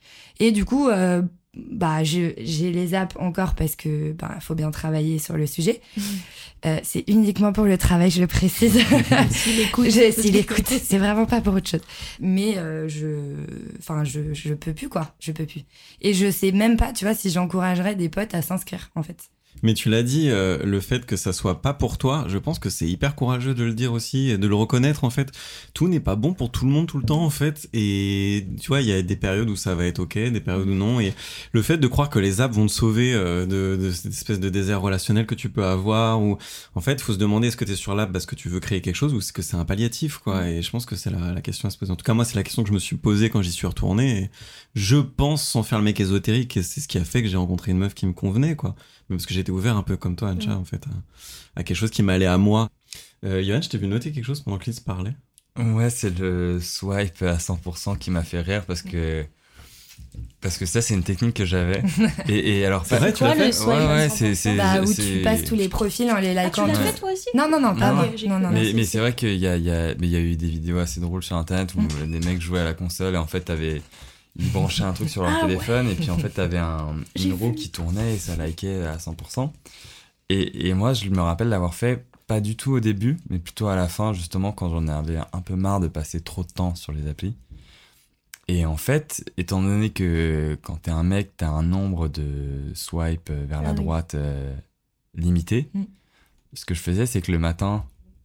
Et 0.40 0.52
du 0.52 0.64
coup, 0.66 0.88
euh, 0.88 1.22
bah, 1.56 2.04
je- 2.04 2.32
j'ai 2.38 2.70
les 2.70 2.94
apps 2.94 3.16
encore 3.18 3.54
parce 3.54 3.74
que 3.76 4.12
bah, 4.12 4.38
faut 4.40 4.54
bien 4.54 4.70
travailler 4.70 5.18
sur 5.18 5.36
le 5.36 5.46
sujet. 5.46 5.80
Euh, 6.66 6.78
c'est 6.82 7.04
uniquement 7.08 7.54
pour 7.54 7.64
le 7.64 7.78
travail, 7.78 8.10
je 8.10 8.20
le 8.20 8.26
précise. 8.26 8.78
S'il 9.30 9.60
écoute. 9.66 9.86
Je- 9.88 10.12
S'il 10.12 10.36
écoute, 10.36 10.66
c'est 10.66 10.98
vraiment 10.98 11.24
pas 11.24 11.40
pour 11.40 11.54
autre 11.54 11.70
chose. 11.70 11.80
Mais 12.20 12.58
euh, 12.58 12.86
je, 12.86 13.06
enfin, 13.78 14.04
je, 14.04 14.34
je 14.34 14.52
peux 14.52 14.74
plus 14.74 14.90
quoi, 14.90 15.14
je 15.20 15.32
peux 15.32 15.46
plus. 15.46 15.62
Et 16.02 16.12
je 16.12 16.30
sais 16.30 16.52
même 16.52 16.76
pas, 16.76 16.92
tu 16.92 17.06
vois, 17.06 17.14
si 17.14 17.30
j'encouragerais 17.30 17.94
des 17.94 18.10
potes 18.10 18.34
à 18.34 18.42
s'inscrire 18.42 18.90
en 18.94 19.02
fait. 19.02 19.30
Mais 19.62 19.74
tu 19.74 19.90
l'as 19.90 20.02
dit, 20.02 20.30
euh, 20.30 20.58
le 20.64 20.80
fait 20.80 21.04
que 21.06 21.16
ça 21.16 21.32
soit 21.32 21.60
pas 21.62 21.74
pour 21.74 21.98
toi, 21.98 22.24
je 22.28 22.38
pense 22.38 22.58
que 22.58 22.70
c'est 22.70 22.88
hyper 22.88 23.14
courageux 23.14 23.54
de 23.54 23.64
le 23.64 23.74
dire 23.74 23.92
aussi 23.92 24.30
et 24.30 24.38
de 24.38 24.46
le 24.46 24.54
reconnaître 24.54 25.04
en 25.04 25.10
fait. 25.10 25.30
Tout 25.74 25.88
n'est 25.88 26.00
pas 26.00 26.16
bon 26.16 26.34
pour 26.34 26.50
tout 26.50 26.64
le 26.64 26.70
monde 26.70 26.86
tout 26.86 26.98
le 26.98 27.04
temps 27.04 27.24
en 27.24 27.30
fait. 27.30 27.68
Et 27.72 28.46
tu 28.60 28.68
vois, 28.68 28.80
il 28.80 28.88
y 28.88 28.92
a 28.92 29.02
des 29.02 29.16
périodes 29.16 29.50
où 29.50 29.56
ça 29.56 29.74
va 29.74 29.84
être 29.86 30.00
ok, 30.00 30.14
des 30.14 30.40
périodes 30.40 30.68
où 30.68 30.74
non. 30.74 31.00
Et 31.00 31.14
le 31.52 31.62
fait 31.62 31.78
de 31.78 31.86
croire 31.86 32.10
que 32.10 32.18
les 32.18 32.40
apps 32.40 32.54
vont 32.54 32.66
te 32.66 32.72
sauver 32.72 33.12
euh, 33.14 33.46
de, 33.46 33.80
de 33.80 33.90
cette 33.90 34.12
espèce 34.12 34.40
de 34.40 34.48
désert 34.48 34.80
relationnel 34.80 35.26
que 35.26 35.34
tu 35.34 35.50
peux 35.50 35.64
avoir, 35.64 36.22
ou 36.22 36.38
en 36.74 36.80
fait, 36.80 37.00
faut 37.00 37.12
se 37.12 37.18
demander 37.18 37.48
est-ce 37.48 37.56
que 37.56 37.64
tu 37.64 37.72
es 37.72 37.76
sur 37.76 37.94
l'app 37.94 38.12
parce 38.12 38.26
que 38.26 38.34
tu 38.34 38.48
veux 38.48 38.60
créer 38.60 38.80
quelque 38.80 38.96
chose 38.96 39.14
ou 39.14 39.18
est-ce 39.18 39.32
que 39.32 39.42
c'est 39.42 39.56
un 39.56 39.64
palliatif 39.64 40.18
quoi. 40.18 40.48
Et 40.48 40.62
je 40.62 40.70
pense 40.70 40.86
que 40.86 40.96
c'est 40.96 41.10
la, 41.10 41.32
la 41.32 41.40
question 41.40 41.68
à 41.68 41.70
se 41.70 41.78
poser. 41.78 41.92
En 41.92 41.96
tout 41.96 42.04
cas, 42.04 42.14
moi, 42.14 42.24
c'est 42.24 42.36
la 42.36 42.42
question 42.42 42.62
que 42.62 42.68
je 42.68 42.74
me 42.74 42.78
suis 42.78 42.96
posée 42.96 43.30
quand 43.30 43.42
j'y 43.42 43.52
suis 43.52 43.66
retourné. 43.66 44.22
Et 44.22 44.30
je 44.74 44.96
pense, 44.96 45.46
sans 45.46 45.62
faire 45.62 45.78
le 45.78 45.84
mec 45.84 46.00
ésotérique, 46.00 46.58
c'est 46.62 46.80
ce 46.80 46.88
qui 46.88 46.98
a 46.98 47.04
fait 47.04 47.22
que 47.22 47.28
j'ai 47.28 47.36
rencontré 47.36 47.72
une 47.72 47.78
meuf 47.78 47.94
qui 47.94 48.06
me 48.06 48.12
convenait 48.12 48.56
quoi 48.56 48.74
parce 49.14 49.26
que 49.26 49.34
j'étais 49.34 49.49
ouvert 49.50 49.76
un 49.76 49.82
peu 49.82 49.96
comme 49.96 50.16
toi, 50.16 50.30
Ancha, 50.30 50.56
en 50.56 50.64
fait, 50.64 50.82
à, 50.86 51.60
à 51.60 51.62
quelque 51.64 51.76
chose 51.76 51.90
qui 51.90 52.02
m'allait 52.02 52.26
à 52.26 52.38
moi. 52.38 52.68
Euh, 53.24 53.42
Johan, 53.42 53.60
je 53.60 53.68
t'ai 53.68 53.78
vu 53.78 53.86
noter 53.86 54.12
quelque 54.12 54.24
chose 54.24 54.40
pendant 54.40 54.58
que 54.58 54.64
Lise 54.66 54.80
parlait. 54.80 55.14
Ouais, 55.58 55.90
c'est 55.90 56.18
le 56.18 56.58
swipe 56.60 57.22
à 57.22 57.36
100% 57.36 57.98
qui 57.98 58.10
m'a 58.10 58.22
fait 58.22 58.40
rire 58.40 58.64
parce 58.66 58.82
que 58.82 59.24
parce 60.40 60.56
que 60.56 60.64
ça 60.64 60.80
c'est 60.80 60.94
une 60.94 61.02
technique 61.02 61.34
que 61.36 61.44
j'avais 61.44 61.82
et, 62.28 62.60
et 62.60 62.66
alors 62.66 62.86
C'est 62.86 62.96
vrai, 62.96 63.12
tu 63.12 63.22
l'as 63.24 63.34
le 63.34 63.40
fait 63.42 63.52
swipe 63.52 63.68
ouais 63.68 63.74
ouais 63.86 64.06
100% 64.08 64.10
c'est 64.10 64.34
c'est 64.34 64.56
Bah, 64.56 64.80
où 64.80 64.94
tu 64.94 65.20
passes 65.22 65.44
tous 65.44 65.54
les 65.56 65.68
profils 65.68 66.10
en 66.10 66.18
les 66.18 66.30
Ah, 66.38 66.48
tu 66.48 66.60
likant. 66.62 66.66
l'as 66.66 66.74
fait 66.74 66.98
toi 66.98 67.12
aussi 67.12 67.26
Non, 67.34 67.48
non, 67.50 67.60
non, 67.60 67.74
pas 67.76 67.92
Non, 67.92 68.02
Non, 68.28 68.38
non, 68.40 68.50
mais, 68.50 68.64
c'est- 68.64 68.72
mais 68.72 68.84
c'est- 68.84 68.90
c'est 68.92 68.98
vrai 69.00 69.14
qu'il 69.14 69.36
y 69.36 69.46
a, 69.46 69.56
il 69.56 69.64
y, 69.64 69.70
a, 69.70 69.88
mais 69.98 70.06
il 70.06 70.10
y 70.10 70.16
a 70.16 70.20
eu 70.20 70.36
des 70.36 70.48
vidéos 70.48 70.78
assez 70.78 71.00
drôles 71.00 71.22
sur 71.22 71.36
internet 71.36 71.74
où 71.74 71.80
Mm. 71.82 72.10
des 72.18 72.26
mecs 72.26 72.40
jouaient 72.40 72.60
à 72.60 72.64
la 72.64 72.74
console 72.74 73.14
et 73.14 73.18
en 73.18 73.26
fait 73.26 73.40
t'avais 73.42 73.82
ils 74.36 74.50
branchaient 74.52 74.84
un 74.84 74.92
truc 74.92 75.08
sur 75.10 75.22
leur 75.22 75.32
Ah 75.42 75.46
téléphone 75.46 75.88
et 75.88 75.94
puis 75.94 76.10
en 76.10 76.16
fait 76.18 76.30
t'avais 76.30 76.58
un, 76.58 76.94
une 77.16 77.32
roue 77.32 77.52
qui 77.52 77.70
tournait 77.70 78.14
et 78.14 78.18
ça 78.18 78.36
likait 78.36 78.86
à 78.86 78.96
100% 78.96 79.50
et, 80.28 80.68
et 80.68 80.74
moi 80.74 80.92
je 80.94 81.08
me 81.10 81.20
rappelle 81.20 81.48
l'avoir 81.48 81.74
fait 81.74 82.04
pas 82.26 82.40
du 82.40 82.56
tout 82.56 82.72
au 82.72 82.80
début 82.80 83.16
mais 83.28 83.38
plutôt 83.40 83.66
à 83.68 83.74
la 83.76 83.88
fin 83.88 84.12
justement 84.12 84.52
quand 84.52 84.70
j'en 84.70 84.86
avais 84.88 85.18
un 85.32 85.40
peu 85.40 85.56
marre 85.56 85.80
de 85.80 85.88
passer 85.88 86.20
trop 86.20 86.42
de 86.44 86.50
temps 86.50 86.74
sur 86.76 86.92
les 86.92 87.08
applis 87.08 87.34
et 88.48 88.66
en 88.66 88.76
fait, 88.76 89.22
étant 89.36 89.62
donné 89.62 89.90
que 89.90 90.58
quand 90.62 90.74
t'es 90.82 90.90
un 90.90 91.04
mec, 91.04 91.36
t'as 91.36 91.50
un 91.50 91.62
nombre 91.62 92.08
de 92.08 92.72
swipes 92.74 93.30
vers 93.30 93.62
la 93.62 93.68
Ah 93.68 93.72
oui. 93.72 93.76
droite 93.84 94.14
euh, 94.16 94.52
limité, 95.14 95.68
Mm. 95.72 95.82
ce 96.54 96.64
que 96.64 96.74
je 96.74 96.80
faisais, 96.80 97.06
c'est 97.06 97.20
que 97.22 97.30
le 97.30 97.38
matin, 97.38 97.84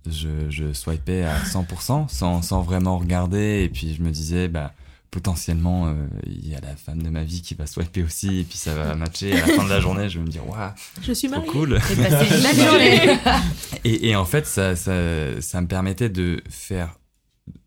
je, 0.09 0.49
je 0.49 0.73
swipais 0.73 1.21
à 1.23 1.43
100% 1.43 2.07
sans, 2.07 2.41
sans 2.41 2.61
vraiment 2.63 2.97
regarder. 2.97 3.61
Et 3.65 3.69
puis 3.69 3.93
je 3.93 4.01
me 4.01 4.09
disais, 4.09 4.47
bah, 4.47 4.73
potentiellement, 5.15 5.87
euh, 5.87 5.93
il 6.25 6.45
y 6.45 6.55
a 6.55 6.59
la 6.59 6.75
femme 6.75 7.01
de 7.01 7.07
ma 7.09 7.23
vie 7.23 7.41
qui 7.41 7.53
va 7.55 7.65
swiper 7.65 8.03
aussi. 8.03 8.39
Et 8.39 8.43
puis 8.43 8.57
ça 8.57 8.75
va 8.75 8.95
matcher. 8.95 9.31
À 9.31 9.47
la 9.47 9.53
fin 9.53 9.63
de 9.63 9.69
la 9.69 9.79
journée, 9.79 10.09
je 10.09 10.19
vais 10.19 10.25
me 10.25 10.29
dire, 10.29 10.45
waouh, 10.45 10.71
Je 11.01 11.13
suis 11.13 11.29
trop 11.29 11.37
mariée. 11.37 11.51
cool. 11.53 11.79
Une 11.89 12.03
belle 12.03 12.55
journée. 12.57 13.17
Et, 13.85 14.09
et 14.09 14.15
en 14.17 14.25
fait, 14.25 14.45
ça, 14.45 14.75
ça, 14.75 15.39
ça 15.41 15.61
me 15.61 15.67
permettait 15.67 16.09
de 16.09 16.43
faire, 16.49 16.99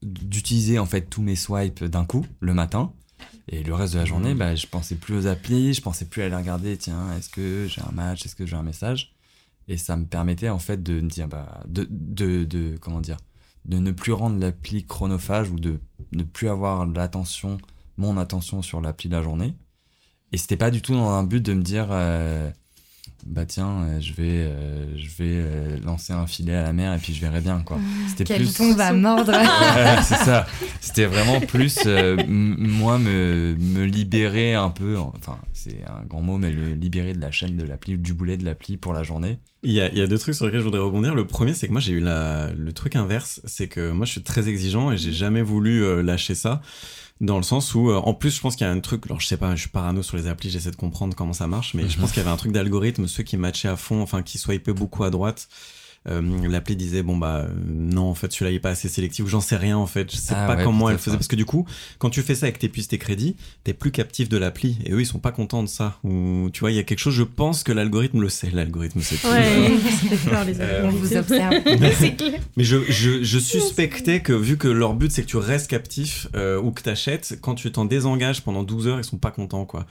d'utiliser 0.02 0.78
en 0.78 0.84
fait 0.84 1.08
tous 1.08 1.22
mes 1.22 1.36
swipes 1.36 1.84
d'un 1.84 2.04
coup 2.04 2.26
le 2.40 2.52
matin. 2.52 2.92
Et 3.48 3.62
le 3.62 3.72
reste 3.72 3.94
de 3.94 3.98
la 4.00 4.04
journée, 4.04 4.34
bah, 4.34 4.54
je 4.54 4.66
pensais 4.66 4.96
plus 4.96 5.16
aux 5.16 5.26
applis, 5.26 5.72
je 5.72 5.80
pensais 5.80 6.04
plus 6.04 6.20
à 6.20 6.28
les 6.28 6.36
regarder. 6.36 6.76
Tiens, 6.76 7.06
est-ce 7.16 7.30
que 7.30 7.66
j'ai 7.66 7.80
un 7.80 7.92
match, 7.92 8.26
est-ce 8.26 8.36
que 8.36 8.44
j'ai 8.44 8.56
un 8.56 8.62
message? 8.62 9.14
Et 9.68 9.78
ça 9.78 9.96
me 9.96 10.04
permettait 10.04 10.50
en 10.50 10.58
fait 10.58 10.82
de 10.82 11.00
me 11.00 11.08
dire, 11.08 11.28
bah, 11.28 11.62
de, 11.66 11.86
de, 11.90 12.44
de 12.44 12.76
comment 12.78 13.00
dire, 13.00 13.16
de 13.68 13.78
ne 13.78 13.90
plus 13.92 14.12
rendre 14.12 14.38
l'appli 14.40 14.84
chronophage 14.84 15.50
ou 15.50 15.58
de 15.60 15.78
ne 16.12 16.22
plus 16.22 16.48
avoir 16.48 16.86
l'attention, 16.86 17.58
mon 17.96 18.16
attention 18.16 18.62
sur 18.62 18.80
l'appli 18.80 19.08
de 19.08 19.14
la 19.16 19.22
journée. 19.22 19.54
Et 20.32 20.38
c'était 20.38 20.56
pas 20.56 20.70
du 20.70 20.82
tout 20.82 20.94
dans 20.94 21.10
un 21.10 21.22
but 21.22 21.40
de 21.44 21.52
me 21.54 21.62
dire, 21.62 21.88
euh, 21.90 22.50
bah 23.26 23.44
tiens, 23.46 23.82
euh, 23.82 24.00
je 24.00 24.12
vais, 24.12 24.22
euh, 24.46 24.96
je 24.96 25.08
vais 25.08 25.34
euh, 25.36 25.78
lancer 25.84 26.12
un 26.12 26.26
filet 26.26 26.54
à 26.54 26.62
la 26.62 26.72
mer 26.72 26.94
et 26.94 26.98
puis 26.98 27.14
je 27.14 27.20
verrai 27.20 27.40
bien 27.40 27.60
quoi. 27.60 27.78
C'était 28.08 28.24
Quel 28.24 28.42
plus. 28.42 28.54
ton 28.54 28.74
va 28.74 28.92
mordre. 28.92 29.32
Ouais, 29.76 30.02
c'est 30.02 30.16
ça. 30.16 30.46
C'était 30.80 31.06
vraiment 31.06 31.40
plus 31.40 31.78
euh, 31.86 32.16
moi 32.26 32.98
me, 32.98 33.54
me 33.58 33.84
libérer 33.84 34.54
un 34.54 34.70
peu. 34.70 34.96
Enfin, 34.98 35.38
c'est 35.52 35.82
un 35.86 36.04
grand 36.06 36.22
mot, 36.22 36.38
mais 36.38 36.50
le 36.52 36.74
libérer 36.74 37.12
de 37.12 37.20
la 37.20 37.30
chaîne 37.30 37.56
de 37.56 37.64
l'appli, 37.64 37.98
du 37.98 38.14
boulet 38.14 38.36
de 38.36 38.44
l'appli 38.44 38.76
pour 38.76 38.92
la 38.92 39.02
journée. 39.02 39.38
Il 39.64 39.72
y, 39.72 39.80
a, 39.80 39.88
il 39.90 39.98
y 39.98 40.02
a 40.02 40.06
deux 40.06 40.18
trucs 40.18 40.36
sur 40.36 40.44
lesquels 40.46 40.60
je 40.60 40.64
voudrais 40.64 40.80
rebondir. 40.80 41.16
Le 41.16 41.26
premier, 41.26 41.52
c'est 41.52 41.66
que 41.66 41.72
moi, 41.72 41.80
j'ai 41.80 41.92
eu 41.92 42.00
la, 42.00 42.50
le 42.52 42.72
truc 42.72 42.94
inverse. 42.94 43.40
C'est 43.44 43.66
que 43.66 43.90
moi, 43.90 44.06
je 44.06 44.12
suis 44.12 44.22
très 44.22 44.48
exigeant 44.48 44.92
et 44.92 44.96
j'ai 44.96 45.12
jamais 45.12 45.42
voulu 45.42 45.84
euh, 45.84 46.00
lâcher 46.02 46.36
ça. 46.36 46.60
Dans 47.20 47.36
le 47.36 47.42
sens 47.42 47.74
où, 47.74 47.90
euh, 47.90 47.96
en 47.96 48.14
plus, 48.14 48.36
je 48.36 48.40
pense 48.40 48.54
qu'il 48.54 48.64
y 48.64 48.70
a 48.70 48.72
un 48.72 48.78
truc, 48.78 49.06
alors 49.06 49.20
je 49.20 49.26
sais 49.26 49.36
pas, 49.36 49.56
je 49.56 49.62
suis 49.62 49.70
parano 49.70 50.04
sur 50.04 50.16
les 50.16 50.28
applis, 50.28 50.50
j'essaie 50.50 50.70
de 50.70 50.76
comprendre 50.76 51.16
comment 51.16 51.32
ça 51.32 51.48
marche, 51.48 51.74
mais 51.74 51.88
je 51.88 51.98
pense 51.98 52.12
qu'il 52.12 52.22
y 52.22 52.24
avait 52.24 52.32
un 52.32 52.36
truc 52.36 52.52
d'algorithme, 52.52 53.08
ceux 53.08 53.24
qui 53.24 53.36
matchaient 53.36 53.66
à 53.66 53.74
fond, 53.74 54.00
enfin, 54.00 54.22
qui 54.22 54.38
swipaient 54.38 54.72
beaucoup 54.72 55.02
à 55.02 55.10
droite. 55.10 55.48
Euh, 56.08 56.48
l'appli 56.48 56.74
disait 56.74 57.02
bon 57.02 57.16
bah 57.18 57.44
euh, 57.44 57.48
non 57.66 58.04
en 58.08 58.14
fait 58.14 58.32
celui-là 58.32 58.50
il 58.52 58.54
est 58.54 58.60
pas 58.60 58.70
assez 58.70 58.88
sélectif 58.88 59.24
ou 59.26 59.28
j'en 59.28 59.40
sais 59.42 59.56
rien 59.56 59.76
en 59.76 59.86
fait 59.86 60.10
je 60.10 60.16
sais 60.16 60.32
Ah 60.34 60.46
pas 60.46 60.56
ouais, 60.56 60.64
comment 60.64 60.88
elle 60.88 60.96
faisait 60.98 61.16
parce 61.16 61.28
que 61.28 61.36
du 61.36 61.44
coup 61.44 61.66
quand 61.98 62.08
tu 62.08 62.22
fais 62.22 62.34
ça 62.34 62.46
avec 62.46 62.58
tes 62.58 62.68
puces 62.70 62.88
tes 62.88 62.96
crédits 62.98 63.36
t'es 63.64 63.74
plus 63.74 63.90
captif 63.90 64.28
de 64.30 64.38
l'appli 64.38 64.78
et 64.86 64.92
eux 64.92 65.00
ils 65.00 65.06
sont 65.06 65.18
pas 65.18 65.32
contents 65.32 65.62
de 65.62 65.68
ça 65.68 65.98
ou 66.04 66.48
tu 66.52 66.60
vois 66.60 66.70
il 66.70 66.76
y 66.76 66.78
a 66.78 66.82
quelque 66.82 66.98
chose 67.00 67.14
je 67.14 67.24
pense 67.24 67.62
que 67.62 67.72
l'algorithme 67.72 68.20
le 68.22 68.28
sait 68.30 68.50
l'algorithme 68.50 69.00
sait 69.02 69.16
tout. 69.16 69.26
Ouais, 69.28 69.68
les 70.46 70.60
Euh, 70.60 70.86
On 70.86 70.90
vous 70.90 71.14
observe. 71.16 71.52
Mais 72.56 72.64
je, 72.64 72.78
je, 72.90 73.22
je 73.22 73.38
suspectais 73.38 74.20
que 74.20 74.32
vu 74.32 74.56
que 74.56 74.68
leur 74.68 74.94
but 74.94 75.12
c'est 75.12 75.22
que 75.22 75.28
tu 75.28 75.36
restes 75.36 75.68
captif 75.68 76.26
euh, 76.34 76.58
ou 76.60 76.70
que 76.70 76.82
t'achètes, 76.82 77.38
quand 77.42 77.54
tu 77.54 77.70
t'en 77.70 77.84
désengages 77.84 78.42
pendant 78.42 78.62
12 78.62 78.86
heures, 78.88 78.98
ils 78.98 79.04
sont 79.04 79.18
pas 79.18 79.30
contents 79.30 79.66
quoi. 79.66 79.86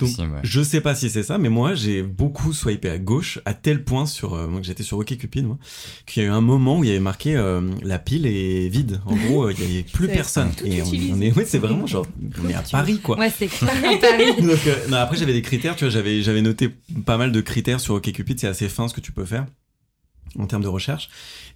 Donc, 0.00 0.08
Possible, 0.08 0.32
ouais. 0.32 0.40
Je 0.42 0.62
sais 0.62 0.80
pas 0.80 0.94
si 0.94 1.10
c'est 1.10 1.22
ça, 1.22 1.36
mais 1.36 1.50
moi 1.50 1.74
j'ai 1.74 2.02
beaucoup 2.02 2.52
swipé 2.52 2.88
à 2.88 2.98
gauche 2.98 3.38
à 3.44 3.54
tel 3.54 3.84
point 3.84 4.06
sur 4.06 4.34
euh, 4.34 4.46
moi 4.46 4.60
que 4.60 4.66
j'étais 4.66 4.82
sur 4.82 4.98
OkCupid 4.98 5.44
moi 5.44 5.58
qu'il 6.06 6.22
y 6.22 6.26
a 6.26 6.28
eu 6.28 6.32
un 6.32 6.40
moment 6.40 6.78
où 6.78 6.84
il 6.84 6.88
y 6.88 6.90
avait 6.90 7.00
marqué 7.00 7.36
euh, 7.36 7.60
la 7.82 7.98
pile 7.98 8.26
est 8.26 8.68
vide. 8.68 9.00
En 9.06 9.14
gros, 9.14 9.44
euh, 9.44 9.52
il 9.52 9.60
y 9.60 9.72
avait 9.78 9.82
plus 9.82 10.08
personne 10.08 10.50
et 10.64 10.82
on, 10.82 11.20
est 11.20 11.36
ouais, 11.36 11.44
c'est 11.44 11.58
vraiment 11.58 11.86
genre 11.86 12.06
on 12.42 12.48
est 12.48 12.54
à 12.54 12.62
Paris 12.62 12.98
quoi. 12.98 13.18
Ouais, 13.18 13.30
c'est 13.30 13.46
clair. 13.46 13.72
Paris. 14.00 14.36
Donc, 14.42 14.66
euh, 14.66 14.88
non, 14.88 14.96
après 14.96 15.16
j'avais 15.16 15.32
des 15.32 15.42
critères, 15.42 15.76
tu 15.76 15.84
vois, 15.84 15.90
j'avais 15.90 16.22
j'avais 16.22 16.42
noté 16.42 16.70
pas 17.04 17.18
mal 17.18 17.32
de 17.32 17.40
critères 17.40 17.80
sur 17.80 17.94
OkCupid, 17.94 18.40
c'est 18.40 18.48
assez 18.48 18.68
fin 18.68 18.88
ce 18.88 18.94
que 18.94 19.00
tu 19.00 19.12
peux 19.12 19.24
faire 19.24 19.46
en 20.38 20.46
termes 20.46 20.62
de 20.62 20.68
recherche 20.68 21.08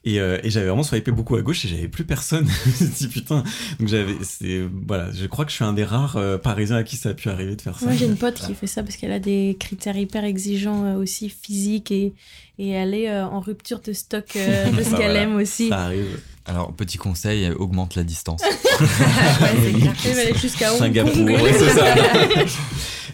et, 0.04 0.20
euh, 0.20 0.38
et 0.42 0.50
j'avais 0.50 0.66
vraiment 0.66 0.82
swipé 0.82 1.10
beaucoup 1.12 1.36
à 1.36 1.42
gauche 1.42 1.64
et 1.64 1.68
j'avais 1.68 1.88
plus 1.88 2.04
personne 2.04 2.46
je 2.64 2.70
me 2.70 2.74
suis 2.74 2.86
dit 2.86 3.08
putain 3.08 3.44
donc 3.78 3.88
j'avais 3.88 4.14
c'est 4.22 4.62
voilà 4.86 5.10
je 5.12 5.26
crois 5.26 5.44
que 5.44 5.50
je 5.50 5.56
suis 5.56 5.64
un 5.64 5.72
des 5.72 5.84
rares 5.84 6.16
euh, 6.16 6.38
parisiens 6.38 6.76
à 6.76 6.82
qui 6.82 6.96
ça 6.96 7.10
a 7.10 7.14
pu 7.14 7.28
arriver 7.28 7.54
de 7.56 7.62
faire 7.62 7.78
ça 7.78 7.86
Moi, 7.86 7.94
j'ai 7.94 8.06
une 8.06 8.16
pote 8.16 8.34
qui 8.46 8.54
fait 8.54 8.66
ça 8.66 8.82
parce 8.82 8.96
qu'elle 8.96 9.12
a 9.12 9.20
des 9.20 9.56
critères 9.60 9.96
hyper 9.96 10.24
exigeants 10.24 10.84
euh, 10.84 10.96
aussi 10.96 11.28
physiques 11.30 11.90
et, 11.92 12.12
et 12.58 12.70
elle 12.70 12.94
est 12.94 13.10
en 13.20 13.40
rupture 13.40 13.80
de 13.80 13.92
stock 13.92 14.26
de 14.34 14.82
ce 14.82 14.90
Bah 14.90 14.96
qu'elle 14.96 15.10
voilà. 15.12 15.22
aime 15.22 15.36
aussi. 15.36 15.68
ça 15.68 15.84
arrive 15.84 16.18
Alors, 16.46 16.74
petit 16.74 16.98
conseil, 16.98 17.50
augmente 17.52 17.94
la 17.94 18.04
distance. 18.04 18.40
Ouais, 19.40 20.34
jusqu'à 20.40 20.70
Singapour 20.76 21.24
ouais, 21.24 21.52
c'est 21.52 21.70
ça 21.70 21.94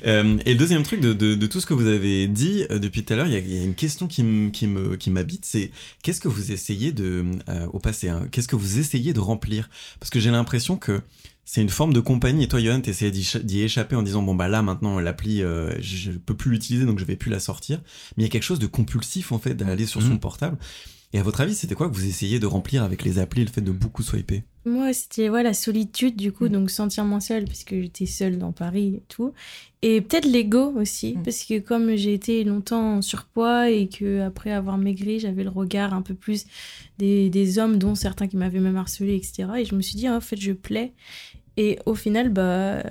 Euh, 0.06 0.38
et 0.46 0.52
le 0.54 0.58
deuxième 0.58 0.82
truc 0.82 1.00
de, 1.02 1.12
de, 1.12 1.34
de 1.34 1.46
tout 1.46 1.60
ce 1.60 1.66
que 1.66 1.74
vous 1.74 1.86
avez 1.86 2.26
dit 2.26 2.64
euh, 2.70 2.78
depuis 2.78 3.04
tout 3.04 3.12
à 3.12 3.16
l'heure, 3.16 3.26
il 3.26 3.34
y, 3.34 3.36
a- 3.36 3.40
il 3.40 3.54
y 3.54 3.60
a 3.60 3.64
une 3.64 3.74
question 3.74 4.06
qui 4.06 4.22
me 4.22 4.48
qui 4.48 4.66
me 4.66 4.96
qui 4.96 5.10
m'habite, 5.10 5.44
c'est 5.44 5.70
qu'est-ce 6.02 6.22
que 6.22 6.28
vous 6.28 6.52
essayez 6.52 6.90
de 6.92 7.22
euh, 7.50 7.66
au 7.74 7.80
passé, 7.80 8.08
hein, 8.08 8.26
qu'est-ce 8.32 8.48
que 8.48 8.56
vous 8.56 8.78
essayez 8.78 9.12
de 9.12 9.20
remplir? 9.20 9.68
Parce 9.98 10.08
que 10.08 10.18
j'ai 10.18 10.30
l'impression 10.30 10.78
que 10.78 11.02
c'est 11.44 11.60
une 11.60 11.68
forme 11.68 11.92
de 11.92 12.00
compagnie. 12.00 12.44
Et 12.44 12.48
toi, 12.48 12.60
Johan, 12.60 12.80
t'essayais 12.80 13.10
d'y 13.10 13.24
cha- 13.24 13.40
d'y 13.40 13.60
échapper 13.60 13.94
en 13.94 14.00
disant 14.02 14.22
bon 14.22 14.34
bah 14.34 14.48
là 14.48 14.62
maintenant 14.62 14.98
l'appli, 15.00 15.42
euh, 15.42 15.70
je, 15.82 16.12
peux 16.12 16.34
plus 16.34 16.50
l'utiliser 16.50 16.86
donc 16.86 16.98
je 16.98 17.04
vais 17.04 17.16
plus 17.16 17.30
la 17.30 17.38
sortir. 17.38 17.78
Mais 18.16 18.22
il 18.22 18.26
y 18.26 18.26
a 18.26 18.30
quelque 18.30 18.44
chose 18.44 18.58
de 18.58 18.66
compulsif 18.66 19.32
en 19.32 19.38
fait 19.38 19.52
d'aller 19.52 19.84
sur 19.84 20.00
son 20.00 20.08
Mhm. 20.14 20.20
portable. 20.20 20.56
Et 21.12 21.18
à 21.18 21.22
votre 21.24 21.40
avis, 21.40 21.54
c'était 21.56 21.74
quoi 21.74 21.88
que 21.88 21.94
vous 21.94 22.06
essayez 22.06 22.38
de 22.38 22.46
remplir 22.46 22.84
avec 22.84 23.02
les 23.04 23.18
applis, 23.18 23.44
le 23.44 23.50
fait 23.50 23.60
de 23.62 23.72
beaucoup 23.72 24.02
swiper? 24.04 24.44
Moi, 24.64 24.92
c'était 24.92 25.28
ouais, 25.28 25.42
la 25.42 25.54
solitude, 25.54 26.14
du 26.16 26.30
coup, 26.30 26.44
Mm. 26.46 26.50
donc 26.52 26.70
sentir 26.70 27.04
moins 27.04 27.18
seule, 27.18 27.46
parce 27.46 27.64
que 27.64 27.80
j'étais 27.82 28.06
seule 28.06 28.38
dans 28.38 28.52
Paris 28.52 28.94
et 28.98 29.02
tout. 29.08 29.32
Et 29.82 30.02
peut-être 30.02 30.26
l'ego 30.26 30.72
aussi, 30.76 31.14
Mm. 31.16 31.22
parce 31.24 31.42
que 31.44 31.58
comme 31.58 31.96
j'ai 31.96 32.14
été 32.14 32.44
longtemps 32.44 32.98
en 32.98 33.02
surpoids 33.02 33.70
et 33.70 33.88
que 33.88 34.20
après 34.20 34.52
avoir 34.52 34.78
maigri, 34.78 35.18
j'avais 35.18 35.42
le 35.42 35.50
regard 35.50 35.94
un 35.94 36.02
peu 36.02 36.14
plus 36.14 36.44
des, 36.98 37.28
des 37.28 37.58
hommes, 37.58 37.76
dont 37.78 37.96
certains 37.96 38.28
qui 38.28 38.36
m'avaient 38.36 38.60
même 38.60 38.76
harcelé, 38.76 39.16
etc. 39.16 39.48
Et 39.58 39.64
je 39.64 39.74
me 39.74 39.82
suis 39.82 39.96
dit, 39.96 40.06
ah, 40.06 40.14
en 40.16 40.20
fait, 40.20 40.40
je 40.40 40.52
plais. 40.52 40.92
Et 41.56 41.78
au 41.86 41.96
final, 41.96 42.28
bah, 42.28 42.42
euh, 42.42 42.82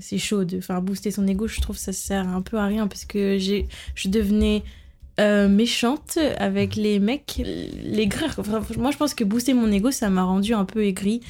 c'est 0.00 0.18
chaud 0.18 0.44
de 0.44 0.60
faire 0.60 0.82
booster 0.82 1.10
son 1.10 1.26
ego. 1.26 1.46
Je 1.48 1.60
trouve 1.62 1.76
que 1.76 1.82
ça 1.82 1.94
sert 1.94 2.28
un 2.28 2.42
peu 2.42 2.58
à 2.58 2.66
rien 2.66 2.86
parce 2.88 3.06
que 3.06 3.38
j'ai, 3.38 3.66
je 3.94 4.08
devenais 4.08 4.62
euh, 5.20 5.48
méchante 5.48 6.18
avec 6.38 6.76
les 6.76 6.98
mecs, 6.98 7.40
les 7.44 8.06
greurs. 8.06 8.34
Enfin, 8.38 8.62
moi, 8.78 8.90
je 8.90 8.96
pense 8.96 9.14
que 9.14 9.24
booster 9.24 9.54
mon 9.54 9.70
ego, 9.70 9.90
ça 9.90 10.10
m'a 10.10 10.22
rendu 10.24 10.54
un 10.54 10.64
peu 10.64 10.84
aigri. 10.84 11.20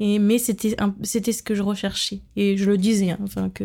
Et, 0.00 0.18
mais 0.18 0.38
c'était 0.38 1.32
ce 1.32 1.42
que 1.42 1.54
je 1.54 1.62
recherchais. 1.62 2.20
Et 2.36 2.56
je 2.56 2.64
le 2.64 2.76
disais, 2.78 3.10
hein, 3.10 3.18
enfin, 3.22 3.50
que 3.50 3.64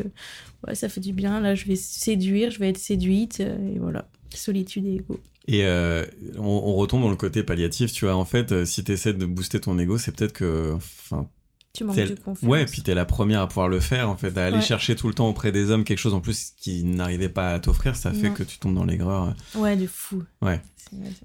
ouais, 0.67 0.75
ça 0.75 0.89
fait 0.89 1.01
du 1.01 1.13
bien. 1.13 1.39
Là, 1.39 1.55
je 1.55 1.65
vais 1.65 1.75
séduire, 1.75 2.51
je 2.51 2.59
vais 2.59 2.69
être 2.69 2.77
séduite. 2.77 3.39
euh, 3.39 3.75
et 3.75 3.79
voilà. 3.79 4.07
Solitude 4.33 4.85
et 4.85 4.95
ego. 4.95 5.19
Et 5.47 5.63
euh, 5.65 6.05
on, 6.37 6.43
on 6.43 6.75
retombe 6.75 7.01
dans 7.01 7.09
le 7.09 7.15
côté 7.15 7.41
palliatif, 7.41 7.91
tu 7.93 8.05
vois. 8.05 8.15
En 8.15 8.25
fait, 8.25 8.65
si 8.65 8.83
tu 8.83 8.91
essaies 8.91 9.13
de 9.13 9.25
booster 9.25 9.59
ton 9.61 9.79
ego, 9.79 9.97
c'est 9.97 10.15
peut-être 10.15 10.33
que. 10.33 10.73
Enfin, 10.75 11.29
Tu 11.77 11.83
manques 11.83 11.95
t'es- 11.95 12.07
de 12.09 12.15
confiance. 12.19 12.49
ouais, 12.49 12.65
puis 12.65 12.81
t'es 12.81 12.95
la 12.95 13.05
première 13.05 13.41
à 13.41 13.47
pouvoir 13.47 13.67
le 13.69 13.79
faire, 13.79 14.09
en 14.09 14.17
fait, 14.17 14.35
à 14.37 14.45
aller 14.45 14.57
Ouais. 14.57 14.61
chercher 14.63 14.95
tout 14.95 15.07
le 15.07 15.13
temps 15.13 15.27
auprès 15.29 15.51
des 15.51 15.69
hommes 15.71 15.83
quelque 15.83 15.99
chose 15.99 16.13
en 16.15 16.19
plus 16.21 16.53
qui 16.57 16.83
n'arrivait 16.83 17.29
pas 17.29 17.53
à 17.53 17.59
t'offrir, 17.59 17.95
ça 17.95 18.11
fait 18.11 18.31
que 18.31 18.43
tu 18.43 18.57
tombes 18.57 18.73
dans 18.75 18.85
l'aigreur. 18.85 19.33
Ouais, 19.55 19.75
de 19.75 19.85
fou. 19.87 20.23
Ouais. 20.41 20.59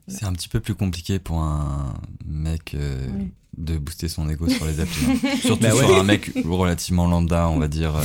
C'est- 0.09 0.25
ouais, 0.25 0.29
un 0.29 0.33
petit 0.33 0.49
peu 0.49 0.61
plus 0.61 0.75
compliqué 0.75 1.19
pour 1.19 1.39
un 1.41 1.95
mec 2.27 2.75
euh, 2.75 3.07
Ouais. 3.07 3.29
de 3.57 3.79
booster 3.79 4.09
son 4.09 4.29
ego 4.29 4.49
sur 4.49 4.65
les 4.67 4.81
applis. 4.81 5.07
hein. 5.09 5.29
Surtout 5.43 5.63
Bah 5.63 5.75
ouais. 5.75 5.79
sur 5.87 5.97
un 5.97 6.03
mec 6.05 6.33
relativement 6.45 7.07
lambda, 7.07 7.49
on 7.49 7.59
va 7.59 7.69
dire. 7.69 7.95
euh, 7.97 8.03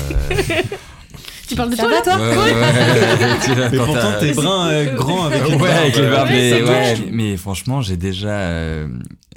Tu 1.47 1.55
parles 1.55 1.71
de 1.71 1.75
toi, 1.77 1.89
là 1.89 2.01
toi 2.03 2.15
ouais, 2.17 2.27
ouais, 2.27 2.35
ouais, 2.35 3.69
Mais 3.71 3.77
pourtant, 3.77 4.19
t'es 4.19 4.33
brun 4.33 4.67
euh, 4.69 4.95
grand 4.95 5.25
avec 5.25 5.43
ouais, 5.43 5.89
les 5.91 5.99
euh, 6.01 6.11
barbes, 6.11 6.29
mais, 6.29 6.61
ouais, 6.63 7.09
mais 7.11 7.37
franchement, 7.37 7.81
j'ai 7.81 7.95
déjà 7.97 8.29
euh, 8.29 8.87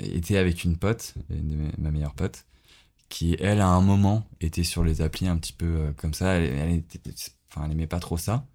été 0.02 0.36
avec 0.36 0.64
une 0.64 0.76
pote, 0.76 1.14
une 1.30 1.48
de 1.48 1.54
mes- 1.54 1.70
ma 1.78 1.90
meilleure 1.92 2.14
pote, 2.14 2.44
qui, 3.10 3.36
elle, 3.40 3.60
à 3.60 3.66
un 3.68 3.82
moment, 3.82 4.24
était 4.40 4.64
sur 4.64 4.82
les 4.84 5.02
applis 5.02 5.28
un 5.28 5.36
petit 5.36 5.52
peu 5.52 5.66
euh, 5.66 5.92
comme 5.98 6.14
ça. 6.14 6.34
Elle, 6.36 6.44
elle, 6.54 6.70
était- 6.76 7.00
enfin, 7.50 7.66
elle 7.66 7.72
aimait 7.72 7.86
pas 7.86 8.00
trop 8.00 8.16
ça. 8.16 8.46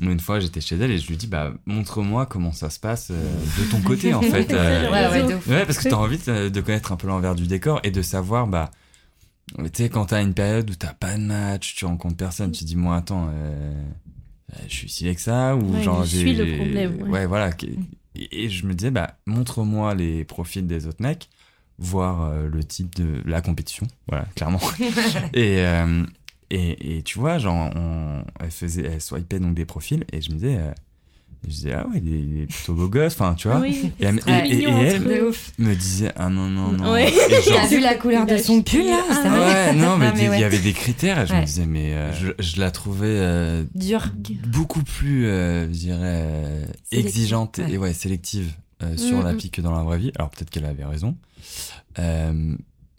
Mais 0.00 0.10
une 0.12 0.18
fois, 0.20 0.40
j'étais 0.40 0.60
chez 0.60 0.74
elle 0.76 0.90
et 0.90 0.98
je 0.98 1.06
lui 1.08 1.16
dis, 1.16 1.28
bah, 1.28 1.52
montre-moi 1.66 2.26
comment 2.26 2.50
ça 2.52 2.68
se 2.68 2.80
passe 2.80 3.08
euh, 3.12 3.14
de 3.62 3.70
ton 3.70 3.80
côté, 3.86 4.12
en 4.12 4.20
fait. 4.22 4.52
euh. 4.52 4.90
Ouais, 4.90 5.22
ouais. 5.22 5.34
Ouais, 5.46 5.64
parce 5.64 5.78
que 5.78 5.88
t'as 5.88 5.94
envie 5.96 6.18
de, 6.18 6.48
de 6.48 6.60
connaître 6.60 6.90
un 6.92 6.96
peu 6.96 7.06
l'envers 7.06 7.36
du 7.36 7.46
décor 7.46 7.80
et 7.84 7.92
de 7.92 8.02
savoir, 8.02 8.48
bah, 8.48 8.70
tu 9.56 9.70
sais, 9.74 9.88
quand 9.88 10.06
t'as 10.06 10.22
une 10.22 10.34
période 10.34 10.68
où 10.68 10.74
t'as 10.74 10.94
pas 10.94 11.16
de 11.16 11.22
match, 11.22 11.76
tu 11.76 11.84
rencontres 11.84 12.16
personne, 12.16 12.50
tu 12.50 12.60
te 12.60 12.64
dis, 12.64 12.74
moi, 12.76 12.96
attends, 12.96 13.28
euh, 13.32 13.84
je 14.68 14.74
suis 14.74 14.88
si 14.88 15.14
que 15.14 15.20
ça, 15.20 15.54
ou 15.54 15.72
Ouais, 15.74 15.82
genre, 15.82 16.04
je 16.04 16.16
suis 16.16 16.34
le 16.34 16.56
problème, 16.56 17.02
ouais. 17.10 17.26
voilà. 17.26 17.50
Et, 18.16 18.44
et 18.44 18.48
je 18.50 18.66
me 18.66 18.74
disais, 18.74 18.90
bah, 18.90 19.16
montre-moi 19.26 19.94
les 19.94 20.24
profils 20.24 20.66
des 20.66 20.86
autres 20.88 21.02
mecs, 21.02 21.28
voir 21.78 22.22
euh, 22.22 22.48
le 22.48 22.62
type 22.64 22.94
de 22.94 23.20
la 23.24 23.40
compétition, 23.40 23.86
voilà, 24.08 24.26
clairement. 24.36 24.60
et, 25.34 25.58
euh, 25.60 26.04
et, 26.50 26.98
et 26.98 27.02
tu 27.02 27.18
vois, 27.18 27.38
genre, 27.38 27.70
on, 27.74 28.22
elle 28.40 28.50
faisait, 28.50 28.84
elle 28.84 29.00
swipait 29.00 29.40
donc 29.40 29.54
des 29.54 29.64
profils, 29.64 30.04
et 30.12 30.20
je 30.20 30.30
me 30.30 30.34
disais, 30.36 30.56
euh, 30.58 30.70
je 31.44 31.50
disais, 31.50 31.72
ah 31.74 31.86
ouais, 31.88 32.00
il 32.02 32.14
est, 32.14 32.18
il 32.20 32.42
est 32.42 32.46
plutôt 32.46 32.72
beau 32.74 32.88
gosse, 32.88 33.14
enfin, 33.14 33.34
tu 33.34 33.48
vois. 33.48 33.58
Oui, 33.60 33.92
Et 34.00 34.04
elle- 34.06 34.20
et- 34.26 34.54
et- 34.60 34.94
et 34.94 34.98
me 35.58 35.74
disait, 35.74 36.10
ah 36.16 36.28
non, 36.30 36.48
non, 36.48 36.72
non. 36.72 36.92
Ouais. 36.92 37.12
T'as 37.28 37.40
genre, 37.40 37.66
vu 37.68 37.80
la 37.80 37.94
couleur 37.96 38.24
de 38.24 38.36
son 38.38 38.62
pull 38.62 38.86
là 38.86 39.00
Ah, 39.10 39.24
Ouais, 39.24 39.74
non, 39.74 39.98
mais 39.98 40.10
il 40.16 40.28
ouais. 40.30 40.40
y 40.40 40.44
avait 40.44 40.58
des 40.60 40.72
critères 40.72 41.18
et 41.20 41.26
je 41.26 41.34
me 41.34 41.44
disais, 41.44 41.66
mais 41.66 41.92
euh, 41.92 42.12
je, 42.14 42.28
je 42.38 42.60
la 42.60 42.70
trouvais 42.70 43.06
euh, 43.08 43.64
Dur. 43.74 44.10
beaucoup 44.46 44.82
plus, 44.84 45.26
euh, 45.26 45.66
je 45.66 45.72
dirais, 45.78 45.98
euh, 46.02 46.66
exigeante 46.92 47.58
et 47.58 47.76
ouais. 47.78 47.92
sélective 47.92 48.52
euh, 48.82 48.96
sur 48.96 49.18
Mm, 49.18 49.24
l'appli 49.24 49.50
que 49.50 49.60
dans 49.60 49.72
la 49.76 49.82
vraie 49.82 49.98
vie. 49.98 50.12
Alors 50.16 50.30
peut-être 50.30 50.50
qu'elle 50.50 50.64
avait 50.66 50.84
raison. 50.84 51.14
Euh, 51.98 52.56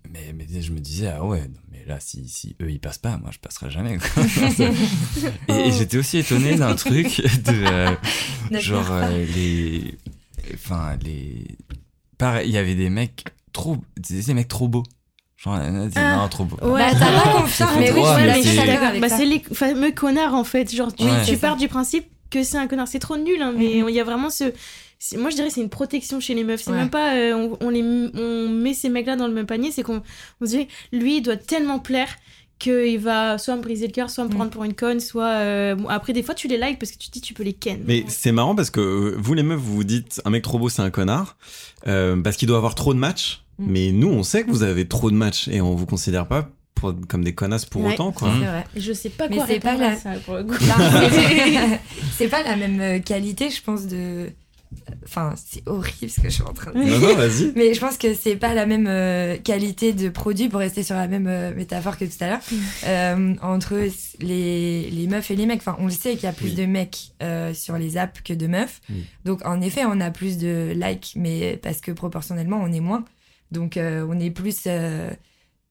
mais, 0.09 0.33
mais 0.33 0.61
je 0.61 0.71
me 0.71 0.79
disais, 0.79 1.07
ah 1.07 1.23
ouais, 1.25 1.41
non, 1.41 1.59
mais 1.71 1.83
là, 1.85 1.97
si, 1.99 2.27
si 2.29 2.55
eux 2.61 2.69
ils 2.71 2.79
passent 2.79 2.97
pas, 2.99 3.17
moi 3.17 3.31
je 3.33 3.39
passerai 3.39 3.69
jamais. 3.69 3.97
quoi. 3.97 4.23
et 5.49 5.67
et 5.67 5.71
j'étais 5.71 5.97
aussi 5.97 6.19
étonné 6.19 6.55
d'un 6.55 6.75
truc 6.75 7.21
de. 7.43 7.51
euh, 7.71 7.95
genre 8.59 8.87
euh, 8.91 9.25
les. 9.35 9.97
Enfin, 10.53 10.95
les. 11.03 11.45
Pareil, 12.17 12.47
il 12.49 12.53
y 12.53 12.57
avait 12.57 12.75
des 12.75 12.89
mecs 12.89 13.23
trop. 13.51 13.77
Des, 13.97 14.21
des 14.21 14.33
mecs 14.33 14.47
trop 14.47 14.67
beaux. 14.67 14.83
Genre, 15.37 15.55
euh, 15.59 15.89
Ah, 15.95 16.17
non, 16.17 16.29
trop 16.29 16.45
beaux. 16.45 16.57
Ouais. 16.65 16.79
Bah, 16.93 16.97
t'as 16.97 17.21
pas 17.23 17.41
confiance, 17.41 17.71
mais 17.77 17.91
oui, 17.91 18.01
c'est- 18.43 18.99
Bah, 18.99 19.09
c'est 19.09 19.25
les 19.25 19.39
fameux 19.53 19.91
connards 19.91 20.33
en 20.35 20.43
fait. 20.45 20.73
Genre, 20.73 20.93
tu, 20.95 21.03
Ouais. 21.03 21.19
tu 21.25 21.31
C'est 21.31 21.37
pars 21.41 21.53
ça. 21.55 21.59
du 21.59 21.67
principe 21.67 22.05
que 22.29 22.43
c'est 22.43 22.57
un 22.57 22.67
connard. 22.67 22.87
C'est 22.87 22.99
trop 22.99 23.17
nul, 23.17 23.41
hein, 23.41 23.53
mais 23.57 23.79
il 23.79 23.83
Mhm. 23.83 23.89
y 23.89 23.99
a 23.99 24.03
vraiment 24.03 24.29
ce. 24.29 24.45
Moi, 25.17 25.29
je 25.29 25.35
dirais 25.35 25.49
c'est 25.49 25.61
une 25.61 25.69
protection 25.69 26.19
chez 26.19 26.33
les 26.33 26.43
meufs. 26.43 26.61
C'est 26.63 26.71
Ouais. 26.71 26.77
même 26.77 26.89
pas. 26.89 27.15
euh, 27.15 27.33
on, 27.33 27.57
on 27.65 27.69
les, 27.69 27.81
on 27.83 28.49
met 28.49 28.73
ces 28.73 28.89
mecs-là 28.89 29.15
dans 29.15 29.27
le 29.27 29.33
même 29.33 29.45
panier. 29.45 29.71
C'est 29.71 29.83
qu'on 29.83 30.01
on 30.41 30.45
se 30.45 30.51
dit, 30.57 30.67
lui, 30.91 31.17
il 31.17 31.21
doit 31.21 31.37
tellement 31.37 31.79
plaire 31.79 32.09
qu'il 32.57 32.97
va 32.99 33.37
soit 33.37 33.55
me 33.57 33.61
briser 33.61 33.85
le 33.87 33.91
cœur, 33.91 34.09
soit 34.09 34.23
me 34.23 34.29
Mhm. 34.29 34.35
prendre 34.35 34.51
pour 34.51 34.63
une 34.63 34.73
conne, 34.73 34.99
soit. 35.01 35.27
euh, 35.27 35.75
bon, 35.75 35.89
après, 35.89 36.13
des 36.13 36.23
fois, 36.23 36.33
tu 36.33 36.47
les 36.47 36.57
likes 36.57 36.79
parce 36.79 36.91
que 36.93 36.97
tu 36.97 37.09
te 37.09 37.13
dis, 37.13 37.21
tu 37.21 37.33
peux 37.33 37.43
les 37.43 37.51
ken. 37.53 37.81
Mais 37.85 38.05
c'est 38.07 38.31
marrant 38.31 38.55
parce 38.55 38.69
que 38.69 38.79
euh, 38.79 39.15
vous 39.17 39.33
les 39.33 39.43
meufs, 39.43 39.59
vous 39.59 39.75
vous 39.75 39.83
dites 39.83 40.21
un 40.25 40.29
mec 40.29 40.41
trop 40.41 40.57
beau 40.57 40.69
c'est 40.69 40.81
un 40.81 40.89
connard 40.89 41.37
euh, 41.87 42.15
parce 42.21 42.37
qu'il 42.37 42.47
doit 42.47 42.57
avoir 42.57 42.73
trop 42.75 42.93
de 42.93 42.99
matchs. 42.99 43.43
Mm. 43.59 43.65
Mais 43.69 43.91
nous, 43.91 44.07
on 44.09 44.23
sait 44.23 44.43
que 44.43 44.49
vous 44.51 44.63
avez 44.63 44.87
trop 44.87 45.11
de 45.11 45.15
matchs 45.15 45.47
et 45.49 45.59
on 45.61 45.75
vous 45.75 45.85
considère 45.85 46.27
pas 46.27 46.49
pour- 46.75 46.93
comme 47.09 47.23
des 47.25 47.33
connasses 47.35 47.65
pour 47.65 47.83
Ouais. 47.83 47.93
autant 47.93 48.11
quoi. 48.13 48.29
Mm. 48.29 48.39
Vrai. 48.39 48.63
Je 48.77 48.93
sais 48.93 49.09
pas 49.09 49.27
Mais 49.27 49.35
quoi 49.35 49.45
pas 49.61 49.83
à 49.85 49.95
ça 49.97 50.11
pour 50.25 50.35
le 50.35 50.43
coup. 50.45 50.55
C'est- 52.17 52.27
pas 52.29 52.41
la 52.43 52.55
même 52.55 53.01
qualité, 53.03 53.49
je 53.49 53.61
pense, 53.61 53.85
de. 53.85 54.29
Enfin, 55.05 55.33
c'est 55.37 55.67
horrible 55.67 56.09
ce 56.09 56.19
que 56.19 56.29
je 56.29 56.33
suis 56.33 56.43
en 56.43 56.53
train 56.53 56.71
de 56.71 56.83
dire. 56.83 56.99
Non, 56.99 57.07
non, 57.09 57.15
vas-y. 57.15 57.51
Mais 57.55 57.73
je 57.73 57.79
pense 57.79 57.97
que 57.97 58.13
c'est 58.13 58.35
pas 58.35 58.53
la 58.53 58.65
même 58.65 58.87
euh, 58.87 59.37
qualité 59.37 59.93
de 59.93 60.09
produit, 60.09 60.49
pour 60.49 60.59
rester 60.59 60.83
sur 60.83 60.95
la 60.95 61.07
même 61.07 61.27
euh, 61.27 61.53
métaphore 61.55 61.97
que 61.97 62.05
tout 62.05 62.17
à 62.21 62.27
l'heure, 62.27 62.39
euh, 62.85 63.35
entre 63.41 63.87
les, 64.19 64.89
les 64.89 65.07
meufs 65.07 65.31
et 65.31 65.35
les 65.35 65.45
mecs. 65.45 65.59
Enfin, 65.59 65.77
on 65.79 65.85
le 65.85 65.91
sait 65.91 66.11
qu'il 66.15 66.23
y 66.23 66.27
a 66.27 66.33
plus 66.33 66.49
Oui. 66.49 66.55
de 66.55 66.65
mecs 66.65 67.13
sur 67.53 67.77
les 67.77 67.97
apps 67.97 68.21
que 68.21 68.33
de 68.33 68.47
meufs. 68.47 68.81
Oui. 68.89 69.05
Donc, 69.23 69.45
en 69.45 69.61
effet, 69.61 69.83
on 69.85 69.99
a 70.01 70.11
plus 70.11 70.37
de 70.37 70.73
likes, 70.75 71.13
mais 71.15 71.57
parce 71.61 71.81
que 71.81 71.91
proportionnellement, 71.91 72.59
on 72.61 72.71
est 72.71 72.79
moins. 72.81 73.05
Donc, 73.51 73.77
on 73.79 74.19
est 74.19 74.31
plus. 74.31 74.67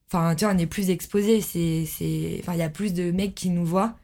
Enfin, 0.07 0.35
tu 0.35 0.45
vois, 0.45 0.53
on 0.53 0.57
est 0.57 0.67
plus 0.67 0.89
exposé. 0.89 1.41
C'est, 1.41 1.85
c'est... 1.85 2.37
Enfin, 2.41 2.53
il 2.53 2.59
y 2.59 2.63
a 2.63 2.69
plus 2.69 2.93
de 2.93 3.11
mecs 3.11 3.35
qui 3.35 3.49
nous 3.49 3.65
voient 3.65 3.95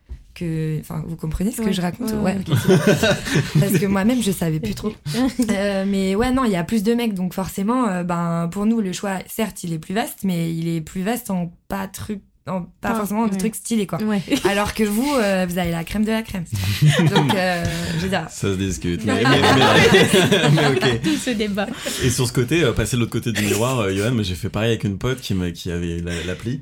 que. 0.41 0.79
Enfin, 0.79 1.03
vous 1.07 1.15
comprenez 1.15 1.51
ce 1.51 1.61
que 1.61 1.71
je 1.71 1.81
raconte? 1.81 2.11
Ouais, 2.13 2.35
ouais. 2.35 2.37
Parce 3.59 3.77
que 3.79 3.85
moi-même, 3.85 4.21
je 4.21 4.31
savais 4.31 4.59
plus 4.59 4.75
trop. 4.75 4.93
Euh, 5.51 5.85
mais 5.87 6.15
ouais, 6.15 6.31
non, 6.31 6.43
il 6.45 6.51
y 6.51 6.55
a 6.55 6.63
plus 6.63 6.83
de 6.83 6.93
mecs, 6.93 7.13
donc 7.13 7.33
forcément, 7.33 7.87
euh, 7.87 8.03
ben, 8.03 8.49
pour 8.51 8.65
nous, 8.65 8.79
le 8.81 8.91
choix, 8.93 9.19
certes, 9.27 9.63
il 9.63 9.73
est 9.73 9.79
plus 9.79 9.93
vaste, 9.93 10.19
mais 10.23 10.53
il 10.53 10.67
est 10.67 10.81
plus 10.81 11.01
vaste 11.03 11.29
en 11.29 11.51
pas 11.67 11.87
truc, 11.87 12.21
en 12.47 12.61
pas 12.81 12.89
Ah, 12.91 12.95
forcément 12.95 13.27
de 13.27 13.31
ouais. 13.31 13.37
trucs 13.37 13.55
stylés, 13.55 13.85
quoi. 13.87 14.01
Ouais. 14.03 14.21
Alors 14.49 14.73
que 14.73 14.83
vous, 14.83 15.09
euh, 15.15 15.45
vous 15.47 15.57
avez 15.57 15.71
la 15.71 15.83
crème 15.83 16.05
de 16.05 16.11
la 16.11 16.21
crème. 16.21 16.45
donc, 17.13 17.33
euh, 17.35 17.63
je 17.95 17.99
veux 17.99 18.09
dire, 18.09 18.27
Ça 18.29 18.47
se 18.53 18.57
discute. 18.57 19.03
Mais, 19.05 19.23
mais, 19.23 19.41
mais- 19.41 20.49
mais 20.51 20.67
ok. 20.67 21.01
Tout 21.03 21.17
ce 21.17 21.29
débat. 21.31 21.67
Et 22.03 22.09
sur 22.09 22.27
ce 22.27 22.33
côté, 22.33 22.63
euh, 22.63 22.71
passer 22.73 22.95
de 22.95 23.01
l'autre 23.01 23.11
côté 23.13 23.31
du 23.31 23.43
miroir, 23.43 23.79
euh, 23.79 23.93
Johan, 23.95 24.15
j'ai 24.23 24.35
fait 24.35 24.49
pareil 24.49 24.69
avec 24.71 24.83
une 24.83 24.97
pote 24.97 25.19
qui, 25.21 25.33
m'a- 25.33 25.51
qui 25.51 25.71
avait 25.71 25.99
la- 25.99 26.23
l'appli. 26.25 26.59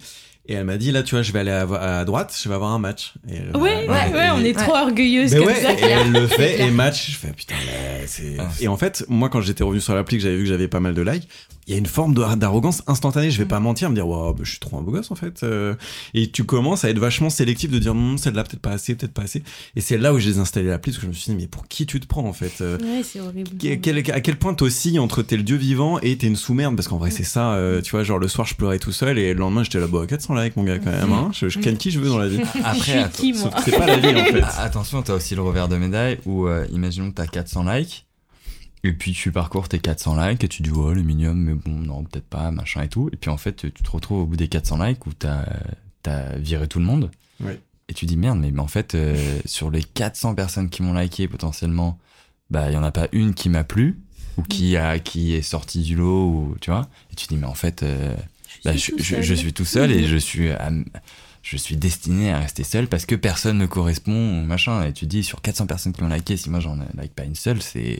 Et 0.52 0.54
elle 0.54 0.64
m'a 0.66 0.78
dit, 0.78 0.92
là, 0.92 1.04
tu 1.04 1.14
vois, 1.14 1.22
je 1.22 1.32
vais 1.32 1.40
aller 1.42 1.52
à, 1.52 2.00
à 2.00 2.06
droite, 2.06 2.36
je 2.44 2.50
vais 2.50 2.56
avoir 2.56 2.72
un 2.72 2.80
match. 2.80 3.14
Et, 3.32 3.36
euh, 3.38 3.58
Ouais, 3.60 3.88
ouais, 3.88 3.88
ouais, 3.88 4.28
et- 4.28 4.32
on 4.32 4.44
est 4.44 4.58
trop 4.58 4.74
orgueilleuse 4.76 5.32
Mais 5.34 5.38
comme 5.38 5.48
ouais, 5.48 5.62
ça. 5.62 5.74
et 5.74 5.84
elle 5.84 6.12
le 6.12 6.26
fait, 6.26 6.60
et 6.62 6.72
match, 6.72 7.12
je 7.12 7.18
fais 7.18 7.32
putain, 7.34 7.54
mais 7.68 8.08
c'est. 8.08 8.36
Ah. 8.40 8.48
Et 8.60 8.68
en 8.68 8.76
fait, 8.76 9.06
moi, 9.10 9.30
quand 9.30 9.42
j'étais 9.42 9.64
revenu 9.64 9.80
sur 9.80 9.94
l'appli, 9.94 10.18
que 10.18 10.24
j'avais 10.24 10.38
vu 10.38 10.44
que 10.46 10.50
j'avais 10.50 10.68
pas 10.68 10.80
mal 10.80 10.96
de 10.96 11.04
likes, 11.04 11.28
il 11.70 11.74
y 11.74 11.76
a 11.76 11.78
une 11.78 11.86
forme 11.86 12.14
d'arrogance 12.14 12.84
instantanée. 12.88 13.32
Je 13.32 13.38
vais 13.38 13.46
pas 13.48 13.60
mentir, 13.60 13.90
me 13.90 13.96
dire, 13.96 14.08
wow, 14.08 14.34
bah, 14.34 14.42
je 14.44 14.50
suis 14.50 14.60
trop 14.60 14.78
un 14.78 14.82
beau 14.82 14.92
gosse 14.92 15.12
en 15.12 15.16
fait. 15.16 15.44
Euh, 15.44 15.76
Et 16.14 16.30
tu 16.32 16.44
commences 16.44 16.84
à 16.84 16.90
être 16.90 17.00
vachement 17.00 17.30
sélectif, 17.30 17.70
de 17.72 17.80
dire, 17.80 17.92
Hum, 17.92 18.18
celle-là 18.18 18.44
peut-être 18.44 18.62
pas 18.62 18.72
assez, 18.72 18.96
peut-être 18.96 19.14
pas 19.14 19.22
assez. 19.22 19.44
Et 19.76 19.82
c'est 19.82 19.98
là 19.98 20.14
où 20.14 20.20
j'ai 20.20 20.30
désinstallé 20.32 20.68
l'appli, 20.68 20.92
parce 20.92 20.98
que 21.00 21.04
je 21.04 21.10
me 21.10 21.14
suis 21.14 21.32
dit, 21.32 21.38
mais 21.42 21.48
pour 21.48 21.68
qui 21.68 21.86
tu 21.86 22.00
te 22.00 22.08
prends 22.08 22.26
en 22.26 22.34
fait 22.34 22.60
Euh, 22.62 22.78
Ouais, 22.80 23.04
c'est 23.04 23.20
horrible. 23.22 23.52
quel- 23.60 23.98
à 24.12 24.20
quel 24.22 24.36
point 24.38 24.54
t'oscilles 24.54 25.00
entre 25.00 25.22
t'es 25.22 25.38
le 25.38 25.44
dieu 25.44 25.56
vivant 25.58 26.00
et 26.00 26.18
t'es 26.18 26.28
une 26.28 26.36
sous-merde? 26.36 26.76
Parce 26.76 26.88
qu'en 26.88 26.98
vrai 26.98 27.12
c'est 27.12 27.24
ça 27.24 27.54
euh, 27.54 27.82
tu 27.82 27.92
vois 27.92 28.04
genre 28.04 28.18
le 28.20 28.28
soir 28.28 28.48
je 28.48 28.56
pleurais 28.56 28.80
tout 28.80 28.92
seul 28.92 29.18
et 29.20 29.34
le 29.34 29.40
lendemain 29.40 29.64
j'étais 29.64 29.80
là 29.80 29.88
bah 29.88 30.06
400 30.08 30.34
likes 30.36 30.56
mon 30.58 30.64
gars 30.64 30.80
quand 30.80 30.92
même 30.92 31.12
hein. 31.12 31.30
Je, 31.34 31.50
je 31.50 31.60
ken 31.60 31.78
qui 31.78 31.92
je 31.92 32.00
veux 32.00 32.10
dans 32.10 32.18
la 32.18 32.28
vie. 32.28 32.40
Après, 32.64 33.08
c'est 33.64 33.78
pas 33.78 33.86
la 33.86 33.98
vie 33.98 34.08
en 34.20 34.26
fait. 34.34 34.44
Attention, 34.58 35.02
t'as 35.04 35.14
aussi 35.14 35.36
le 35.36 35.42
revers 35.42 35.68
de 35.68 35.78
médaille 35.78 36.18
où, 36.26 36.48
euh, 36.48 36.66
imaginons 36.72 37.10
que 37.12 37.16
t'as 37.16 37.28
400 37.28 37.64
likes, 37.72 38.06
et 38.84 38.94
puis 38.94 39.12
tu 39.14 39.32
parcours 39.32 39.68
tes 39.70 39.80
400 39.80 40.16
likes, 40.30 40.44
et 40.44 40.48
tu 40.48 40.62
dis, 40.62 40.72
oh, 40.74 40.94
le 40.94 41.02
minimum, 41.04 41.38
mais 41.38 41.54
bon, 41.54 41.72
non, 41.72 42.04
peut-être 42.04 42.28
pas, 42.28 42.50
machin 42.52 42.82
et 42.84 42.88
tout. 42.90 43.10
Et 43.12 43.18
puis 43.18 43.30
en 43.30 43.38
fait, 43.38 43.56
tu 43.58 43.72
te 43.72 43.92
retrouves 43.92 44.22
au 44.22 44.26
bout 44.26 44.38
des 44.38 44.48
400 44.48 44.84
likes 44.84 45.06
où 45.06 45.14
t'as 45.14 45.46
as 46.06 46.38
viré 46.38 46.68
tout 46.68 46.80
le 46.80 46.86
monde. 46.86 47.12
Et 47.90 47.94
tu 47.94 48.06
dis, 48.06 48.18
merde, 48.18 48.40
mais, 48.40 48.52
mais 48.52 48.60
en 48.62 48.68
fait, 48.68 48.96
euh, 48.96 49.40
sur 49.46 49.70
les 49.72 49.84
400 49.84 50.36
personnes 50.36 50.70
qui 50.70 50.82
m'ont 50.84 50.94
liké, 50.94 51.28
potentiellement, 51.28 51.98
bah, 52.50 52.70
il 52.70 52.74
y 52.74 52.78
en 52.78 52.84
a 52.84 52.92
pas 52.92 53.08
une 53.12 53.34
qui 53.34 53.50
m'a 53.50 53.64
plu, 53.64 54.00
ou 54.38 54.44
qui, 54.44 54.78
a, 54.78 55.00
qui 55.00 55.34
est 55.34 55.42
sortie 55.42 55.82
du 55.82 55.96
lot, 55.96 56.28
ou, 56.30 56.56
tu 56.62 56.72
vois. 56.72 56.88
Et 57.12 57.16
tu 57.16 57.28
dis, 57.28 57.36
mais 57.38 57.48
en 57.48 57.54
fait, 57.54 57.84
euh, 57.84 58.16
bah, 58.64 58.72
je, 58.74 58.78
suis 58.78 58.94
tout 58.94 59.04
je- 59.04 59.16
seul. 59.16 59.24
je 59.24 59.34
suis 59.34 59.54
tout 59.54 59.66
seul 59.66 59.92
et 59.92 60.08
je 60.08 60.18
suis, 60.18 60.50
à- 60.52 60.72
je 61.42 61.58
suis 61.58 61.76
destiné 61.78 62.32
à 62.32 62.40
rester 62.40 62.64
seul 62.64 62.88
parce 62.88 63.06
que 63.06 63.16
personne 63.16 63.58
ne 63.58 63.66
correspond, 63.66 64.44
machin. 64.44 64.84
Et 64.86 64.94
tu 64.94 65.06
te 65.06 65.10
dis, 65.10 65.24
sur 65.24 65.42
400 65.42 65.66
personnes 65.68 65.94
qui 65.94 66.02
m'ont 66.04 66.10
liké, 66.10 66.38
si 66.38 66.50
moi 66.50 66.60
j'en 66.60 66.78
like 66.96 67.14
pas 67.14 67.24
une 67.26 67.36
seule, 67.36 67.62
c'est, 67.62 68.00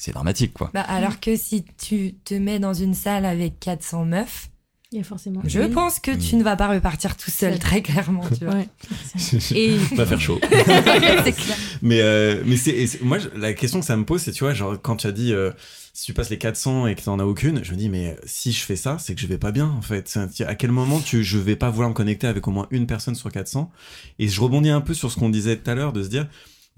c'est 0.00 0.12
dramatique, 0.12 0.52
quoi. 0.54 0.70
Bah, 0.72 0.82
alors 0.82 1.18
que 1.20 1.34
si 1.36 1.64
tu 1.76 2.14
te 2.24 2.34
mets 2.34 2.58
dans 2.60 2.72
une 2.74 2.94
salle 2.94 3.24
avec 3.24 3.58
400 3.58 4.04
meufs, 4.04 4.48
Il 4.92 4.98
y 4.98 5.00
a 5.00 5.04
forcément. 5.04 5.42
je 5.44 5.60
une. 5.60 5.70
pense 5.72 5.98
que 5.98 6.12
tu 6.12 6.32
Oui. 6.32 6.36
ne 6.36 6.44
vas 6.44 6.54
pas 6.56 6.68
repartir 6.68 7.16
tout 7.16 7.30
seul, 7.32 7.58
très 7.58 7.82
clairement, 7.82 8.24
tu 8.38 8.44
vois. 8.44 8.54
Ouais. 8.54 8.68
Et 9.54 9.76
va 9.96 10.06
faire 10.06 10.20
chaud 10.20 10.40
c'est 10.50 11.32
clair. 11.32 11.56
mais 11.82 12.00
euh, 12.00 12.42
mais 12.46 12.56
c'est 12.56 13.02
moi 13.02 13.18
je- 13.18 13.28
la 13.38 13.52
question 13.52 13.80
que 13.80 13.86
ça 13.86 13.96
me 13.96 14.04
pose 14.04 14.22
c'est 14.22 14.32
tu 14.32 14.44
vois 14.44 14.54
genre 14.54 14.80
quand 14.80 14.96
tu 14.96 15.06
as 15.06 15.12
dit 15.12 15.32
euh, 15.34 15.50
si 15.92 16.06
tu 16.06 16.14
passes 16.14 16.30
les 16.30 16.38
400 16.38 16.86
et 16.86 16.94
que 16.94 17.02
t'en 17.02 17.18
as 17.18 17.24
aucune 17.24 17.62
je 17.64 17.72
me 17.72 17.76
dis 17.76 17.88
mais 17.90 18.16
si 18.24 18.52
je 18.52 18.60
fais 18.64 18.76
ça 18.76 18.96
c'est 18.98 19.14
que 19.14 19.20
je 19.20 19.26
vais 19.26 19.36
pas 19.38 19.50
bien 19.52 19.66
en 19.68 19.82
fait 19.82 20.18
à 20.46 20.54
quel 20.54 20.70
moment 20.72 21.00
tu 21.00 21.22
je 21.24 21.36
vais 21.38 21.56
pas 21.56 21.68
vouloir 21.70 21.90
me 21.90 21.94
connecter 21.94 22.26
avec 22.26 22.46
au 22.48 22.50
moins 22.50 22.66
une 22.70 22.86
personne 22.86 23.14
sur 23.14 23.30
400 23.30 23.70
et 24.18 24.28
je 24.28 24.40
rebondis 24.40 24.70
un 24.70 24.80
peu 24.80 24.94
sur 24.94 25.10
ce 25.10 25.16
qu'on 25.16 25.28
disait 25.28 25.56
tout 25.56 25.70
à 25.70 25.74
l'heure 25.74 25.92
de 25.92 26.02
se 26.02 26.08
dire 26.08 26.26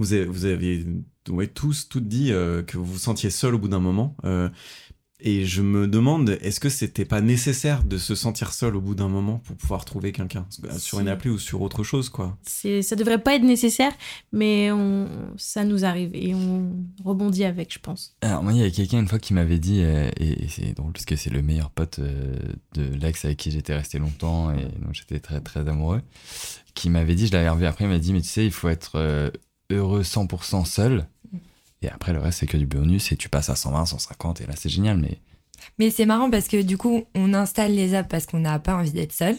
vous 0.01 0.15
avez, 0.15 0.25
vous 0.25 0.45
avez 0.47 0.87
ouais, 1.29 1.47
tous 1.47 1.89
toutes 1.89 2.09
dit 2.09 2.33
euh, 2.33 2.63
que 2.63 2.79
vous 2.79 2.85
vous 2.85 2.99
sentiez 2.99 3.31
seul 3.31 3.55
au 3.55 3.59
bout 3.59 3.69
d'un 3.69 3.81
moment 3.81 4.17
euh, 4.25 4.49
et 5.23 5.45
je 5.45 5.63
me 5.63 5.87
demande, 5.87 6.31
est-ce 6.41 6.61
que 6.61 6.69
c'était 6.69 7.05
pas 7.05 7.21
nécessaire 7.21 7.85
de 7.85 7.99
se 7.99 8.15
sentir 8.15 8.53
seul 8.53 8.77
au 8.77 8.81
bout 8.81 8.95
d'un 8.95 9.09
moment 9.09 9.39
pour 9.39 9.57
pouvoir 9.57 9.85
trouver 9.85 10.13
quelqu'un? 10.13 10.47
Sur 10.79 11.01
une 11.01 11.09
appli 11.09 11.31
ou 11.31 11.39
sur 11.39 11.61
autre 11.61 11.83
chose, 11.83 12.09
quoi 12.09 12.39
ça 12.47 12.97
devrait 12.97 13.23
pas 13.23 13.35
être 13.35 13.43
nécessaire, 13.43 13.93
mais 14.33 14.71
on, 14.73 15.09
ça 15.37 15.65
nous 15.65 15.85
arrive 15.85 16.11
et 16.15 16.35
on 16.35 16.73
rebondit 17.05 17.45
avec, 17.45 17.73
je 17.73 17.79
pense. 17.79 18.17
Alors, 18.23 18.43
moi, 18.43 18.53
il 18.53 18.61
y 18.61 18.65
a 18.65 18.71
quelqu'un 18.71 19.01
une 19.01 19.09
fois 19.09 19.19
qui 19.19 19.35
m'avait 19.35 19.59
dit, 19.59 19.83
euh, 19.83 20.11
et, 20.19 20.45
et 20.45 20.49
c'est 20.49 20.73
drôle 20.73 20.93
parce 20.93 21.05
que 21.05 21.17
c'est 21.17 21.31
le 21.31 21.43
meilleur 21.43 21.71
pote 21.71 21.99
euh, 21.99 22.35
de 22.75 22.83
l'ex 22.83 23.25
avec 23.25 23.39
qui 23.39 23.51
j'étais 23.51 23.75
resté 23.75 23.99
longtemps 23.99 24.51
et 24.53 24.65
donc 24.65 24.95
j'étais 24.95 25.21
très 25.21 25.41
très 25.41 25.69
amoureux, 25.69 26.01
qui 26.75 26.91
m'avait 26.91 27.15
dit, 27.15 27.27
je 27.27 27.33
l'avais 27.33 27.49
revu 27.49 27.67
après, 27.67 27.85
il 27.85 27.89
m'a 27.89 27.99
dit, 27.99 28.13
mais 28.13 28.23
tu 28.23 28.29
sais, 28.29 28.45
il 28.45 28.53
faut 28.53 28.69
être 28.69 28.93
euh, 28.97 29.31
heureux 29.71 30.03
100% 30.03 30.65
seul. 30.65 31.07
Et 31.83 31.89
après, 31.89 32.13
le 32.13 32.19
reste, 32.21 32.41
c'est 32.41 32.47
que 32.47 32.57
du 32.59 32.67
bonus 32.67 33.11
et 33.13 33.17
tu 33.17 33.29
passes 33.29 33.49
à 33.49 33.57
120, 33.57 33.87
150 33.87 34.41
et 34.43 34.47
là, 34.47 34.53
c'est 34.57 34.69
génial, 34.69 34.99
mais 34.99 35.19
Mais 35.79 35.91
c'est 35.91 36.05
marrant 36.07 36.31
parce 36.31 36.47
que 36.49 36.61
du 36.61 36.77
coup, 36.77 37.05
on 37.15 37.33
installe 37.33 37.75
les 37.75 37.95
apps 37.95 38.09
parce 38.09 38.27
qu'on 38.27 38.41
n'a 38.41 38.59
pas 38.59 38.75
envie 38.77 38.93
d'être 38.93 39.13
seul. 39.13 39.37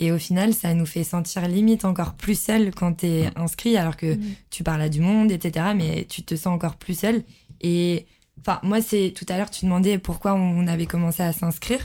Et 0.00 0.12
au 0.12 0.18
final, 0.18 0.54
ça 0.54 0.74
nous 0.74 0.86
fait 0.86 1.02
sentir 1.04 1.46
limite 1.48 1.84
encore 1.84 2.14
plus 2.14 2.38
seul 2.40 2.72
quand 2.74 2.92
t'es 2.94 3.30
inscrit, 3.36 3.76
alors 3.76 3.96
que 3.96 4.14
Mm. 4.14 4.20
tu 4.50 4.62
parles 4.62 4.80
à 4.82 4.88
du 4.88 5.00
monde, 5.00 5.30
etc. 5.32 5.66
Mais 5.76 6.06
tu 6.08 6.22
te 6.22 6.36
sens 6.36 6.54
encore 6.54 6.76
plus 6.76 6.96
seul. 6.98 7.24
Et 7.60 8.06
enfin, 8.40 8.60
moi, 8.62 8.80
c'est 8.80 9.12
tout 9.14 9.26
à 9.28 9.36
l'heure, 9.36 9.50
tu 9.50 9.64
demandais 9.64 9.98
pourquoi 9.98 10.34
on 10.34 10.68
avait 10.68 10.86
commencé 10.86 11.22
à 11.24 11.32
s'inscrire. 11.32 11.80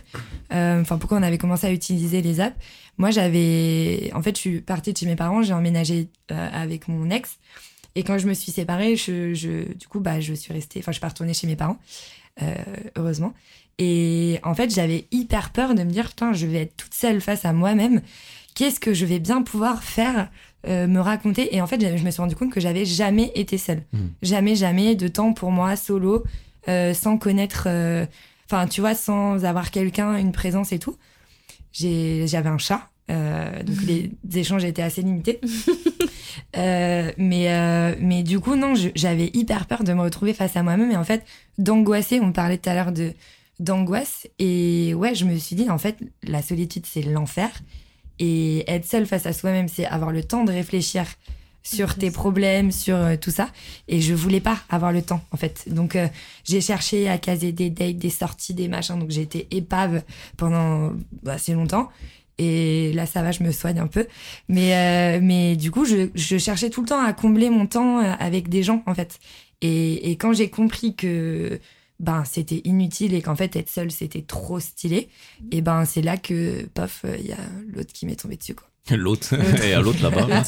Euh, 0.54 0.80
Enfin, 0.82 0.98
pourquoi 1.00 1.18
on 1.18 1.24
avait 1.24 1.40
commencé 1.40 1.66
à 1.66 1.72
utiliser 1.74 2.22
les 2.22 2.40
apps. 2.40 2.56
Moi, 2.98 3.12
j'avais. 3.12 4.12
En 4.14 4.22
fait, 4.22 4.36
je 4.36 4.40
suis 4.42 4.62
partie 4.62 4.94
de 4.94 4.98
chez 4.98 5.06
mes 5.06 5.16
parents, 5.16 5.42
j'ai 5.42 5.54
emménagé 5.54 6.10
euh, 6.32 6.50
avec 6.54 6.88
mon 6.88 7.10
ex. 7.10 7.38
Et 7.96 8.04
quand 8.04 8.18
je 8.18 8.28
me 8.28 8.34
suis 8.34 8.52
séparée, 8.52 8.96
je, 8.96 9.34
je- 9.34 9.72
du 9.74 9.88
coup, 9.88 10.00
bah, 10.00 10.20
je 10.20 10.34
suis 10.34 10.54
restée. 10.54 10.80
Enfin, 10.80 10.92
je 10.92 10.96
suis 10.96 11.02
pas 11.02 11.10
retournée 11.10 11.34
chez 11.34 11.48
mes 11.48 11.56
parents, 11.56 11.78
euh, 12.42 12.56
heureusement. 12.96 13.34
Et 13.80 14.40
en 14.44 14.54
fait, 14.56 14.74
j'avais 14.74 15.06
hyper 15.12 15.52
peur 15.52 15.76
de 15.76 15.84
me 15.84 15.92
dire, 15.92 16.10
putain, 16.10 16.34
je 16.34 16.46
vais 16.46 16.62
être 16.64 16.78
toute 16.78 16.94
seule 16.94 17.22
face 17.22 17.46
à 17.46 17.54
moi-même. 17.54 18.02
Qu'est-ce 18.56 18.80
que 18.80 18.94
je 18.94 19.06
vais 19.06 19.20
bien 19.20 19.42
pouvoir 19.42 19.84
faire, 19.84 20.30
euh, 20.68 20.86
me 20.88 21.00
raconter? 21.00 21.56
Et 21.56 21.62
en 21.62 21.68
fait, 21.68 21.82
je 21.98 22.04
me 22.04 22.12
suis 22.12 22.22
rendu 22.22 22.36
compte 22.36 22.52
que 22.52 22.60
j'avais 22.60 22.86
jamais 22.86 23.32
été 23.36 23.58
seule. 23.58 23.84
Mhm. 23.94 24.12
Jamais, 24.22 24.56
jamais 24.56 24.96
de 24.96 25.08
temps 25.08 25.34
pour 25.34 25.52
moi, 25.52 25.76
solo, 25.76 26.24
sans 26.68 27.18
connaître. 27.18 27.68
Enfin, 28.46 28.68
tu 28.68 28.82
vois, 28.82 28.94
sans 28.96 29.44
avoir 29.46 29.72
quelqu'un, 29.72 30.18
une 30.18 30.32
présence 30.32 30.72
et 30.72 30.80
tout. 30.80 30.96
J'avais 31.74 32.50
un 32.50 32.58
chat. 32.58 32.90
euh, 33.12 33.64
donc 33.64 33.82
les 33.84 34.12
échanges 34.40 34.64
étaient 34.64 34.82
assez 34.82 35.02
limités. 35.02 35.40
Euh, 36.56 37.12
mais, 37.18 37.52
euh, 37.52 37.96
mais 38.00 38.22
du 38.22 38.40
coup, 38.40 38.56
non, 38.56 38.74
j'avais 38.96 39.32
hyper 39.34 39.66
peur 39.66 39.84
de 39.84 39.92
me 39.94 40.02
retrouver 40.02 40.34
face 40.34 40.56
à 40.56 40.62
moi-même 40.64 40.92
et 40.92 40.98
en 40.98 41.04
fait, 41.04 41.24
d'angoisser. 41.58 42.20
On 42.22 42.32
parlait 42.32 42.58
tout 42.58 42.70
à 42.70 42.76
l'heure 42.76 42.92
de 42.92 43.14
d'angoisse. 43.60 44.28
Et 44.40 44.94
ouais, 44.94 45.16
je 45.16 45.26
me 45.26 45.38
suis 45.38 45.56
dit, 45.56 45.70
en 45.70 45.78
fait, 45.78 45.98
la 46.24 46.42
solitude, 46.42 46.86
c'est 46.86 47.02
l'enfer. 47.02 47.50
Et 48.20 48.70
être 48.72 48.86
seul 48.86 49.06
face 49.06 49.26
à 49.26 49.34
soi-même, 49.34 49.68
c'est 49.68 49.86
avoir 49.86 50.12
le 50.12 50.24
temps 50.24 50.44
de 50.44 50.52
réfléchir 50.52 51.06
sur 51.64 51.96
tes 51.96 52.12
problèmes, 52.12 52.72
sur 52.72 52.98
euh, 52.98 53.16
tout 53.16 53.32
ça. 53.32 53.50
Et 53.88 54.02
je 54.02 54.14
voulais 54.14 54.42
pas 54.42 54.60
avoir 54.70 54.92
le 54.92 55.02
temps, 55.02 55.24
en 55.32 55.38
fait. 55.38 55.64
Donc, 55.68 55.96
euh, 55.96 56.08
j'ai 56.44 56.62
cherché 56.62 57.10
à 57.10 57.18
caser 57.18 57.54
des 57.54 57.70
dates, 57.70 57.98
des 57.98 58.10
sorties, 58.10 58.54
des 58.54 58.68
machins. 58.68 59.00
Donc, 59.00 59.10
j'ai 59.10 59.22
été 59.22 59.48
épave 59.52 60.04
pendant 60.38 60.92
bah, 61.24 61.34
assez 61.34 61.54
longtemps. 61.54 61.90
Et 62.38 62.92
là, 62.94 63.06
ça 63.06 63.22
va, 63.22 63.32
je 63.32 63.44
me 63.44 63.52
soigne 63.52 63.80
un 63.80 63.88
peu. 63.88 64.08
Mais, 64.50 64.76
euh, 64.76 65.20
mais 65.22 65.56
du 65.56 65.72
coup, 65.72 65.86
je, 65.86 66.10
je 66.16 66.38
cherchais 66.38 66.70
tout 66.70 66.82
le 66.82 66.88
temps 66.88 67.04
à 67.04 67.14
combler 67.14 67.50
mon 67.50 67.66
temps 67.66 68.00
euh, 68.00 68.14
avec 68.20 68.50
des 68.50 68.64
gens, 68.64 68.84
en 68.86 68.94
fait. 68.94 69.20
Et, 69.62 70.12
et 70.12 70.18
quand 70.18 70.34
j'ai 70.34 70.50
compris 70.50 70.96
que 70.96 71.60
ben, 72.00 72.26
c'était 72.26 72.62
inutile 72.66 73.14
et 73.14 73.22
qu'en 73.22 73.36
fait, 73.36 73.56
être 73.56 73.70
seule, 73.70 73.92
c'était 73.92 74.24
trop 74.24 74.60
stylé, 74.60 75.08
et 75.52 75.62
ben, 75.62 75.86
c'est 75.86 76.02
là 76.02 76.18
que, 76.18 76.66
pof, 76.74 77.06
il 77.18 77.28
y 77.28 77.32
a 77.32 77.38
l'autre 77.68 77.94
qui 77.94 78.06
m'est 78.06 78.20
tombé 78.20 78.36
dessus, 78.36 78.56
quoi. 78.56 78.68
L'autre, 78.92 79.34
et 79.64 79.74
à 79.74 79.80
l'autre 79.80 80.04
là-bas. 80.04 80.28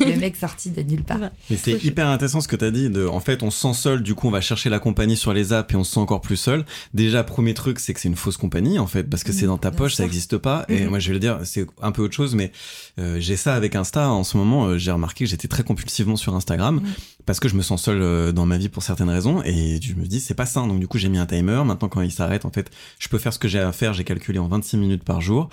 Le 0.00 0.16
mec 0.20 0.36
sorti 0.36 0.70
de 0.70 0.82
nulle 0.82 1.02
part. 1.02 1.18
Mais 1.50 1.56
c'est 1.56 1.82
hyper 1.82 2.06
intéressant 2.06 2.40
ce 2.40 2.46
que 2.46 2.54
tu 2.54 2.64
as 2.64 2.70
dit. 2.70 2.90
De, 2.90 3.04
en 3.08 3.18
fait, 3.18 3.42
on 3.42 3.50
se 3.50 3.58
sent 3.60 3.74
seul, 3.74 4.02
du 4.04 4.14
coup, 4.14 4.28
on 4.28 4.30
va 4.30 4.40
chercher 4.40 4.70
la 4.70 4.78
compagnie 4.78 5.16
sur 5.16 5.32
les 5.32 5.52
apps 5.52 5.74
et 5.74 5.76
on 5.76 5.82
se 5.82 5.94
sent 5.94 5.98
encore 6.00 6.20
plus 6.20 6.36
seul. 6.36 6.64
Déjà, 6.94 7.24
premier 7.24 7.52
truc, 7.54 7.80
c'est 7.80 7.92
que 7.92 7.98
c'est 7.98 8.06
une 8.06 8.14
fausse 8.14 8.36
compagnie, 8.36 8.78
en 8.78 8.86
fait, 8.86 9.02
parce 9.02 9.24
que 9.24 9.32
c'est 9.32 9.46
dans 9.46 9.58
ta 9.58 9.72
poche, 9.72 9.94
ça 9.94 10.04
n'existe 10.04 10.38
pas. 10.38 10.64
Et 10.68 10.82
Mhm. 10.82 10.90
moi, 10.90 10.98
je 11.00 11.08
vais 11.08 11.14
le 11.14 11.18
dire, 11.18 11.40
c'est 11.42 11.66
un 11.82 11.90
peu 11.90 12.02
autre 12.02 12.14
chose, 12.14 12.36
mais 12.36 12.52
euh, 13.00 13.16
j'ai 13.18 13.36
ça 13.36 13.54
avec 13.56 13.74
Insta. 13.74 14.08
En 14.10 14.22
ce 14.22 14.36
moment, 14.36 14.66
euh, 14.66 14.78
j'ai 14.78 14.92
remarqué 14.92 15.24
que 15.24 15.30
j'étais 15.30 15.48
très 15.48 15.64
compulsivement 15.64 16.14
sur 16.16 16.36
Instagram 16.36 16.76
Mhm. 16.76 16.82
parce 17.26 17.40
que 17.40 17.48
je 17.48 17.56
me 17.56 17.62
sens 17.62 17.82
seul 17.82 18.00
euh, 18.00 18.30
dans 18.30 18.46
ma 18.46 18.58
vie 18.58 18.68
pour 18.68 18.84
certaines 18.84 19.10
raisons. 19.10 19.42
Et 19.44 19.80
je 19.82 19.94
me 19.94 20.06
dis, 20.06 20.20
c'est 20.20 20.34
pas 20.34 20.46
sain. 20.46 20.68
Donc, 20.68 20.78
du 20.78 20.86
coup, 20.86 20.98
j'ai 20.98 21.08
mis 21.08 21.18
un 21.18 21.26
timer. 21.26 21.64
Maintenant, 21.64 21.88
quand 21.88 22.00
il 22.00 22.12
s'arrête, 22.12 22.44
en 22.44 22.50
fait, 22.52 22.70
je 23.00 23.08
peux 23.08 23.18
faire 23.18 23.32
ce 23.34 23.40
que 23.40 23.48
j'ai 23.48 23.58
à 23.58 23.72
faire. 23.72 23.92
J'ai 23.92 24.04
calculé 24.04 24.38
en 24.38 24.46
26 24.46 24.76
minutes 24.76 25.02
par 25.02 25.20
jour. 25.20 25.48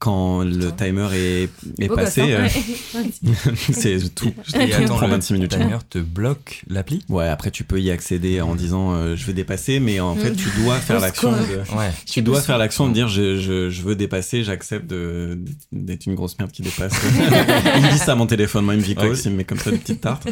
Quand 0.00 0.42
le 0.44 0.70
timer 0.74 1.08
est, 1.12 1.50
est 1.78 1.88
passé, 1.88 2.32
hein. 2.32 2.48
euh, 2.96 3.30
c'est 3.54 4.14
tout. 4.14 4.32
Et 4.58 4.72
attends, 4.72 4.96
prend 4.96 5.06
le 5.06 5.12
26 5.12 5.34
minutes. 5.34 5.50
timer 5.50 5.76
te 5.90 5.98
bloque 5.98 6.62
l'appli 6.68 7.04
Ouais, 7.10 7.28
après 7.28 7.50
tu 7.50 7.64
peux 7.64 7.78
y 7.82 7.90
accéder 7.90 8.40
en 8.40 8.54
disant 8.54 8.94
euh, 8.94 9.14
je 9.14 9.26
veux 9.26 9.34
dépasser, 9.34 9.78
mais 9.78 10.00
en 10.00 10.14
fait 10.16 10.34
tu 10.34 10.48
dois 10.62 10.76
faire 10.78 11.00
l'action. 11.00 11.32
De... 11.32 11.36
Ouais. 11.76 11.90
Tu 12.06 12.22
dois 12.22 12.40
faire 12.40 12.56
l'action 12.56 12.88
de 12.88 12.94
dire 12.94 13.08
je, 13.08 13.36
je, 13.38 13.68
je 13.68 13.82
veux 13.82 13.94
dépasser, 13.94 14.42
j'accepte 14.42 14.86
de- 14.86 15.38
d'être 15.70 16.06
une 16.06 16.14
grosse 16.14 16.38
merde 16.38 16.50
qui 16.50 16.62
dépasse. 16.62 16.94
il 17.04 17.82
me 17.82 17.92
dit 17.92 17.98
ça 17.98 18.12
à 18.12 18.14
mon 18.14 18.26
téléphone, 18.26 18.64
moi 18.64 18.72
il 18.74 18.80
me 18.80 18.84
vicose, 18.84 19.18
Ok. 19.20 19.24
il 19.26 19.32
me 19.32 19.36
met 19.36 19.44
comme 19.44 19.58
ça 19.58 19.70
des 19.70 19.76
petites 19.76 20.00
tartes. 20.00 20.26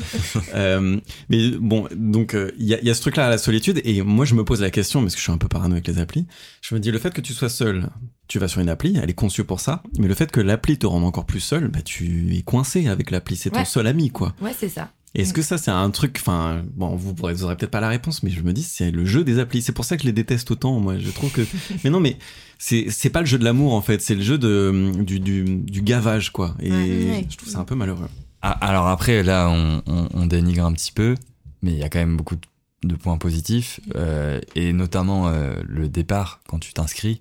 Euh, 0.55 0.99
mais 1.29 1.51
bon, 1.61 1.87
donc 1.95 2.35
euh, 2.35 2.51
il 2.59 2.65
y, 2.65 2.71
y 2.87 2.89
a 2.91 2.95
ce 2.95 3.03
truc-là 3.03 3.27
à 3.27 3.31
la 3.31 3.37
solitude, 3.39 3.83
et 3.85 4.01
moi 4.01 4.25
je 4.25 4.35
me 4.35 4.45
pose 4.45 4.63
la 4.63 4.71
question, 4.71 5.03
parce 5.03 5.13
que 5.15 5.19
je 5.19 5.25
suis 5.25 5.33
un 5.33 5.37
peu 5.37 5.49
parano 5.49 5.75
avec 5.75 5.87
les 5.87 5.99
applis, 5.99 6.27
je 6.63 6.75
me 6.75 6.81
dis 6.81 6.91
le 6.91 6.99
fait 6.99 7.13
que 7.13 7.21
tu 7.21 7.35
sois 7.35 7.51
seul, 7.51 7.91
tu 8.29 8.39
vas 8.39 8.47
sur 8.49 8.61
une 8.61 8.69
appli, 8.69 8.99
elle 9.03 9.11
est 9.11 9.15
conçue 9.15 9.45
pour 9.45 9.61
ça, 9.61 9.83
mais 9.99 10.07
le 10.07 10.15
fait 10.15 10.31
que 10.31 10.41
l'appli 10.41 10.79
te 10.79 10.87
rende 10.87 11.05
encore 11.05 11.25
plus 11.27 11.41
seul, 11.41 11.69
bah 11.69 11.81
tu 11.83 12.35
es 12.37 12.43
coincé 12.43 12.87
avec 12.89 13.11
l'appli, 13.11 13.37
c'est 13.37 13.51
ton 13.51 13.65
seul 13.65 13.87
ami 13.87 14.11
quoi. 14.11 14.35
Ouais, 14.41 14.55
c'est 14.59 14.69
ça. 14.69 14.91
Est-ce 15.15 15.33
que 15.33 15.41
ça, 15.43 15.57
c'est 15.57 15.71
un 15.71 15.91
truc, 15.91 16.19
enfin, 16.21 16.63
bon, 16.77 16.95
vous 16.95 17.15
vous 17.17 17.43
aurez 17.45 17.57
peut-être 17.57 17.71
pas 17.71 17.81
la 17.81 17.89
réponse, 17.89 18.23
mais 18.23 18.31
je 18.31 18.43
me 18.43 18.53
dis, 18.53 18.63
c'est 18.63 18.91
le 18.91 19.07
jeu 19.07 19.25
des 19.25 19.39
applis. 19.39 19.63
C'est 19.63 19.73
pour 19.73 19.87
ça 19.87 19.97
que 19.97 20.03
je 20.03 20.07
les 20.07 20.13
déteste 20.13 20.51
autant, 20.51 20.79
moi. 20.79 20.99
Je 20.99 21.11
trouve 21.11 21.33
que, 21.33 21.41
mais 21.83 21.89
non, 21.89 21.99
mais 21.99 22.19
c'est, 22.59 22.87
c'est 22.91 23.09
pas 23.09 23.21
le 23.21 23.27
jeu 23.27 23.39
de 23.39 23.43
l'amour, 23.45 23.73
en 23.73 23.81
fait. 23.81 24.03
C'est 24.03 24.15
le 24.15 24.21
jeu 24.21 24.37
de, 24.37 24.93
du, 25.03 25.19
du, 25.19 25.45
du 25.45 25.81
gavage, 25.83 26.31
quoi. 26.31 26.55
Et 26.61 26.71
Ouais, 26.71 26.77
ouais. 26.77 27.27
je 27.31 27.37
trouve 27.39 27.49
ça 27.49 27.59
un 27.59 27.65
peu 27.65 27.75
malheureux. 27.75 28.07
Ah, 28.43 28.51
alors 28.51 28.87
après, 28.89 29.23
là, 29.23 29.49
on, 29.51 29.83
on- 29.87 30.09
on 30.13 30.27
dénigre 30.27 30.67
un 30.67 30.73
petit 30.75 30.93
peu, 30.93 31.15
mais 31.63 31.73
il 31.73 31.79
y 31.79 31.83
a 31.83 31.89
quand 31.89 31.99
même 32.01 32.17
beaucoup 32.17 32.37
de 32.37 32.43
de 32.85 32.95
points 32.95 33.19
positifs, 33.19 33.81
euh, 33.97 34.39
et 34.55 34.73
notamment 34.73 35.27
euh, 35.29 35.57
le 35.67 35.89
départ, 35.89 36.41
quand 36.47 36.61
tu 36.61 36.73
t'inscris, 36.75 37.19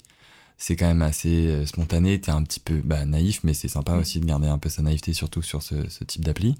c'est 0.57 0.75
quand 0.75 0.87
même 0.87 1.01
assez 1.01 1.47
euh, 1.47 1.65
spontané, 1.65 2.19
t'es 2.19 2.31
un 2.31 2.43
petit 2.43 2.59
peu 2.59 2.81
bah, 2.83 3.05
naïf, 3.05 3.41
mais 3.43 3.53
c'est 3.53 3.67
sympa 3.67 3.95
aussi 3.95 4.19
de 4.19 4.25
garder 4.25 4.47
un 4.47 4.57
peu 4.57 4.69
sa 4.69 4.81
naïveté, 4.81 5.13
surtout 5.13 5.41
sur 5.41 5.61
ce, 5.61 5.87
ce 5.89 6.03
type 6.03 6.25
d'appli. 6.25 6.55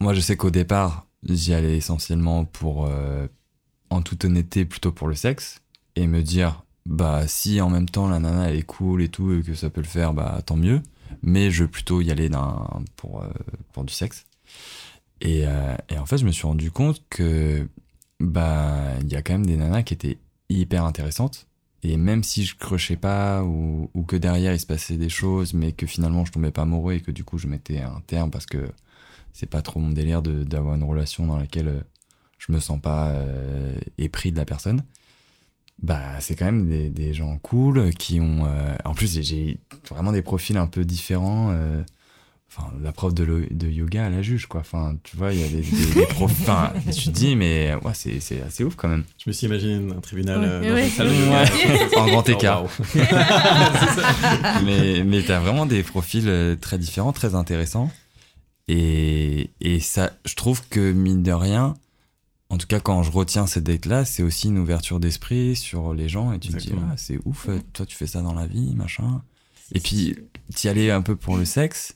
Moi, 0.00 0.14
je 0.14 0.20
sais 0.20 0.36
qu'au 0.36 0.50
départ, 0.50 1.06
j'y 1.28 1.54
allais 1.54 1.76
essentiellement 1.76 2.44
pour, 2.44 2.86
euh, 2.86 3.26
en 3.90 4.02
toute 4.02 4.24
honnêteté, 4.24 4.64
plutôt 4.64 4.92
pour 4.92 5.08
le 5.08 5.14
sexe, 5.14 5.60
et 5.96 6.06
me 6.06 6.22
dire, 6.22 6.64
bah 6.86 7.26
si 7.26 7.60
en 7.60 7.70
même 7.70 7.88
temps 7.88 8.08
la 8.08 8.18
nana 8.18 8.50
elle 8.50 8.56
est 8.56 8.62
cool 8.62 9.02
et 9.02 9.08
tout, 9.08 9.32
et 9.32 9.42
que 9.42 9.54
ça 9.54 9.70
peut 9.70 9.80
le 9.80 9.86
faire, 9.86 10.12
bah 10.12 10.40
tant 10.44 10.56
mieux, 10.56 10.82
mais 11.22 11.50
je 11.50 11.64
veux 11.64 11.70
plutôt 11.70 12.00
y 12.00 12.10
aller 12.10 12.28
d'un, 12.28 12.66
pour, 12.96 13.22
euh, 13.22 13.28
pour 13.72 13.84
du 13.84 13.92
sexe. 13.92 14.26
Et, 15.20 15.46
euh, 15.46 15.76
et 15.88 15.98
en 15.98 16.06
fait, 16.06 16.18
je 16.18 16.26
me 16.26 16.32
suis 16.32 16.46
rendu 16.46 16.70
compte 16.70 17.02
que 17.08 17.66
bah 18.20 18.94
il 19.00 19.12
y 19.12 19.16
a 19.16 19.22
quand 19.22 19.32
même 19.32 19.46
des 19.46 19.56
nanas 19.56 19.82
qui 19.82 19.94
étaient 19.94 20.18
hyper 20.48 20.84
intéressantes. 20.84 21.46
Et 21.84 21.98
même 21.98 22.24
si 22.24 22.44
je 22.44 22.56
crochais 22.56 22.96
pas 22.96 23.44
ou, 23.44 23.88
que 24.08 24.16
derrière 24.16 24.54
il 24.54 24.60
se 24.60 24.66
passait 24.66 24.96
des 24.96 25.10
choses, 25.10 25.52
mais 25.52 25.72
que 25.72 25.86
finalement 25.86 26.24
je 26.24 26.32
tombais 26.32 26.50
pas 26.50 26.62
amoureux 26.62 26.94
et 26.94 27.00
que 27.00 27.10
du 27.10 27.24
coup 27.24 27.36
je 27.36 27.46
mettais 27.46 27.80
un 27.80 28.00
terme 28.06 28.30
parce 28.30 28.46
que 28.46 28.70
c'est 29.34 29.48
pas 29.48 29.60
trop 29.60 29.80
mon 29.80 29.90
délire 29.90 30.22
d'avoir 30.22 30.76
une 30.76 30.84
relation 30.84 31.26
dans 31.26 31.36
laquelle 31.36 31.68
euh, 31.68 31.80
je 32.38 32.52
me 32.52 32.60
sens 32.60 32.80
pas 32.80 33.10
euh, 33.10 33.76
épris 33.98 34.32
de 34.32 34.36
la 34.36 34.44
personne. 34.46 34.82
Bah, 35.82 36.20
c'est 36.20 36.36
quand 36.36 36.46
même 36.46 36.68
des, 36.92 37.12
gens 37.12 37.36
cool 37.38 37.92
qui 37.94 38.20
ont. 38.20 38.46
euh, 38.46 38.74
en 38.84 38.94
plus, 38.94 39.20
j'ai- 39.20 39.58
vraiment 39.90 40.12
des 40.12 40.22
profils 40.22 40.56
un 40.56 40.68
peu 40.68 40.84
différents. 40.84 41.52
Enfin, 42.56 42.70
la 42.82 42.92
prof 42.92 43.12
de, 43.12 43.68
yoga, 43.68 44.06
elle 44.06 44.12
la 44.14 44.22
juge, 44.22 44.46
quoi. 44.46 44.60
Enfin, 44.60 44.96
tu 45.02 45.16
vois, 45.16 45.32
il 45.32 45.40
y 45.40 45.44
a 45.44 45.48
des, 45.48 45.62
des, 45.62 45.94
des 45.94 46.06
profs. 46.06 46.30
Enfin, 46.42 46.72
tu 46.92 47.06
te 47.06 47.10
dis, 47.10 47.34
mais 47.34 47.74
ouais, 47.82 47.92
c'est 47.94 48.20
c'est 48.20 48.40
assez 48.42 48.62
ouf 48.62 48.76
quand 48.76 48.86
même. 48.88 49.02
Je 49.18 49.28
me 49.28 49.32
suis 49.32 49.46
imaginé 49.48 49.92
un 49.92 50.00
tribunal 50.00 50.38
Ouais. 50.40 50.46
euh, 50.46 50.60
dans 50.68 50.74
Ouais. 50.74 50.84
une 50.84 50.90
salle 50.90 51.08
de 51.08 51.14
yoga. 51.14 51.96
en 52.00 52.06
grand 52.06 52.24
Oh, 52.28 52.30
écart. 52.30 52.62
waouh. 52.62 52.70
mais 54.64 55.02
mais 55.04 55.22
t'as 55.22 55.40
vraiment 55.40 55.66
des 55.66 55.82
profils 55.82 56.28
euh, 56.28 56.56
très 56.56 56.78
différents, 56.78 57.12
très 57.12 57.34
intéressants. 57.34 57.90
Et, 58.68 59.50
et 59.60 59.80
ça, 59.80 60.12
je 60.24 60.34
trouve 60.36 60.62
que 60.68 60.92
mine 60.92 61.22
de 61.22 61.32
rien, 61.32 61.74
en 62.50 62.56
tout 62.58 62.66
cas 62.66 62.80
quand 62.80 63.02
je 63.02 63.10
retiens 63.10 63.46
cette 63.46 63.64
date-là, 63.64 64.04
c'est 64.04 64.22
aussi 64.22 64.48
une 64.48 64.58
ouverture 64.58 65.00
d'esprit 65.00 65.56
sur 65.56 65.92
les 65.92 66.08
gens. 66.08 66.32
Et 66.32 66.38
tu 66.38 66.48
te 66.48 66.56
dis, 66.56 66.72
ah, 66.90 66.94
c'est 66.96 67.18
ouf, 67.24 67.48
toi 67.72 67.84
tu 67.84 67.96
fais 67.96 68.06
ça 68.06 68.22
dans 68.22 68.32
la 68.34 68.46
vie, 68.46 68.74
machin. 68.74 69.22
Et 69.74 69.80
puis, 69.80 70.14
t'y 70.54 70.68
allais 70.68 70.90
un 70.90 71.02
peu 71.02 71.16
pour 71.16 71.36
le 71.36 71.44
sexe. 71.44 71.94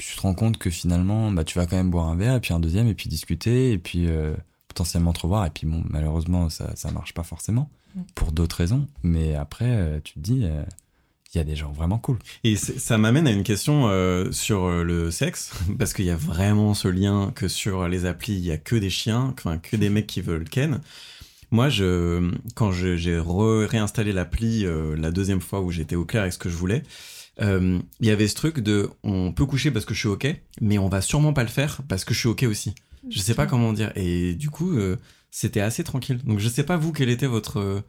Puis 0.00 0.08
tu 0.08 0.16
te 0.16 0.22
rends 0.22 0.32
compte 0.34 0.56
que 0.56 0.70
finalement, 0.70 1.30
bah, 1.30 1.44
tu 1.44 1.58
vas 1.58 1.66
quand 1.66 1.76
même 1.76 1.90
boire 1.90 2.08
un 2.08 2.16
verre, 2.16 2.36
et 2.36 2.40
puis 2.40 2.54
un 2.54 2.58
deuxième, 2.60 2.88
et 2.88 2.94
puis 2.94 3.10
discuter, 3.10 3.72
et 3.72 3.78
puis 3.78 4.06
euh, 4.08 4.34
potentiellement 4.66 5.12
te 5.12 5.20
revoir. 5.20 5.44
Et 5.44 5.50
puis 5.50 5.66
bon, 5.66 5.84
malheureusement, 5.90 6.48
ça, 6.48 6.74
ça 6.74 6.90
marche 6.90 7.12
pas 7.12 7.22
forcément, 7.22 7.68
Mm. 7.94 8.00
pour 8.14 8.32
d'autres 8.32 8.56
raisons. 8.56 8.86
Mais 9.02 9.34
après, 9.34 9.68
euh, 9.68 10.00
tu 10.02 10.14
te 10.14 10.18
dis, 10.20 10.44
euh, 10.44 10.62
il 11.34 11.38
y 11.38 11.40
a 11.40 11.44
des 11.44 11.56
gens 11.56 11.70
vraiment 11.70 11.98
cool. 11.98 12.18
Et 12.44 12.56
ça 12.56 12.98
m'amène 12.98 13.26
à 13.26 13.30
une 13.30 13.42
question 13.42 13.88
euh, 13.88 14.32
sur 14.32 14.68
le 14.68 15.10
sexe, 15.10 15.52
parce 15.78 15.92
qu'il 15.92 16.04
y 16.04 16.10
a 16.10 16.16
vraiment 16.16 16.74
ce 16.74 16.88
lien 16.88 17.32
que 17.34 17.48
sur 17.48 17.88
les 17.88 18.06
applis, 18.06 18.34
il 18.34 18.44
y 18.44 18.52
a 18.52 18.56
que 18.56 18.76
des 18.76 18.90
chiens, 18.90 19.34
enfin 19.36 19.58
que 19.58 19.76
des 19.76 19.90
mecs 19.90 20.06
qui 20.06 20.20
veulent 20.20 20.48
ken. 20.48 20.80
Moi, 21.52 21.68
je, 21.68 22.30
quand 22.54 22.70
j'ai 22.70 23.20
réinstallé 23.20 24.12
l'appli 24.12 24.64
euh, 24.64 24.96
la 24.96 25.10
deuxième 25.10 25.40
fois 25.40 25.60
où 25.60 25.72
j'étais 25.72 25.96
au 25.96 26.04
clair 26.04 26.22
avec 26.22 26.32
ce 26.32 26.38
que 26.38 26.48
je 26.48 26.56
voulais, 26.56 26.84
euh, 27.40 27.78
il 28.00 28.06
y 28.06 28.10
avait 28.10 28.28
ce 28.28 28.34
truc 28.34 28.60
de 28.60 28.90
on 29.02 29.32
peut 29.32 29.46
coucher 29.46 29.70
parce 29.70 29.84
que 29.84 29.94
je 29.94 30.00
suis 30.00 30.08
ok, 30.08 30.34
mais 30.60 30.78
on 30.78 30.88
va 30.88 31.00
sûrement 31.00 31.32
pas 31.32 31.42
le 31.42 31.48
faire 31.48 31.80
parce 31.88 32.04
que 32.04 32.14
je 32.14 32.18
suis 32.18 32.28
ok 32.28 32.44
aussi. 32.44 32.74
Je 33.08 33.18
sais 33.18 33.34
pas 33.34 33.46
comment 33.46 33.72
dire. 33.72 33.92
Et 33.96 34.34
du 34.34 34.50
coup, 34.50 34.72
euh, 34.72 34.96
c'était 35.30 35.60
assez 35.60 35.84
tranquille. 35.84 36.20
Donc 36.24 36.38
je 36.38 36.48
sais 36.48 36.64
pas 36.64 36.76
vous 36.76 36.92
quel 36.92 37.08
était 37.08 37.26
votre 37.26 37.58
euh, 37.58 37.80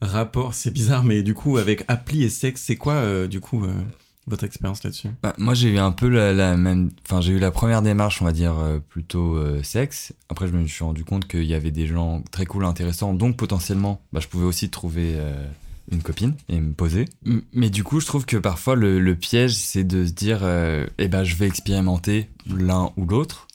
rapport, 0.00 0.54
c'est 0.54 0.70
bizarre, 0.70 1.02
mais 1.02 1.22
du 1.22 1.34
coup 1.34 1.58
avec 1.58 1.84
appli 1.88 2.22
et 2.22 2.28
sexe, 2.28 2.62
c'est 2.62 2.76
quoi 2.76 3.26
du 3.26 3.40
coup 3.40 3.66
votre 4.26 4.44
expérience 4.44 4.84
là-dessus? 4.84 5.08
Bah, 5.22 5.34
moi, 5.38 5.54
j'ai 5.54 5.70
eu 5.70 5.78
un 5.78 5.90
peu 5.90 6.08
la, 6.08 6.56
même. 6.56 6.90
Enfin, 7.04 7.20
j'ai 7.20 7.32
eu 7.32 7.38
la 7.38 7.50
première 7.50 7.82
démarche, 7.82 8.22
on 8.22 8.24
va 8.24 8.32
dire, 8.32 8.54
plutôt 8.88 9.38
sexe. 9.62 10.14
Après, 10.28 10.46
je 10.46 10.52
me 10.52 10.66
suis 10.66 10.84
rendu 10.84 11.04
compte 11.04 11.26
qu'il 11.26 11.44
y 11.44 11.54
avait 11.54 11.72
des 11.72 11.86
gens 11.86 12.22
très 12.30 12.46
cool, 12.46 12.64
intéressants. 12.64 13.12
Donc, 13.12 13.36
potentiellement, 13.36 14.00
bah, 14.12 14.20
je 14.20 14.28
pouvais 14.28 14.46
aussi 14.46 14.70
trouver 14.70 15.18
une 15.90 16.02
copine 16.02 16.34
et 16.48 16.60
me 16.60 16.72
poser. 16.72 17.06
M- 17.26 17.42
Mais 17.52 17.70
du 17.70 17.84
coup, 17.84 18.00
je 18.00 18.06
trouve 18.06 18.26
que 18.26 18.36
parfois, 18.36 18.76
le, 18.76 19.00
le 19.00 19.14
piège, 19.16 19.54
c'est 19.54 19.84
de 19.84 20.04
se 20.06 20.12
dire 20.12 20.40
euh, 20.42 20.86
eh 20.98 21.08
ben, 21.08 21.24
je 21.24 21.34
vais 21.36 21.46
expérimenter 21.46 22.28
l'un 22.46 22.92
ou 22.96 23.04
l'autre. 23.06 23.48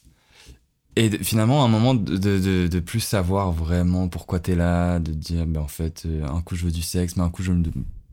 Et 0.95 1.09
de- 1.09 1.17
finalement, 1.17 1.61
à 1.61 1.65
un 1.65 1.69
moment, 1.69 1.93
de, 1.93 2.17
de, 2.17 2.67
de, 2.67 2.80
plus 2.80 2.99
savoir 3.01 3.51
vraiment 3.51 4.07
pourquoi 4.07 4.39
t'es 4.39 4.55
là, 4.55 4.99
de 4.99 5.11
dire, 5.11 5.45
ben, 5.45 5.61
en 5.61 5.67
fait, 5.67 6.03
euh, 6.05 6.26
un 6.28 6.41
coup 6.41 6.55
je 6.55 6.65
veux 6.65 6.71
du 6.71 6.82
sexe, 6.82 7.17
mais 7.17 7.23
un 7.23 7.30
coup 7.30 7.43
je 7.43 7.51
veux 7.51 7.57
me, 7.57 7.65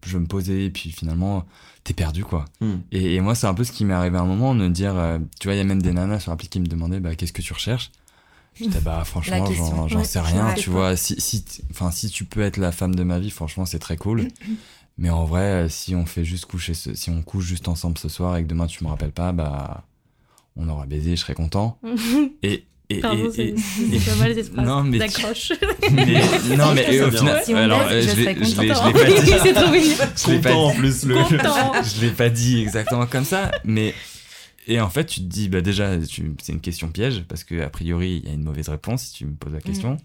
je 0.04 0.12
veux 0.14 0.18
me 0.20 0.26
poser, 0.26 0.64
et 0.64 0.70
puis 0.70 0.90
finalement, 0.90 1.44
t'es 1.84 1.94
perdu, 1.94 2.24
quoi. 2.24 2.44
Et, 2.90 3.14
et 3.14 3.20
moi, 3.20 3.34
c'est 3.36 3.46
un 3.46 3.54
peu 3.54 3.62
ce 3.64 3.70
qui 3.72 3.84
m'est 3.84 3.94
arrivé 3.94 4.16
à 4.16 4.22
un 4.22 4.26
moment, 4.26 4.54
de 4.54 4.60
me 4.62 4.68
dire, 4.70 4.96
euh, 4.96 5.18
tu 5.38 5.46
vois, 5.46 5.54
il 5.54 5.58
y 5.58 5.60
a 5.60 5.64
même 5.64 5.80
des 5.82 5.92
nanas 5.92 6.20
sur 6.20 6.32
l'appli 6.32 6.48
qui 6.48 6.58
me 6.60 6.66
demandaient, 6.66 6.98
bah, 7.00 7.14
qu'est-ce 7.14 7.32
que 7.32 7.42
tu 7.42 7.52
recherches? 7.52 7.92
J'étais, 8.58 8.80
bah, 8.80 9.02
franchement, 9.04 9.46
j'en 9.52 9.88
j'en 9.88 9.98
Ouais, 9.98 10.04
sais 10.04 10.20
rien, 10.20 10.52
tu 10.54 10.70
vois. 10.70 10.94
Si, 10.96 11.14
si, 11.18 11.44
si 11.92 12.10
tu 12.10 12.24
peux 12.24 12.42
être 12.42 12.58
la 12.58 12.70
femme 12.72 12.94
de 12.94 13.02
ma 13.02 13.18
vie, 13.18 13.30
franchement, 13.30 13.64
c'est 13.66 13.78
très 13.78 13.96
cool. 13.96 14.28
Mais 14.98 15.08
en 15.10 15.24
vrai, 15.24 15.40
euh, 15.64 15.68
si 15.70 15.94
on 15.94 16.04
fait 16.04 16.24
juste 16.24 16.44
coucher, 16.44 16.74
ce- 16.74 16.94
si 16.94 17.08
on 17.10 17.22
couche 17.22 17.46
juste 17.46 17.66
ensemble 17.68 17.96
ce 17.96 18.08
soir 18.10 18.36
et 18.36 18.42
que 18.42 18.48
demain 18.48 18.66
tu 18.66 18.84
me 18.84 18.90
rappelles 18.90 19.10
pas, 19.12 19.32
bah, 19.32 19.84
on 20.54 20.68
aura 20.68 20.84
baisé, 20.84 21.16
je 21.16 21.20
serais 21.22 21.34
content. 21.34 21.78
Et, 22.42 22.64
et, 22.90 23.00
Pardon, 23.00 23.24
et- 23.24 23.30
c'est 23.32 23.46
et- 23.46 23.54
c'est 23.98 24.10
pas 24.10 24.16
mal 24.16 24.34
phrase 24.34 24.66
Non, 24.66 24.82
mais 24.84 24.98
tu- 24.98 24.98
d'accroche. 24.98 25.52
mais- 25.92 26.56
non, 26.58 26.74
mais 26.74 26.98
Ça 26.98 27.06
au 27.06 27.10
final, 27.10 27.42
Si 27.42 27.54
alors, 27.54 27.80
euh, 27.90 28.02
je 28.02 28.08
je 28.10 28.16
l'ai- 28.16 28.44
je 28.44 28.60
l'ai 28.60 28.68
pas 28.68 29.04
dit. 29.22 29.32
c'est 29.42 29.52
trop 29.54 29.70
mignon. 29.70 29.94
Je 30.14 30.30
l'ai 30.30 30.38
pas 30.40 30.54
en 30.54 30.70
plus 30.72 31.04
le. 31.04 31.14
Je 31.16 32.00
l'ai 32.02 32.10
pas 32.10 32.28
dit 32.28 32.60
exactement 32.60 33.06
comme 33.06 33.24
ça, 33.24 33.50
mais 33.64 33.94
et 34.66 34.80
en 34.80 34.90
fait 34.90 35.06
tu 35.06 35.20
te 35.20 35.26
dis 35.26 35.48
bah 35.48 35.60
déjà 35.60 35.98
tu- 35.98 36.34
c'est 36.42 36.52
une 36.52 36.60
question 36.60 36.88
piège 36.88 37.24
parce 37.28 37.44
que 37.44 37.60
a 37.62 37.68
priori 37.70 38.20
il 38.22 38.28
y 38.28 38.30
a 38.30 38.34
une 38.34 38.44
mauvaise 38.44 38.68
réponse 38.68 39.02
si 39.04 39.12
tu 39.14 39.26
me 39.26 39.34
poses 39.34 39.52
la 39.52 39.60
question. 39.60 39.96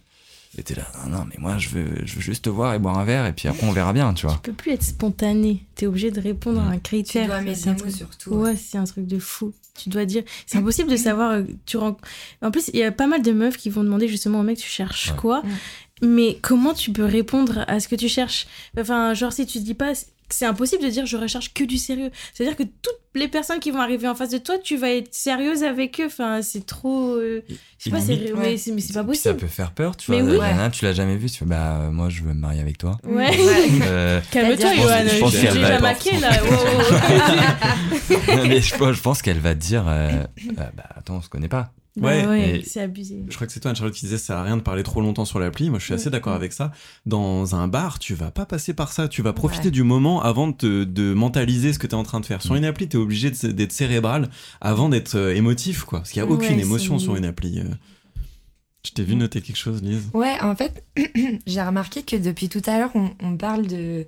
Et 0.58 0.64
t'es 0.64 0.74
là 0.76 0.88
non 1.04 1.18
non 1.18 1.26
mais 1.30 1.36
moi 1.38 1.58
je 1.58 1.70
veux 1.70 2.06
je 2.06 2.16
veux 2.16 2.22
juste 2.22 2.46
te 2.46 2.50
voir 2.50 2.74
et 2.74 2.80
boire 2.80 2.98
un 2.98 3.04
verre 3.04 3.26
et 3.28 3.34
puis 3.34 3.48
après 3.50 3.68
on 3.68 3.72
verra 3.74 3.94
bien 3.94 4.14
tu 4.14 4.26
vois. 4.26 4.36
Tu 4.36 4.50
peux 4.50 4.54
plus 4.54 4.72
être 4.72 4.82
spontané. 4.84 5.66
T'es 5.76 5.86
obligé 5.86 6.10
de 6.10 6.20
répondre 6.22 6.62
à 6.62 6.68
un 6.70 6.76
Tu 6.76 6.82
critère. 6.82 7.28
dois 7.28 7.42
mettre 7.42 7.60
C'est 7.60 7.70
un 7.70 7.74
des 7.74 7.84
mots 7.84 7.90
truc- 7.90 7.96
surtout. 7.98 8.30
Ouais, 8.36 8.56
c'est 8.56 8.78
un 8.78 8.86
truc 8.86 9.06
de 9.06 9.20
fou. 9.20 9.54
Tu 9.78 9.90
dois 9.90 10.06
dire. 10.06 10.24
C'est 10.48 10.58
impossible 10.58 10.90
de 10.90 10.96
savoir. 10.96 11.32
euh, 11.32 11.44
Tu 11.68 11.78
En 11.78 11.96
plus, 12.52 12.72
il 12.74 12.80
y 12.80 12.84
a 12.84 12.92
pas 12.92 13.06
mal 13.06 13.22
de 13.22 13.32
meufs 13.34 13.58
qui 13.58 13.70
vont 13.70 13.84
demander 13.84 14.08
justement 14.08 14.40
au 14.40 14.44
mec, 14.44 14.58
tu 14.58 14.68
cherches 14.68 15.12
Ouais. 15.12 15.18
quoi? 15.18 15.44
Mais 16.02 16.40
comment 16.42 16.74
tu 16.74 16.92
peux 16.92 17.06
répondre 17.06 17.64
à 17.68 17.80
ce 17.80 17.88
que 17.88 17.96
tu 17.96 18.08
cherches? 18.10 18.48
Enfin, 18.80 19.14
genre, 19.14 19.34
si 19.34 19.46
tu 19.46 19.60
te 19.60 19.64
dis 19.64 19.74
pas. 19.76 19.94
C'est 20.30 20.46
impossible 20.46 20.84
de 20.84 20.90
dire 20.90 21.06
je 21.06 21.16
recherche 21.18 21.54
que 21.54 21.64
du 21.64 21.78
sérieux. 21.78 22.12
C'est-à-dire 22.34 22.58
que 22.58 22.64
toutes 22.64 22.94
les 23.16 23.28
personnes 23.30 23.60
qui 23.60 23.72
vont 23.72 23.80
arriver 23.80 24.08
en 24.08 24.14
face 24.16 24.30
de 24.30 24.38
toi, 24.38 24.58
tu 24.62 24.76
vas 24.78 24.92
être 24.92 25.14
sérieuse 25.14 25.64
avec 25.64 26.00
eux. 26.02 26.06
Enfin, 26.08 26.42
c'est 26.42 26.66
trop. 26.66 27.14
euh, 27.16 27.44
Je 27.78 27.84
sais 27.86 27.90
pas, 27.90 28.02
c'est 28.02 28.14
limite- 28.16 28.34
mais 28.36 28.40
Ouais. 28.40 28.58
c'est 28.58 28.72
mais 28.72 28.82
c'est 28.82 28.94
pas 28.94 29.04
Puis 29.04 29.16
ça 29.18 29.30
possible. 29.32 29.38
peut 29.38 29.48
faire 29.56 29.72
peur 29.72 29.96
tu 29.96 30.12
Mais 30.12 30.22
vois. 30.22 30.32
oui. 30.34 30.38
La 30.58 30.70
tu 30.70 30.84
l'as 30.86 30.94
jamais 30.94 31.16
vu 31.16 31.30
tu 31.30 31.38
fais 31.40 31.46
bah 31.46 31.80
euh, 31.82 31.92
moi 31.92 32.10
je 32.10 32.22
veux 32.24 32.34
me 32.34 32.40
marier 32.40 32.60
avec 32.62 32.78
toi. 32.78 32.98
Ouais. 33.06 33.30
Euh, 33.84 34.20
Calme-toi, 34.32 34.76
Johan. 34.76 34.88
Je 35.08 35.20
pense 35.20 35.32
J'ai 35.32 35.42
qu'elle 35.44 35.54
déjà 35.54 35.68
va- 35.70 35.80
maqué 35.80 36.18
là. 36.20 36.32
Wow, 36.44 36.52
wow. 36.52 38.36
non, 38.38 38.48
mais 38.48 38.62
je, 38.62 38.76
pense- 38.76 38.94
je 38.96 39.02
pense 39.02 39.22
qu'elle 39.22 39.40
va 39.40 39.54
te 39.56 39.60
dire 39.60 39.86
euh, 39.88 40.10
euh, 40.10 40.24
bah 40.76 40.84
attends 40.96 41.16
on 41.18 41.22
se 41.22 41.30
connaît 41.30 41.48
pas. 41.48 41.72
Ouais, 42.02 42.62
c'est 42.66 42.82
abusé. 42.82 43.24
Je 43.30 43.36
crois 43.36 43.48
que 43.48 43.54
c'est 43.54 43.60
toi, 43.60 43.74
Charlotte, 43.74 43.94
qui 43.96 44.06
disait 44.06 44.18
ça 44.18 44.26
sert 44.28 44.38
à 44.38 44.44
rien 44.44 44.58
de 44.58 44.62
parler 44.62 44.84
trop 44.84 45.02
longtemps 45.02 45.26
sur 45.26 45.40
l'appli. 45.40 45.70
Moi, 45.70 45.80
je 45.80 45.86
suis 45.86 45.94
assez 45.94 46.06
Ouais. 46.06 46.12
d'accord 46.12 46.34
avec 46.34 46.54
ça. 46.54 46.72
Dans 47.06 47.56
un 47.56 47.68
bar, 47.68 48.00
tu 48.00 48.14
vas 48.14 48.32
pas 48.32 48.46
passer 48.46 48.74
par 48.74 48.92
ça. 48.94 49.08
Tu 49.08 49.22
vas 49.22 49.34
profiter 49.34 49.66
Ouais. 49.66 49.72
du 49.72 49.84
moment 49.84 50.22
avant 50.22 50.48
de, 50.48 50.54
te- 50.54 50.84
de 50.84 51.14
mentaliser 51.14 51.74
ce 51.74 51.80
que 51.80 51.88
tu 51.88 51.92
es 51.92 51.98
en 51.98 52.04
train 52.04 52.20
de 52.20 52.26
faire. 52.26 52.42
Sur 52.42 52.54
Mm. 52.54 52.58
une 52.58 52.66
appli, 52.66 52.88
tu 52.90 52.98
es 52.98 53.00
obligé 53.00 53.32
d'être 53.32 53.72
cérébral 53.72 54.30
avant 54.62 54.90
d'être 54.90 55.16
euh, 55.16 55.34
émotif, 55.36 55.84
quoi. 55.84 56.00
Parce 56.00 56.12
qu'il 56.12 56.22
n'y 56.22 56.28
a 56.30 56.32
aucune 56.32 56.56
Ouais, 56.56 56.62
émotion 56.62 57.00
sur 57.00 57.16
une 57.16 57.26
appli. 57.26 57.60
euh. 57.60 57.64
Je 58.86 58.92
t'ai 58.92 59.04
vu 59.04 59.16
noter 59.16 59.42
quelque 59.42 59.58
chose, 59.58 59.82
Lise. 59.84 60.10
Ouais, 60.14 60.40
en 60.42 60.56
fait, 60.56 60.84
j'ai 61.46 61.62
remarqué 61.62 62.04
que 62.04 62.16
depuis 62.16 62.48
tout 62.48 62.62
à 62.68 62.78
l'heure, 62.78 62.92
on, 62.96 63.10
on 63.22 63.36
parle 63.36 63.68
de, 63.68 64.06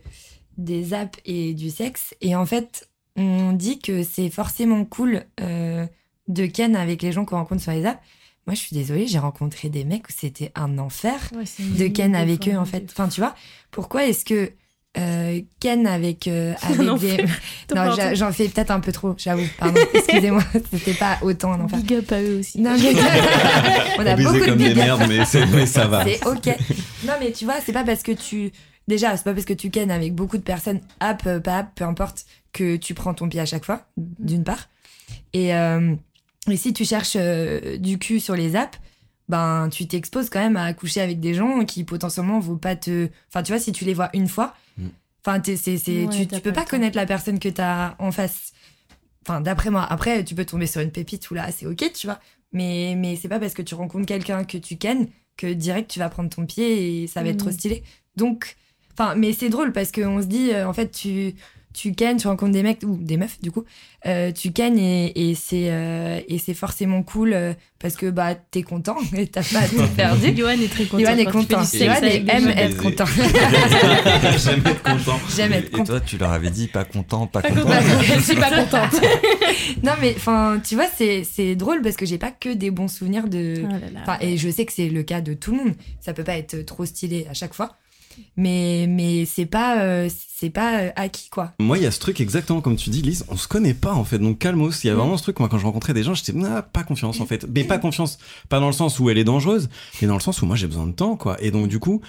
des 0.57 0.93
apps 0.93 1.19
et 1.25 1.53
du 1.53 1.69
sexe. 1.69 2.13
Et 2.21 2.35
en 2.35 2.45
fait, 2.45 2.87
on 3.17 3.51
dit 3.51 3.79
que 3.79 4.03
c'est 4.03 4.29
forcément 4.29 4.85
cool 4.85 5.23
euh, 5.41 5.85
de 6.29 6.45
ken 6.45 6.75
avec 6.77 7.01
les 7.01 7.11
gens 7.11 7.25
qu'on 7.25 7.35
rencontre 7.35 7.61
sur 7.61 7.71
les 7.73 7.85
apps. 7.85 7.99
Moi, 8.47 8.55
je 8.55 8.61
suis 8.61 8.73
désolée, 8.75 9.05
j'ai 9.05 9.19
rencontré 9.19 9.69
des 9.69 9.83
mecs 9.83 10.07
où 10.07 10.11
c'était 10.17 10.51
un 10.55 10.77
enfer 10.79 11.19
Ouais, 11.35 11.43
c'est 11.45 11.61
de 11.77 11.87
ken 11.87 12.15
avec 12.15 12.47
eux, 12.47 12.55
en 12.57 12.63
des 12.63 12.69
fait. 12.69 12.85
Enfin, 12.89 13.07
tu 13.09 13.19
vois, 13.21 13.35
pourquoi 13.69 14.05
est-ce 14.07 14.23
que 14.25 14.51
euh, 14.97 15.41
ken 15.59 15.85
avec, 15.85 16.27
euh, 16.27 16.53
avec 16.63 16.99
des... 16.99 17.25
Non, 17.75 17.93
j'en 18.15 18.31
fais 18.31 18.47
peut-être 18.47 18.71
un 18.71 18.79
peu 18.79 18.91
trop, 18.91 19.13
j'avoue. 19.17 19.45
Pardon, 19.59 19.79
excusez-moi, 19.93 20.43
c'était 20.71 20.95
pas 20.95 21.19
autant 21.21 21.53
un 21.53 21.59
enfer. 21.61 21.77
Big 21.79 21.93
up 21.93 22.11
à 22.11 22.21
eux 22.21 22.39
aussi. 22.39 22.59
Non, 22.59 22.75
je- 22.75 22.87
on 24.01 24.05
a 24.05 24.15
beaucoup 24.15 24.39
de 24.39 24.45
comme 24.45 24.57
des 24.57 24.73
merdes, 24.73 25.03
mais, 25.07 25.19
mais 25.53 25.65
ça 25.67 25.85
va. 25.87 26.03
C'est 26.05 26.25
ok. 26.25 26.47
Non, 27.05 27.13
mais 27.19 27.31
tu 27.31 27.45
vois, 27.45 27.55
c'est 27.63 27.73
pas 27.73 27.83
parce 27.83 28.01
que 28.01 28.13
tu. 28.13 28.51
Déjà, 28.87 29.15
c'est 29.15 29.23
pas 29.23 29.33
parce 29.33 29.45
que 29.45 29.53
tu 29.53 29.69
kennes 29.69 29.91
avec 29.91 30.15
beaucoup 30.15 30.37
de 30.37 30.41
personnes, 30.43 30.79
app, 30.99 31.21
euh, 31.27 31.39
pas 31.39 31.59
app, 31.59 31.75
peu 31.75 31.83
importe, 31.83 32.25
que 32.51 32.75
tu 32.75 32.95
prends 32.95 33.13
ton 33.13 33.29
pied 33.29 33.39
à 33.39 33.45
chaque 33.45 33.65
fois, 33.65 33.83
d'une 33.97 34.43
part. 34.43 34.67
Et, 35.33 35.53
euh, 35.53 35.93
et 36.51 36.57
si 36.57 36.73
tu 36.73 36.85
cherches 36.85 37.15
euh, 37.15 37.77
du 37.77 37.97
cul 37.99 38.19
sur 38.19 38.35
les 38.35 38.55
apps, 38.55 38.77
ben 39.27 39.69
tu 39.71 39.87
t'exposes 39.87 40.29
quand 40.29 40.39
même 40.39 40.57
à 40.57 40.73
coucher 40.73 41.01
avec 41.01 41.19
des 41.19 41.33
gens 41.33 41.63
qui 41.65 41.83
potentiellement 41.83 42.39
vont 42.39 42.57
pas 42.57 42.75
te. 42.75 43.09
Enfin, 43.29 43.43
tu 43.43 43.51
vois, 43.51 43.59
si 43.59 43.71
tu 43.71 43.85
les 43.85 43.93
vois 43.93 44.09
une 44.13 44.27
fois, 44.27 44.55
Mm. 44.77 44.87
enfin, 45.25 45.41
c'est, 45.43 45.77
Ouais, 45.77 46.07
tu, 46.09 46.27
tu 46.27 46.39
peux 46.41 46.53
pas 46.53 46.65
connaître 46.65 46.95
la 46.95 47.05
personne 47.05 47.37
que 47.39 47.49
t'as 47.49 47.95
en 47.99 48.11
face. 48.11 48.53
Enfin, 49.27 49.41
d'après 49.41 49.69
moi. 49.69 49.83
Après, 49.83 50.23
tu 50.23 50.33
peux 50.35 50.45
tomber 50.45 50.65
sur 50.67 50.81
une 50.81 50.91
pépite 50.91 51.29
ou 51.29 51.33
là, 51.33 51.51
c'est 51.51 51.65
ok, 51.65 51.91
tu 51.93 52.07
vois. 52.07 52.19
Mais, 52.53 52.95
mais 52.97 53.15
c'est 53.17 53.27
pas 53.27 53.39
parce 53.39 53.53
que 53.53 53.61
tu 53.61 53.75
rencontres 53.75 54.05
quelqu'un 54.07 54.43
que 54.45 54.57
tu 54.57 54.77
kennes 54.77 55.07
que 55.37 55.53
direct 55.53 55.89
tu 55.91 55.99
vas 55.99 56.09
prendre 56.09 56.29
ton 56.29 56.45
pied 56.45 57.03
et 57.03 57.07
ça 57.07 57.21
va 57.21 57.29
être 57.29 57.35
Mm. 57.35 57.37
trop 57.39 57.51
stylé. 57.51 57.83
Donc, 58.15 58.55
enfin, 58.93 59.15
mais 59.15 59.31
c'est 59.33 59.49
drôle 59.49 59.71
parce 59.73 59.91
qu'on 59.91 60.21
se 60.21 60.27
dit, 60.27 60.51
euh, 60.51 60.67
en 60.67 60.73
fait, 60.73 60.89
tu. 60.91 61.35
Tu 61.71 61.93
kennes, 61.93 62.17
tu 62.17 62.27
rencontres 62.27 62.51
des 62.53 62.63
mecs 62.63 62.81
ou 62.83 62.97
des 62.97 63.15
meufs 63.15 63.39
du 63.41 63.51
coup, 63.51 63.63
euh, 64.07 64.31
tu 64.31 64.51
kennes 64.51 64.79
et, 64.79 65.29
et 65.29 65.35
c'est 65.35 65.67
euh, 65.69 66.19
et 66.27 66.39
c'est 66.39 66.55
forcément 66.55 67.03
cool 67.03 67.31
euh, 67.33 67.53
parce 67.77 67.95
que 67.95 68.09
bah 68.09 68.33
t'es 68.33 68.63
content 68.63 68.97
et 69.15 69.27
t'as 69.27 69.43
pas 69.43 69.61
tout 69.69 69.87
perdu. 69.95 70.35
Johan 70.35 70.49
est 70.49 70.67
très 70.71 70.85
content. 70.85 71.03
Johan 71.03 71.17
est 71.17 71.25
content. 71.25 71.63
Johan 71.63 71.93
aime 72.01 72.47
être 72.49 72.77
content. 72.81 73.05
J'aime 74.37 74.61
être 74.65 74.81
content. 74.83 75.19
J'aime 75.35 75.53
Et 75.53 75.57
être 75.57 75.71
content. 75.71 75.83
toi, 75.85 75.99
tu 76.01 76.17
leur 76.17 76.31
avais 76.31 76.49
dit 76.49 76.67
pas 76.67 76.83
content, 76.85 77.27
pas, 77.27 77.41
Pas 77.41 77.49
content. 77.49 77.61
content. 77.61 77.79
Je 78.15 78.19
suis 78.19 78.35
pas 78.35 78.49
contente. 78.63 79.01
non 79.83 79.93
mais 80.01 80.13
enfin 80.15 80.59
tu 80.67 80.75
vois 80.75 80.87
c'est 80.95 81.23
c'est 81.23 81.55
drôle 81.55 81.81
parce 81.81 81.95
que 81.95 82.05
j'ai 82.05 82.17
pas 82.17 82.31
que 82.31 82.49
des 82.53 82.71
bons 82.71 82.87
souvenirs 82.87 83.27
de. 83.27 83.61
Oh 83.63 83.67
là 83.67 83.79
là. 83.93 83.99
Enfin 84.01 84.17
et 84.21 84.37
je 84.37 84.49
sais 84.49 84.65
que 84.65 84.73
c'est 84.73 84.89
le 84.89 85.03
cas 85.03 85.21
de 85.21 85.33
tout 85.33 85.51
le 85.51 85.57
monde. 85.57 85.73
Ça 85.99 86.13
peut 86.13 86.23
pas 86.23 86.37
être 86.37 86.65
trop 86.65 86.85
stylé 86.85 87.27
à 87.29 87.33
chaque 87.33 87.53
fois. 87.53 87.75
Mais 88.37 88.85
mais 88.87 89.25
c'est 89.25 89.45
pas 89.45 89.81
euh, 89.83 90.09
c'est 90.39 90.49
pas 90.49 90.79
euh, 90.81 90.89
acquis 90.95 91.29
quoi. 91.29 91.51
Moi, 91.59 91.77
il 91.77 91.83
y 91.83 91.87
a 91.87 91.91
ce 91.91 91.99
truc 91.99 92.21
exactement 92.21 92.61
comme 92.61 92.75
tu 92.77 92.89
dis, 92.89 93.01
Lise, 93.01 93.25
on 93.29 93.35
se 93.35 93.47
connaît 93.47 93.73
pas 93.73 93.93
en 93.93 94.03
fait, 94.05 94.19
donc 94.19 94.39
calmos. 94.39 94.83
Il 94.83 94.87
y 94.87 94.89
a 94.89 94.95
vraiment 94.95 95.17
ce 95.17 95.23
truc, 95.23 95.39
moi, 95.39 95.49
quand 95.49 95.57
je 95.57 95.65
rencontrais 95.65 95.93
des 95.93 96.03
gens, 96.03 96.13
j'étais, 96.13 96.33
ah, 96.45 96.61
pas 96.61 96.83
confiance 96.83 97.19
en 97.19 97.25
fait. 97.25 97.45
Mais 97.53 97.63
pas 97.63 97.77
confiance, 97.77 98.17
pas 98.47 98.59
dans 98.59 98.67
le 98.67 98.73
sens 98.73 98.99
où 98.99 99.09
elle 99.09 99.17
est 99.17 99.23
dangereuse, 99.23 99.69
mais 100.01 100.07
dans 100.07 100.13
le 100.15 100.19
sens 100.21 100.41
où 100.41 100.45
moi 100.45 100.55
j'ai 100.55 100.67
besoin 100.67 100.87
de 100.87 100.93
temps, 100.93 101.15
quoi. 101.17 101.35
Et 101.43 101.51
donc, 101.51 101.67
du 101.67 101.79
coup, 101.79 102.01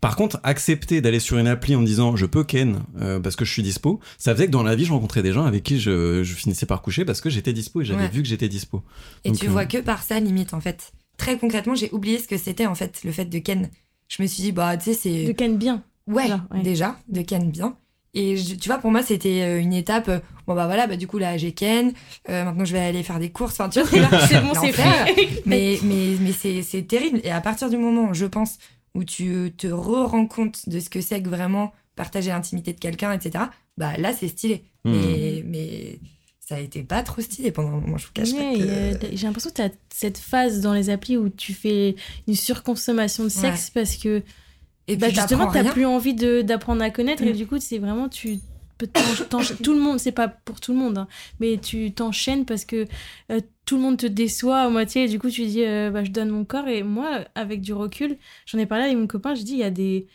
par 0.00 0.16
contre, 0.16 0.40
accepter 0.42 1.00
d'aller 1.00 1.20
sur 1.20 1.38
une 1.38 1.46
appli 1.46 1.74
en 1.76 1.80
me 1.80 1.86
disant 1.86 2.16
je 2.16 2.26
peux 2.26 2.42
ken 2.44 2.80
euh, 3.00 3.20
parce 3.20 3.36
que 3.36 3.44
je 3.44 3.52
suis 3.52 3.62
dispo, 3.62 4.00
ça 4.18 4.34
faisait 4.34 4.46
que 4.46 4.50
dans 4.52 4.62
la 4.64 4.74
vie, 4.74 4.84
je 4.84 4.92
rencontrais 4.92 5.22
des 5.22 5.32
gens 5.32 5.44
avec 5.46 5.62
qui 5.62 5.78
je, 5.78 6.22
je 6.24 6.34
finissais 6.34 6.66
par 6.66 6.82
coucher 6.82 7.04
parce 7.04 7.20
que 7.20 7.30
j'étais 7.30 7.52
dispo 7.52 7.80
et 7.80 7.84
j'avais 7.84 8.02
Ouais. 8.02 8.08
vu 8.10 8.22
que 8.22 8.28
j'étais 8.28 8.48
dispo. 8.48 8.82
Et 9.24 9.30
Donc, 9.30 9.38
tu 9.38 9.46
vois 9.46 9.64
que 9.64 9.78
par 9.78 10.02
ça 10.02 10.18
limite 10.20 10.52
en 10.54 10.60
fait. 10.60 10.92
Très 11.18 11.38
concrètement 11.38 11.74
j'ai 11.74 11.88
oublié 11.92 12.18
ce 12.18 12.28
que 12.28 12.36
c'était 12.36 12.66
en 12.66 12.74
fait 12.74 13.00
le 13.04 13.12
fait 13.12 13.24
de 13.24 13.38
ken. 13.38 13.70
Je 14.08 14.22
me 14.22 14.26
suis 14.26 14.42
dit 14.42 14.52
bah 14.52 14.76
tu 14.76 14.84
sais 14.84 14.94
c'est 14.94 15.24
De 15.24 15.32
Ken 15.32 15.56
bien. 15.56 15.82
Ouais, 16.06 16.28
déjà, 16.62 16.96
de 17.08 17.22
Ken 17.22 17.50
bien. 17.50 17.76
Et 18.14 18.36
je- 18.38 18.54
tu 18.54 18.68
vois, 18.70 18.78
pour 18.78 18.90
moi, 18.90 19.02
c'était 19.02 19.42
euh, 19.42 19.60
une 19.60 19.74
étape. 19.74 20.08
euh, 20.08 20.20
bon, 20.46 20.54
bah 20.54 20.64
voilà, 20.66 20.86
bah 20.86 20.96
du 20.96 21.06
coup, 21.06 21.18
là, 21.18 21.36
j'ai 21.36 21.52
Ken. 21.52 21.92
euh, 22.30 22.44
maintenant, 22.44 22.64
je 22.64 22.72
vais 22.72 22.78
aller 22.78 23.02
faire 23.02 23.18
des 23.18 23.30
courses. 23.30 23.60
Enfin, 23.60 23.68
tu 23.68 23.80
vois, 23.82 24.20
c'est 24.28 24.40
bon, 24.40 24.52
c'est 24.60 24.72
fait. 24.72 25.42
Mais, 25.46 25.78
mais, 25.82 26.16
mais 26.20 26.32
c'est 26.32 26.62
c'est 26.62 26.82
terrible. 26.84 27.20
Et 27.24 27.30
à 27.30 27.40
partir 27.42 27.68
du 27.68 27.76
moment, 27.76 28.14
je 28.14 28.24
pense, 28.26 28.56
où 28.94 29.04
tu 29.04 29.52
te 29.58 29.66
re-rends 29.66 30.26
compte 30.26 30.66
de 30.68 30.80
ce 30.80 30.88
que 30.88 31.00
c'est 31.02 31.20
que 31.22 31.28
vraiment 31.28 31.72
partager 31.96 32.30
l'intimité 32.30 32.72
de 32.72 32.78
quelqu'un, 32.78 33.12
etc., 33.12 33.44
bah 33.76 33.96
là, 33.98 34.12
c'est 34.14 34.28
stylé. 34.28 34.64
Hmm. 34.84 34.92
Mais, 34.92 35.42
mais 35.44 35.98
ça 36.48 36.54
a 36.54 36.60
été 36.60 36.82
pas 36.84 37.02
trop 37.02 37.20
stylé 37.20 37.50
pendant 37.50 37.68
un 37.70 37.80
moment, 37.80 37.96
je 37.98 38.06
vous 38.06 38.12
cache 38.14 38.30
Ouais, 38.32 38.92
pas. 38.98 39.06
que- 39.08 39.16
J'ai 39.16 39.26
l'impression 39.26 39.50
que 39.50 39.56
tu 39.56 39.62
as 39.62 39.70
cette 39.92 40.18
phase 40.18 40.60
dans 40.60 40.72
les 40.74 40.90
applis 40.90 41.16
où 41.16 41.28
tu 41.28 41.52
fais 41.52 41.96
une 42.28 42.36
surconsommation 42.36 43.24
de 43.24 43.28
sexe 43.28 43.68
parce 43.70 43.96
que 43.96 44.22
Et 44.86 44.96
bah, 44.96 45.08
justement, 45.10 45.50
tu 45.50 45.58
rien. 45.58 45.72
plus 45.72 45.84
envie 45.86 46.14
d'apprendre 46.14 46.82
à 46.82 46.90
connaître 46.90 47.24
et 47.24 47.32
Mm. 47.32 47.36
du 47.36 47.46
coup, 47.48 47.58
c'est 47.58 47.78
vraiment, 47.78 48.08
tu 48.08 48.38
tout 49.62 49.72
le 49.72 49.80
monde, 49.80 49.98
c'est 49.98 50.12
pas 50.12 50.28
pour 50.28 50.60
tout 50.60 50.72
le 50.72 50.78
monde, 50.78 50.98
hein, 50.98 51.08
mais 51.40 51.56
tu 51.58 51.92
t'enchaînes 51.92 52.44
parce 52.44 52.64
que 52.64 52.86
euh, 53.32 53.40
tout 53.64 53.76
le 53.76 53.82
monde 53.82 53.96
te 53.96 54.06
déçoit 54.06 54.60
à 54.60 54.68
moitié 54.68 55.04
et 55.04 55.08
du 55.08 55.18
coup, 55.18 55.30
tu 55.30 55.46
dis, 55.46 55.64
euh, 55.64 55.90
bah, 55.90 56.04
je 56.04 56.10
donne 56.12 56.28
mon 56.28 56.44
corps 56.44 56.68
et 56.68 56.82
moi, 56.84 57.24
avec 57.34 57.60
du 57.62 57.72
recul, 57.72 58.18
j'en 58.44 58.58
ai 58.58 58.66
parlé 58.66 58.84
avec 58.84 58.96
mon 58.96 59.06
copain, 59.08 59.34
je 59.34 59.42
dis, 59.42 59.52
il 59.54 59.58
y 59.58 59.62
a 59.64 59.70
des 59.70 60.06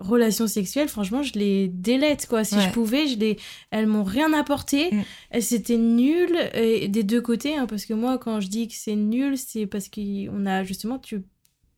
relations 0.00 0.46
sexuelles, 0.46 0.88
franchement, 0.88 1.22
je 1.22 1.34
les 1.38 1.68
délète, 1.68 2.26
quoi. 2.26 2.42
Si 2.44 2.56
Ouais. 2.56 2.62
je 2.62 2.70
pouvais, 2.70 3.06
je 3.06 3.16
les... 3.18 3.36
elles 3.70 3.86
m'ont 3.86 4.02
rien 4.02 4.32
apporté. 4.32 4.90
Mm. 4.92 5.02
Elles 5.30 5.42
C'était 5.42 5.76
nul, 5.76 6.30
et 6.54 6.88
des 6.88 7.02
deux 7.02 7.20
côtés, 7.20 7.56
hein, 7.56 7.66
parce 7.66 7.84
que 7.84 7.94
moi, 7.94 8.18
quand 8.18 8.40
je 8.40 8.48
dis 8.48 8.66
que 8.68 8.74
c'est 8.74 8.96
nul, 8.96 9.36
c'est 9.38 9.66
parce 9.66 9.88
qu'on 9.88 10.46
a 10.46 10.64
justement, 10.64 10.98
tu 10.98 11.22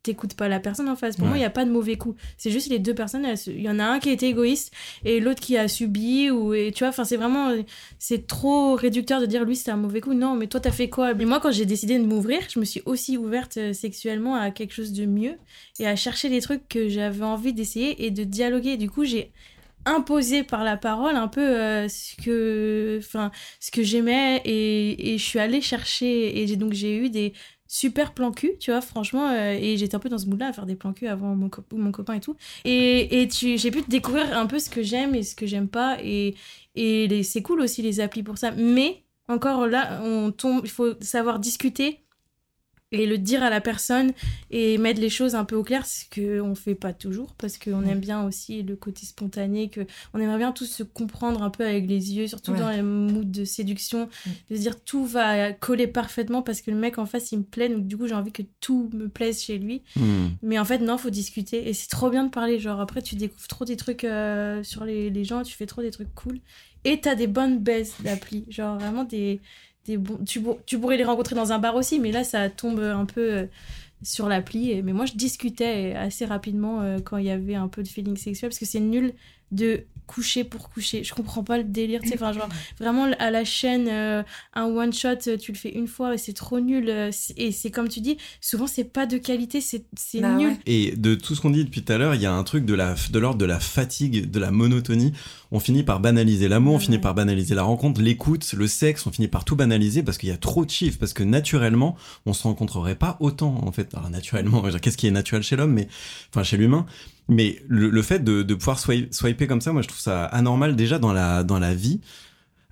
t'écoutes 0.03 0.35
pas 0.35 0.47
la 0.49 0.59
personne 0.59 0.89
en 0.89 0.95
face. 0.95 1.15
Pour 1.15 1.23
Ouais. 1.23 1.29
moi, 1.29 1.37
il 1.37 1.41
n'y 1.41 1.45
a 1.45 1.49
pas 1.49 1.65
de 1.65 1.71
mauvais 1.71 1.95
coup. 1.95 2.15
C'est 2.37 2.51
juste 2.51 2.69
les 2.69 2.79
deux 2.79 2.93
personnes, 2.93 3.25
il 3.47 3.61
y 3.61 3.69
en 3.69 3.79
a 3.79 3.85
un 3.85 3.99
qui 3.99 4.09
a 4.09 4.11
été 4.11 4.27
égoïste 4.27 4.71
et 5.05 5.19
l'autre 5.19 5.39
qui 5.41 5.57
a 5.57 5.67
subi, 5.67 6.29
ou, 6.29 6.53
et 6.53 6.71
tu 6.75 6.79
vois, 6.83 6.89
enfin, 6.89 7.05
c'est 7.05 7.17
vraiment, 7.17 7.51
c'est 7.99 8.27
trop 8.27 8.75
réducteur 8.75 9.21
de 9.21 9.25
dire 9.25 9.45
lui 9.45 9.55
c'était 9.55 9.71
un 9.71 9.77
mauvais 9.77 10.01
coup. 10.01 10.13
Non, 10.13 10.35
mais 10.35 10.47
toi, 10.47 10.59
t'as 10.59 10.71
fait 10.71 10.89
quoi? 10.89 11.13
Mais 11.13 11.25
moi, 11.25 11.39
quand 11.39 11.51
j'ai 11.51 11.65
décidé 11.65 11.97
de 11.97 12.03
m'ouvrir, 12.05 12.41
je 12.53 12.59
me 12.59 12.65
suis 12.65 12.81
aussi 12.85 13.17
ouverte 13.17 13.57
euh, 13.57 13.73
sexuellement 13.73 14.35
à 14.35 14.51
quelque 14.51 14.73
chose 14.73 14.91
de 14.91 15.05
mieux 15.05 15.35
et 15.79 15.87
à 15.87 15.95
chercher 15.95 16.29
des 16.29 16.41
trucs 16.41 16.67
que 16.67 16.89
j'avais 16.89 17.23
envie 17.23 17.53
d'essayer 17.53 18.05
et 18.05 18.11
de 18.11 18.23
dialoguer. 18.25 18.77
Du 18.77 18.89
coup, 18.89 19.05
j'ai 19.05 19.31
imposé 19.85 20.43
par 20.43 20.63
la 20.63 20.77
parole 20.77 21.15
un 21.17 21.27
peu 21.27 21.41
euh, 21.41 21.87
ce 21.89 22.15
que 22.23 22.99
enfin 22.99 23.31
ce 23.59 23.69
que 23.69 23.83
j'aimais 23.83 24.41
et, 24.45 25.13
et 25.13 25.17
je 25.17 25.23
suis 25.23 25.39
allée 25.39 25.59
chercher 25.59 26.41
et 26.41 26.55
donc 26.55 26.71
j'ai 26.71 26.95
eu 26.97 27.09
des 27.09 27.33
super 27.67 28.13
plans 28.13 28.31
cul 28.31 28.51
tu 28.59 28.71
vois 28.71 28.81
franchement 28.81 29.29
euh, 29.29 29.57
et 29.59 29.77
j'étais 29.77 29.95
un 29.95 29.99
peu 29.99 30.09
dans 30.09 30.17
ce 30.17 30.27
mood 30.27 30.39
là 30.39 30.47
à 30.47 30.53
faire 30.53 30.65
des 30.65 30.75
plans 30.75 30.93
cul 30.93 31.07
avant 31.07 31.35
mon, 31.35 31.49
mon 31.73 31.91
copain 31.91 32.13
et 32.13 32.19
tout. 32.19 32.35
Et, 32.65 33.21
et 33.21 33.27
tu 33.27 33.57
j'ai 33.57 33.71
pu 33.71 33.81
découvrir 33.87 34.37
un 34.37 34.45
peu 34.45 34.59
ce 34.59 34.69
que 34.69 34.83
j'aime 34.83 35.15
et 35.15 35.23
ce 35.23 35.35
que 35.35 35.45
j'aime 35.45 35.67
pas 35.67 35.97
et 36.01 36.35
et 36.75 37.23
c'est 37.23 37.41
cool 37.41 37.61
aussi 37.61 37.81
les 37.81 37.99
applis 37.99 38.23
pour 38.23 38.37
ça. 38.37 38.51
Mais 38.51 39.03
encore 39.27 39.67
là 39.67 40.01
on 40.03 40.31
tombe 40.31 40.61
il 40.63 40.69
faut 40.69 40.93
savoir 41.01 41.39
discuter 41.39 42.02
et 42.93 43.05
le 43.05 43.17
dire 43.17 43.43
à 43.43 43.49
la 43.49 43.59
personne 43.59 44.13
et 44.51 44.77
mettre 44.77 45.01
les 45.01 45.09
choses 45.09 45.35
un 45.35 45.43
peu 45.43 45.55
au 45.57 45.63
clair, 45.63 45.85
ce 45.85 46.05
qu'on 46.13 46.55
fait 46.55 46.75
pas 46.75 46.93
toujours 46.93 47.33
parce 47.37 47.57
qu'on 47.57 47.83
Ouais. 47.83 47.89
aime 47.91 47.99
bien 47.99 48.23
aussi 48.23 48.63
le 48.63 48.75
côté 48.77 49.05
spontané, 49.05 49.67
que 49.67 49.81
on 50.13 50.19
aimerait 50.19 50.37
bien 50.37 50.51
tous 50.53 50.67
se 50.67 50.83
comprendre 50.83 51.43
un 51.43 51.49
peu 51.49 51.65
avec 51.65 51.87
les 51.89 52.13
yeux, 52.13 52.27
surtout 52.27 52.51
Ouais. 52.53 52.59
dans 52.59 52.69
les 52.69 52.81
moods 52.83 53.23
de 53.25 53.43
séduction, 53.43 54.07
Mm. 54.25 54.29
de 54.51 54.55
se 54.55 54.61
dire 54.61 54.83
tout 54.83 55.05
va 55.05 55.51
coller 55.51 55.87
parfaitement 55.87 56.41
parce 56.41 56.61
que 56.61 56.71
le 56.71 56.77
mec 56.77 56.97
en 56.99 57.05
face 57.05 57.31
il 57.33 57.39
me 57.39 57.43
plaît, 57.43 57.67
donc 57.67 57.85
du 57.87 57.97
coup 57.97 58.07
j'ai 58.07 58.13
envie 58.13 58.31
que 58.31 58.43
tout 58.61 58.89
me 58.93 59.09
plaise 59.09 59.41
chez 59.41 59.57
lui. 59.57 59.81
Hmm. 59.95 60.27
Mais 60.43 60.59
en 60.59 60.65
fait, 60.65 60.77
non, 60.79 60.97
faut 60.97 61.09
discuter. 61.09 61.67
Et 61.67 61.73
c'est 61.73 61.87
trop 61.89 62.09
bien 62.11 62.23
de 62.25 62.29
parler. 62.29 62.59
Genre, 62.59 62.79
après, 62.79 63.01
tu 63.01 63.15
découvres 63.15 63.47
trop 63.47 63.65
des 63.65 63.75
trucs 63.75 64.03
euh, 64.03 64.61
sur 64.63 64.85
les, 64.85 65.09
les 65.09 65.23
gens, 65.23 65.41
tu 65.41 65.55
fais 65.55 65.65
trop 65.65 65.81
des 65.81 65.89
trucs 65.91 66.13
cool. 66.13 66.39
Et 66.85 66.99
t'as 67.01 67.15
des 67.15 67.27
bonnes 67.27 67.57
baises 67.59 67.93
d'appli. 68.03 68.45
Genre, 68.49 68.77
vraiment 68.77 69.03
des. 69.03 69.41
Tu, 69.85 69.99
tu 70.65 70.79
pourrais 70.79 70.97
les 70.97 71.03
rencontrer 71.03 71.35
dans 71.35 71.51
un 71.51 71.59
bar 71.59 71.75
aussi, 71.75 71.99
mais 71.99 72.11
là, 72.11 72.23
ça 72.23 72.49
tombe 72.49 72.79
un 72.79 73.05
peu 73.05 73.33
euh, 73.33 73.45
sur 74.01 74.27
l'appli. 74.27 74.81
Mais 74.81 74.93
moi, 74.93 75.05
je 75.05 75.13
discutais 75.13 75.93
assez 75.95 76.25
rapidement 76.25 76.81
euh, 76.81 76.99
quand 76.99 77.17
il 77.17 77.25
y 77.25 77.31
avait 77.31 77.55
un 77.55 77.67
peu 77.67 77.83
de 77.83 77.87
feeling 77.87 78.17
sexuel 78.17 78.49
parce 78.49 78.59
que 78.59 78.65
c'est 78.65 78.79
nul 78.79 79.13
de 79.51 79.85
coucher 80.07 80.43
pour 80.43 80.69
coucher. 80.69 81.03
Je 81.03 81.13
comprends 81.13 81.43
pas 81.43 81.57
le 81.57 81.63
délire. 81.63 82.01
tu 82.01 82.09
sais. 82.09 82.15
Enfin, 82.15 82.33
genre, 82.33 82.49
vraiment, 82.79 83.07
à 83.19 83.31
la 83.31 83.43
chaîne, 83.45 83.87
euh, 83.89 84.23
un 84.53 84.65
one-shot, 84.65 85.27
euh, 85.27 85.37
tu 85.37 85.51
le 85.51 85.57
fais 85.57 85.69
une 85.71 85.87
fois 85.87 86.13
et 86.13 86.17
c'est 86.17 86.33
trop 86.33 86.59
nul. 86.59 86.89
euh, 86.89 87.11
Et 87.37 87.51
c'est 87.51 87.71
comme 87.71 87.87
tu 87.89 88.01
dis, 88.01 88.17
souvent, 88.41 88.67
c'est 88.67 88.83
pas 88.83 89.05
de 89.05 89.17
qualité, 89.17 89.61
c'est 89.61 89.85
c'est 89.95 90.19
Bah 90.21 90.35
nul. 90.35 90.47
ouais. 90.49 90.57
Et 90.65 90.95
de 90.95 91.15
tout 91.15 91.35
ce 91.35 91.41
qu'on 91.41 91.49
dit 91.49 91.63
depuis 91.65 91.83
tout 91.83 91.91
à 91.93 91.97
l'heure, 91.97 92.15
il 92.15 92.21
y 92.21 92.25
a 92.25 92.33
un 92.33 92.43
truc 92.43 92.65
de 92.65 92.73
la 92.73 92.95
de 93.11 93.19
l'ordre 93.19 93.37
de 93.39 93.45
la 93.45 93.59
fatigue, 93.59 94.29
de 94.29 94.39
la 94.39 94.51
monotonie. 94.51 95.13
On 95.51 95.59
finit 95.59 95.83
par 95.83 95.99
banaliser 95.99 96.47
l'amour, 96.47 96.73
on 96.73 96.77
Ouais. 96.77 96.83
finit 96.83 96.97
par 96.99 97.13
banaliser 97.13 97.53
la 97.53 97.61
rencontre, 97.63 98.01
l'écoute, 98.01 98.51
le 98.53 98.67
sexe, 98.67 99.05
on 99.05 99.11
finit 99.11 99.27
par 99.27 99.45
tout 99.45 99.55
banaliser 99.55 100.01
parce 100.01 100.17
qu'il 100.17 100.29
y 100.29 100.31
a 100.31 100.37
trop 100.37 100.65
de 100.65 100.69
chiffres, 100.71 100.97
parce 100.99 101.13
que 101.13 101.23
naturellement, 101.23 101.95
on 102.25 102.33
se 102.33 102.43
rencontrerait 102.43 102.95
pas 102.95 103.17
autant 103.19 103.59
en 103.63 103.71
fait. 103.71 103.93
Alors 103.93 104.09
naturellement, 104.09 104.63
qu'est-ce 104.81 104.97
qui 104.97 105.07
est 105.07 105.11
naturel 105.11 105.43
chez 105.43 105.55
l'homme, 105.55 105.73
mais 105.73 105.87
enfin 106.31 106.43
chez 106.43 106.57
l'humain? 106.57 106.85
Mais 107.29 107.61
le, 107.67 107.89
le 107.89 108.01
fait 108.01 108.19
de, 108.23 108.43
de 108.43 108.53
pouvoir 108.55 108.77
swi- 108.77 109.11
swiper 109.13 109.47
comme 109.47 109.61
ça, 109.61 109.71
moi 109.73 109.81
je 109.81 109.87
trouve 109.87 109.99
ça 110.01 110.25
anormal 110.25 110.75
déjà 110.75 110.99
dans 110.99 111.13
la 111.13 111.43
dans 111.43 111.59
la 111.59 111.73
vie. 111.73 112.01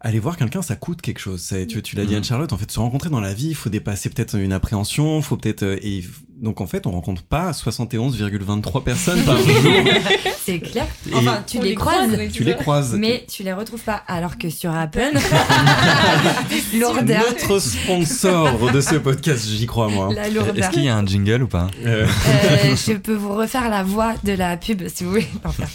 Aller 0.04 0.20
voir 0.20 0.36
quelqu'un, 0.36 0.62
ça 0.64 0.76
coûte 0.76 1.02
quelque 1.02 1.20
chose. 1.20 1.54
Tu, 1.70 1.82
tu 1.84 1.96
l'as 1.96 2.06
dit. 2.06 2.16
Anne-Charlotte, 2.16 2.52
en 2.54 2.58
fait, 2.58 2.72
se 2.72 2.80
rencontrer 2.80 3.10
dans 3.12 3.22
la 3.22 3.34
vie, 3.36 3.50
il 3.50 3.56
faut 3.56 3.70
dépasser 3.70 4.10
peut-être 4.10 4.36
une 4.36 4.52
appréhension, 4.52 5.18
il 5.20 5.24
faut 5.24 5.38
peut-être... 5.38 5.62
euh, 5.64 5.78
Et 5.84 6.04
donc, 6.42 6.60
en 6.60 6.66
fait, 6.66 6.88
on 6.88 6.92
rencontre 6.92 7.22
pas 7.22 7.52
71,23 7.52 8.84
personnes 8.84 9.24
par 9.24 9.38
jour. 9.38 9.46
C'est 10.44 10.60
clair. 10.60 10.88
Et 11.08 11.14
Enfin, 11.14 11.44
tu 11.46 11.60
les, 11.60 11.70
les 11.70 11.76
croises, 11.76 12.12
croise, 12.14 12.32
tu 12.34 12.44
les 12.44 12.56
croises. 12.56 12.96
mais 12.98 13.24
tu 13.32 13.44
les 13.44 13.54
retrouves 13.54 13.82
pas. 13.84 14.02
Alors 14.08 14.40
que 14.40 14.50
sur 14.50 14.74
Apple, 14.74 15.12
lourdeur. 16.80 17.22
Notre 17.30 17.60
sponsor 17.60 18.72
de 18.72 18.82
ce 18.82 18.96
podcast, 18.96 19.46
j'y 19.48 19.68
crois, 19.68 19.88
moi. 19.90 20.12
La 20.16 20.28
Est-ce 20.30 20.72
qu'il 20.72 20.84
y 20.84 20.90
a 20.90 20.98
un 20.98 21.06
jingle 21.06 21.44
ou 21.44 21.48
pas? 21.48 21.68
Euh, 21.86 22.08
Euh, 22.28 22.76
je 22.76 22.94
peux 22.94 23.14
vous 23.14 23.36
refaire 23.36 23.70
la 23.70 23.84
voix 23.84 24.14
de 24.24 24.32
la 24.34 24.58
pub 24.58 24.82
si 24.88 25.04
vous 25.04 25.12
voulez. 25.12 25.28
Enfin. 25.44 25.66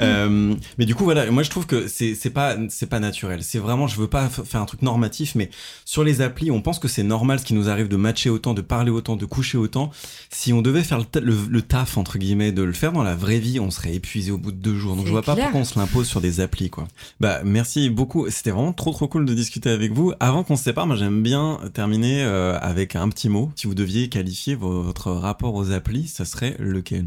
Euh, 0.00 0.54
mais 0.78 0.84
du 0.84 0.94
coup, 0.96 1.04
voilà, 1.04 1.30
moi 1.30 1.42
je 1.44 1.50
trouve 1.50 1.66
que 1.66 1.86
c'est 1.86 2.14
pas 2.30 2.56
c'est 2.68 2.88
pas 2.88 2.98
naturel. 3.04 3.42
C'est 3.42 3.58
vraiment, 3.58 3.86
je 3.86 3.96
veux 4.00 4.08
pas 4.08 4.28
faire 4.28 4.60
un 4.60 4.64
truc 4.66 4.82
normatif, 4.82 5.34
mais 5.34 5.50
sur 5.84 6.02
les 6.04 6.20
applis, 6.20 6.50
on 6.50 6.60
pense 6.62 6.78
que 6.78 6.88
c'est 6.88 7.02
normal 7.02 7.38
ce 7.38 7.44
qui 7.44 7.54
nous 7.54 7.68
arrive 7.68 7.88
de 7.88 7.96
matcher 7.96 8.30
autant, 8.30 8.54
de 8.54 8.60
parler 8.62 8.90
autant, 8.90 9.16
de 9.16 9.26
coucher 9.26 9.58
autant. 9.58 9.90
Si 10.30 10.52
on 10.52 10.62
devait 10.62 10.82
faire 10.82 10.98
le, 10.98 11.04
ta- 11.04 11.20
le- 11.20 11.36
le 11.48 11.62
taf, 11.62 11.96
entre 11.98 12.18
guillemets, 12.18 12.52
de 12.52 12.62
le 12.62 12.72
faire 12.72 12.92
dans 12.92 13.02
la 13.02 13.14
vraie 13.14 13.38
vie, 13.38 13.60
on 13.60 13.70
serait 13.70 13.94
épuisé 13.94 14.30
au 14.30 14.38
bout 14.38 14.52
de 14.52 14.56
deux 14.56 14.76
jours. 14.76 14.96
Donc 14.96 15.06
je 15.06 15.10
vois 15.10 15.22
pas 15.22 15.34
pourquoi 15.44 15.60
on 15.60 15.64
se 15.64 15.78
l'impose 15.78 16.06
sur 16.08 16.20
des 16.20 16.40
applis, 16.40 16.70
quoi. 16.70 16.88
Bah, 17.20 17.40
merci 17.44 17.90
beaucoup. 17.90 18.28
C'était 18.30 18.50
vraiment 18.50 18.72
trop 18.72 18.92
trop 18.92 19.06
cool 19.08 19.24
de 19.26 19.34
discuter 19.34 19.70
avec 19.70 19.92
vous. 19.92 20.12
Avant 20.20 20.42
qu'on 20.44 20.56
se 20.56 20.64
sépare, 20.64 20.86
moi 20.86 20.96
j'aime 20.96 21.22
bien 21.22 21.60
terminer 21.74 22.24
euh, 22.24 22.58
avec 22.60 22.96
un 22.96 23.08
petit 23.08 23.28
mot. 23.28 23.52
Si 23.56 23.66
vous 23.66 23.74
deviez 23.74 24.08
qualifier 24.08 24.54
votre 24.54 25.10
rapport 25.12 25.54
aux 25.54 25.70
applis, 25.72 26.08
ça 26.08 26.24
serait 26.24 26.56
lequel? 26.58 27.06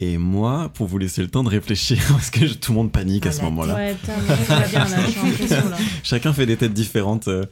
Et 0.00 0.16
moi, 0.16 0.70
pour 0.74 0.86
vous 0.86 0.96
laisser 0.98 1.22
le 1.22 1.28
temps 1.28 1.42
de 1.42 1.48
réfléchir, 1.48 1.98
parce 2.10 2.30
que 2.30 2.44
tout 2.54 2.72
le 2.72 2.76
monde 2.78 2.92
panique 2.92 3.26
à 3.26 3.30
Ah, 3.30 3.32
ce 3.32 3.42
moment-là. 3.42 3.74
Ouais, 3.74 3.96
là. 4.06 5.76
Chacun 6.04 6.32
fait 6.32 6.46
des 6.46 6.56
têtes 6.56 6.72
différentes. 6.74 7.28
euh, 7.28 7.46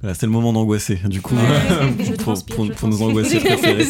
voilà, 0.00 0.14
c'est 0.14 0.26
le 0.26 0.32
moment 0.32 0.52
d'angoisser, 0.52 0.96
du 1.04 1.20
coup, 1.20 1.36
Ouais, 1.36 2.04
pour, 2.06 2.16
transpire, 2.16 2.56
pour- 2.56 2.64
je 2.66 2.72
pour 2.72 2.88
nos 2.88 2.96
transpire. 2.96 3.06
angoissés 3.06 3.38
préférés. 3.38 3.86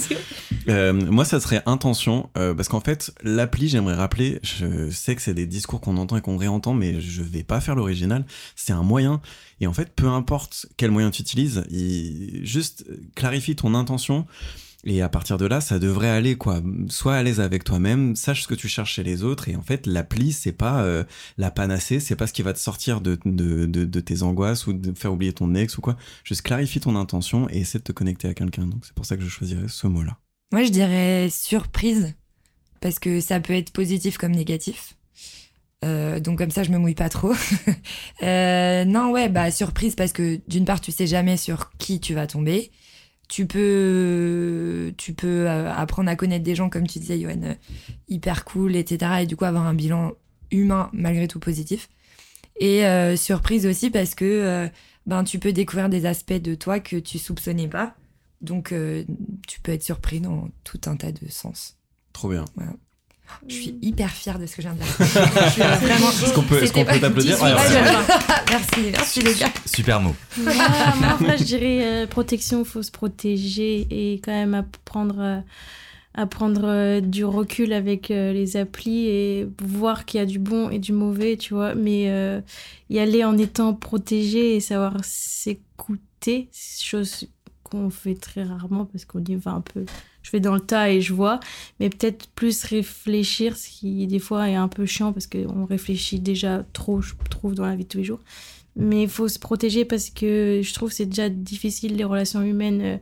Euh, 0.69 0.93
moi, 0.93 1.25
ça 1.25 1.41
serait 1.41 1.63
intention, 1.65 2.29
euh, 2.37 2.53
parce 2.55 2.69
qu'en 2.69 2.81
fait, 2.81 3.13
l'appli, 3.25 3.69
j'aimerais 3.69 3.95
rappeler, 3.95 4.39
je 4.43 4.91
sais 4.91 5.17
que 5.17 5.23
c'est 5.23 5.33
des 5.35 5.47
discours 5.47 5.81
qu'on 5.81 5.97
entend 5.97 6.19
et 6.19 6.21
qu'on 6.21 6.37
réentend, 6.37 6.75
mais 6.75 7.01
je 7.01 7.23
vais 7.23 7.43
pas 7.43 7.61
faire 7.63 7.75
l'original. 7.75 8.27
C'est 8.57 8.75
un 8.75 8.83
moyen, 8.83 9.23
et 9.63 9.67
en 9.67 9.73
fait, 9.73 9.89
peu 9.97 10.09
importe 10.09 10.67
quel 10.77 10.91
moyen 10.91 11.11
tu 11.11 11.23
utilises, 11.23 11.65
il- 11.71 12.43
juste 12.45 12.85
clarifie 13.15 13.57
ton 13.57 13.75
intention. 13.75 14.27
Et 14.85 15.01
à 15.01 15.09
partir 15.09 15.39
de 15.39 15.47
là, 15.47 15.61
ça 15.61 15.78
devrait 15.78 16.09
aller 16.09 16.37
quoi. 16.37 16.61
Sois 16.89 17.14
à 17.14 17.22
l'aise 17.22 17.41
avec 17.41 17.62
toi-même, 17.62 18.16
sache 18.16 18.43
ce 18.43 18.49
que 18.49 18.55
tu 18.55 18.68
cherches 18.68 18.95
chez 18.95 19.05
les 19.05 19.22
autres. 19.22 19.49
Et 19.49 19.55
en 19.55 19.62
fait, 19.62 19.87
l'appli, 19.87 20.33
c'est 20.33 20.53
pas 20.53 20.83
euh, 20.83 21.05
la 21.39 21.53
panacée, 21.53 22.01
c'est 22.01 22.16
pas 22.16 22.26
ce 22.26 22.33
qui 22.33 22.43
va 22.43 22.53
te 22.53 22.59
sortir 22.59 23.01
de, 23.01 23.18
de, 23.24 23.66
de, 23.66 24.01
tes 24.01 24.22
angoisses 24.22 24.66
ou 24.66 24.72
de 24.72 24.93
faire 24.97 25.12
oublier 25.12 25.33
ton 25.33 25.55
ex 25.55 25.78
ou 25.78 25.83
quoi. 25.83 25.97
Juste 26.24 26.43
clarifie 26.43 26.80
ton 26.80 26.97
intention 26.97 27.49
et 27.51 27.61
essaie 27.61 27.78
de 27.78 27.85
te 27.85 27.93
connecter 27.93 28.28
à 28.28 28.35
quelqu'un. 28.35 28.66
Donc 28.66 28.85
c'est 28.85 28.95
pour 28.95 29.07
ça 29.07 29.16
que 29.16 29.22
je 29.22 29.28
choisirais 29.28 29.68
ce 29.68 29.87
mot-là. 29.87 30.18
Moi, 30.53 30.64
je 30.64 30.70
dirais 30.70 31.28
surprise, 31.30 32.14
parce 32.80 32.99
que 32.99 33.20
ça 33.20 33.41
peut 33.41 33.55
être 33.55 33.70
positif 33.72 34.18
comme 34.18 34.33
négatif. 34.33 34.97
Euh, 35.85 36.20
donc 36.20 36.39
comme 36.39 36.51
ça, 36.51 36.62
je 36.62 36.70
me 36.70 36.78
mouille 36.78 36.95
pas 36.95 37.09
trop. 37.09 37.33
Euh, 38.22 38.85
non, 38.85 39.11
ouais, 39.11 39.28
bah 39.28 39.51
surprise 39.51 39.97
parce 39.97 40.12
que 40.12 40.41
d'une 40.47 40.64
part, 40.64 40.80
tu 40.80 40.93
sais 40.93 41.09
jamais 41.09 41.37
sur 41.37 41.72
qui 41.76 41.99
tu 41.99 42.14
vas 42.14 42.28
tomber. 42.28 42.70
Tu 43.33 43.47
peux, 43.47 44.93
tu 44.99 45.14
peux 45.14 45.49
euh, 45.49 45.72
apprendre 45.72 46.11
à 46.11 46.16
connaître 46.16 46.45
des 46.45 46.55
gens, 46.55 46.68
comme 46.68 46.87
tu 46.87 46.99
disais, 46.99 47.18
Yoann, 47.18 47.45
euh, 47.45 47.55
hyper 48.07 48.45
cool, 48.45 48.76
etc. 48.76 49.22
Et 49.22 49.26
du 49.26 49.37
coup, 49.37 49.47
avoir 49.47 49.66
un 49.66 49.72
bilan 49.72 50.12
humain 50.51 50.91
malgré 50.93 51.28
tout 51.28 51.41
positif. 51.41 51.89
Et 52.61 52.85
euh, 52.85 53.16
surprise 53.16 53.64
aussi 53.64 53.89
parce 53.89 54.14
que 54.14 54.26
euh, 54.26 54.68
ben, 55.07 55.24
tu 55.24 55.39
peux 55.39 55.55
découvrir 55.55 55.89
des 55.89 56.05
aspects 56.05 56.35
de 56.35 56.55
toi 56.55 56.78
que 56.78 56.97
tu 56.97 57.18
soupçonnais 57.18 57.68
pas. 57.68 57.95
Donc, 58.43 58.70
euh, 58.70 59.03
tu 59.49 59.62
peux 59.62 59.72
être 59.72 59.83
surpris 59.83 60.20
dans 60.20 60.51
tout 60.62 60.80
un 60.85 60.97
tas 60.97 61.11
de 61.11 61.26
sens. 61.30 61.78
Trop 62.12 62.28
bien. 62.28 62.45
Je 63.49 63.55
suis 63.55 63.78
hyper 63.83 64.11
fière 64.11 64.39
de 64.39 64.47
ce 64.47 64.57
que 64.57 64.62
je 64.62 64.68
viens 64.68 64.76
de 64.76 64.83
dire. 64.83 65.66
Vraiment. 65.80 66.11
Est-ce 66.11 66.33
qu'on 66.33 66.43
peut, 66.43 67.01
t'applaudir 67.01 67.37
18, 67.37 67.43
Ouais, 67.43 67.53
ouais, 67.53 67.59
ouais. 67.59 67.80
ouais. 67.80 68.35
merci, 68.51 68.80
merci 68.93 69.20
les 69.22 69.35
gars. 69.35 69.53
Super 69.66 70.01
mot. 70.01 70.14
Moi, 70.39 70.53
moi, 70.55 71.09
après, 71.11 71.39
je 71.39 71.45
dirais 71.45 71.80
euh, 71.83 72.07
protection, 72.07 72.64
faut 72.64 72.83
se 72.83 72.91
protéger 72.91 73.87
et 73.91 74.20
quand 74.24 74.33
même 74.33 74.55
apprendre, 74.55 75.16
euh, 75.18 75.41
à 76.14 76.26
prendre 76.26 76.62
euh, 76.64 77.01
du 77.01 77.24
recul 77.24 77.72
avec 77.72 78.11
euh, 78.11 78.33
les 78.33 78.57
applis 78.57 79.07
et 79.07 79.49
voir 79.62 80.05
qu'il 80.05 80.20
y 80.20 80.22
a 80.22 80.26
du 80.26 80.39
bon 80.39 80.70
et 80.70 80.78
du 80.78 80.93
mauvais, 80.93 81.37
tu 81.37 81.55
vois. 81.55 81.74
Mais 81.74 82.11
euh, 82.11 82.41
y 82.91 82.99
aller 82.99 83.24
en 83.24 83.39
étant 83.39 83.74
protégé 83.74 84.57
et 84.57 84.61
savoir 84.61 84.97
s'écouter, 85.03 86.49
chose 86.80 87.26
qu'on 87.73 87.91
fait 87.91 88.14
très 88.14 88.43
rarement 88.43 88.85
parce 88.85 89.05
qu'on 89.05 89.23
y 89.25 89.35
va 89.35 89.53
un 89.53 89.61
peu. 89.61 89.85
Je 90.23 90.31
vais 90.31 90.41
dans 90.41 90.55
le 90.55 90.61
tas 90.61 90.91
et 90.91 91.01
je 91.01 91.12
vois, 91.12 91.41
mais 91.81 91.91
peut-être 91.91 92.29
plus 92.29 92.64
réfléchir, 92.64 93.57
ce 93.57 93.68
qui 93.68 94.07
des 94.07 94.18
fois 94.18 94.49
est 94.49 94.55
un 94.55 94.68
peu 94.68 94.87
chiant 94.87 95.12
parce 95.12 95.27
qu'on 95.27 95.64
réfléchit 95.64 96.20
déjà 96.20 96.64
trop, 96.73 97.01
je 97.01 97.14
trouve, 97.31 97.55
dans 97.55 97.66
la 97.66 97.75
vie 97.75 97.85
de 97.85 97.89
tous 97.89 97.99
les 97.99 98.05
jours. 98.05 98.20
Mais 98.77 99.03
il 99.03 99.09
faut 99.09 99.29
se 99.29 99.39
protéger 99.39 99.85
parce 99.85 100.11
que 100.11 100.61
je 100.62 100.75
trouve 100.75 100.93
c'est 100.93 101.07
déjà 101.07 101.29
difficile 101.29 101.97
les 101.97 102.05
relations 102.05 102.43
humaines 102.43 102.81
euh, 102.83 102.97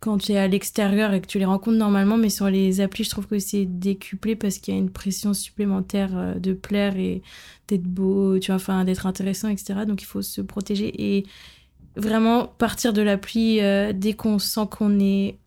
quand 0.00 0.18
tu 0.18 0.32
es 0.32 0.38
à 0.38 0.48
l'extérieur 0.48 1.12
et 1.12 1.20
que 1.20 1.26
tu 1.26 1.38
les 1.38 1.44
rencontres 1.44 1.78
normalement. 1.78 2.16
Mais 2.16 2.28
sur 2.30 2.50
les 2.50 2.80
applis, 2.80 3.04
je 3.04 3.10
trouve 3.10 3.26
que 3.26 3.38
c'est 3.38 3.64
décuplé 3.64 4.36
parce 4.36 4.58
qu'il 4.58 4.74
y 4.74 4.76
a 4.76 4.80
une 4.80 4.90
pression 4.90 5.34
supplémentaire 5.34 6.10
euh, 6.14 6.34
de 6.34 6.52
plaire 6.52 6.96
et 6.96 7.22
d'être 7.68 7.84
beau, 7.84 8.38
tu 8.38 8.46
vois, 8.48 8.56
enfin 8.56 8.84
d'être 8.84 9.06
intéressant, 9.06 9.48
etc. 9.48 9.80
Donc 9.86 10.02
il 10.02 10.06
faut 10.06 10.22
se 10.22 10.40
protéger 10.40 11.18
et 11.18 11.26
vraiment 11.96 12.46
partir 12.46 12.92
de 12.92 13.02
l'appli 13.02 13.60
euh, 13.60 13.92
dès 13.92 14.14
qu'on 14.14 14.38
sent 14.38 14.66
qu'on 14.70 14.98
est 15.00 15.38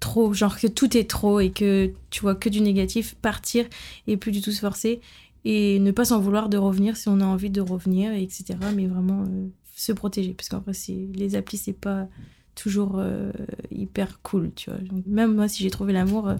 trop, 0.00 0.34
genre 0.34 0.58
que 0.58 0.66
tout 0.66 0.96
est 0.96 1.08
trop 1.08 1.40
et 1.40 1.50
que 1.50 1.92
tu 2.10 2.20
vois 2.20 2.34
que 2.34 2.48
du 2.48 2.60
négatif, 2.60 3.14
partir 3.14 3.66
et 4.06 4.16
plus 4.16 4.32
du 4.32 4.42
tout 4.42 4.52
se 4.52 4.60
forcer 4.60 5.00
et 5.44 5.78
ne 5.78 5.90
pas 5.90 6.06
s'en 6.06 6.20
vouloir 6.20 6.48
de 6.48 6.56
revenir 6.56 6.96
si 6.96 7.08
on 7.08 7.20
a 7.20 7.24
envie 7.24 7.50
de 7.50 7.60
revenir, 7.60 8.12
etc. 8.12 8.58
Mais 8.74 8.86
vraiment 8.86 9.22
euh, 9.22 9.46
se 9.74 9.92
protéger, 9.92 10.32
parce 10.32 10.48
qu'en 10.48 10.60
vrai, 10.60 10.72
les 11.14 11.36
applis, 11.36 11.58
c'est 11.58 11.72
pas 11.72 12.08
toujours 12.54 12.94
euh, 12.96 13.32
hyper 13.70 14.20
cool, 14.22 14.52
tu 14.54 14.70
vois. 14.70 14.78
Même 15.06 15.34
moi, 15.34 15.48
si 15.48 15.62
j'ai 15.62 15.70
trouvé 15.70 15.92
l'amour, 15.92 16.28
euh, 16.28 16.36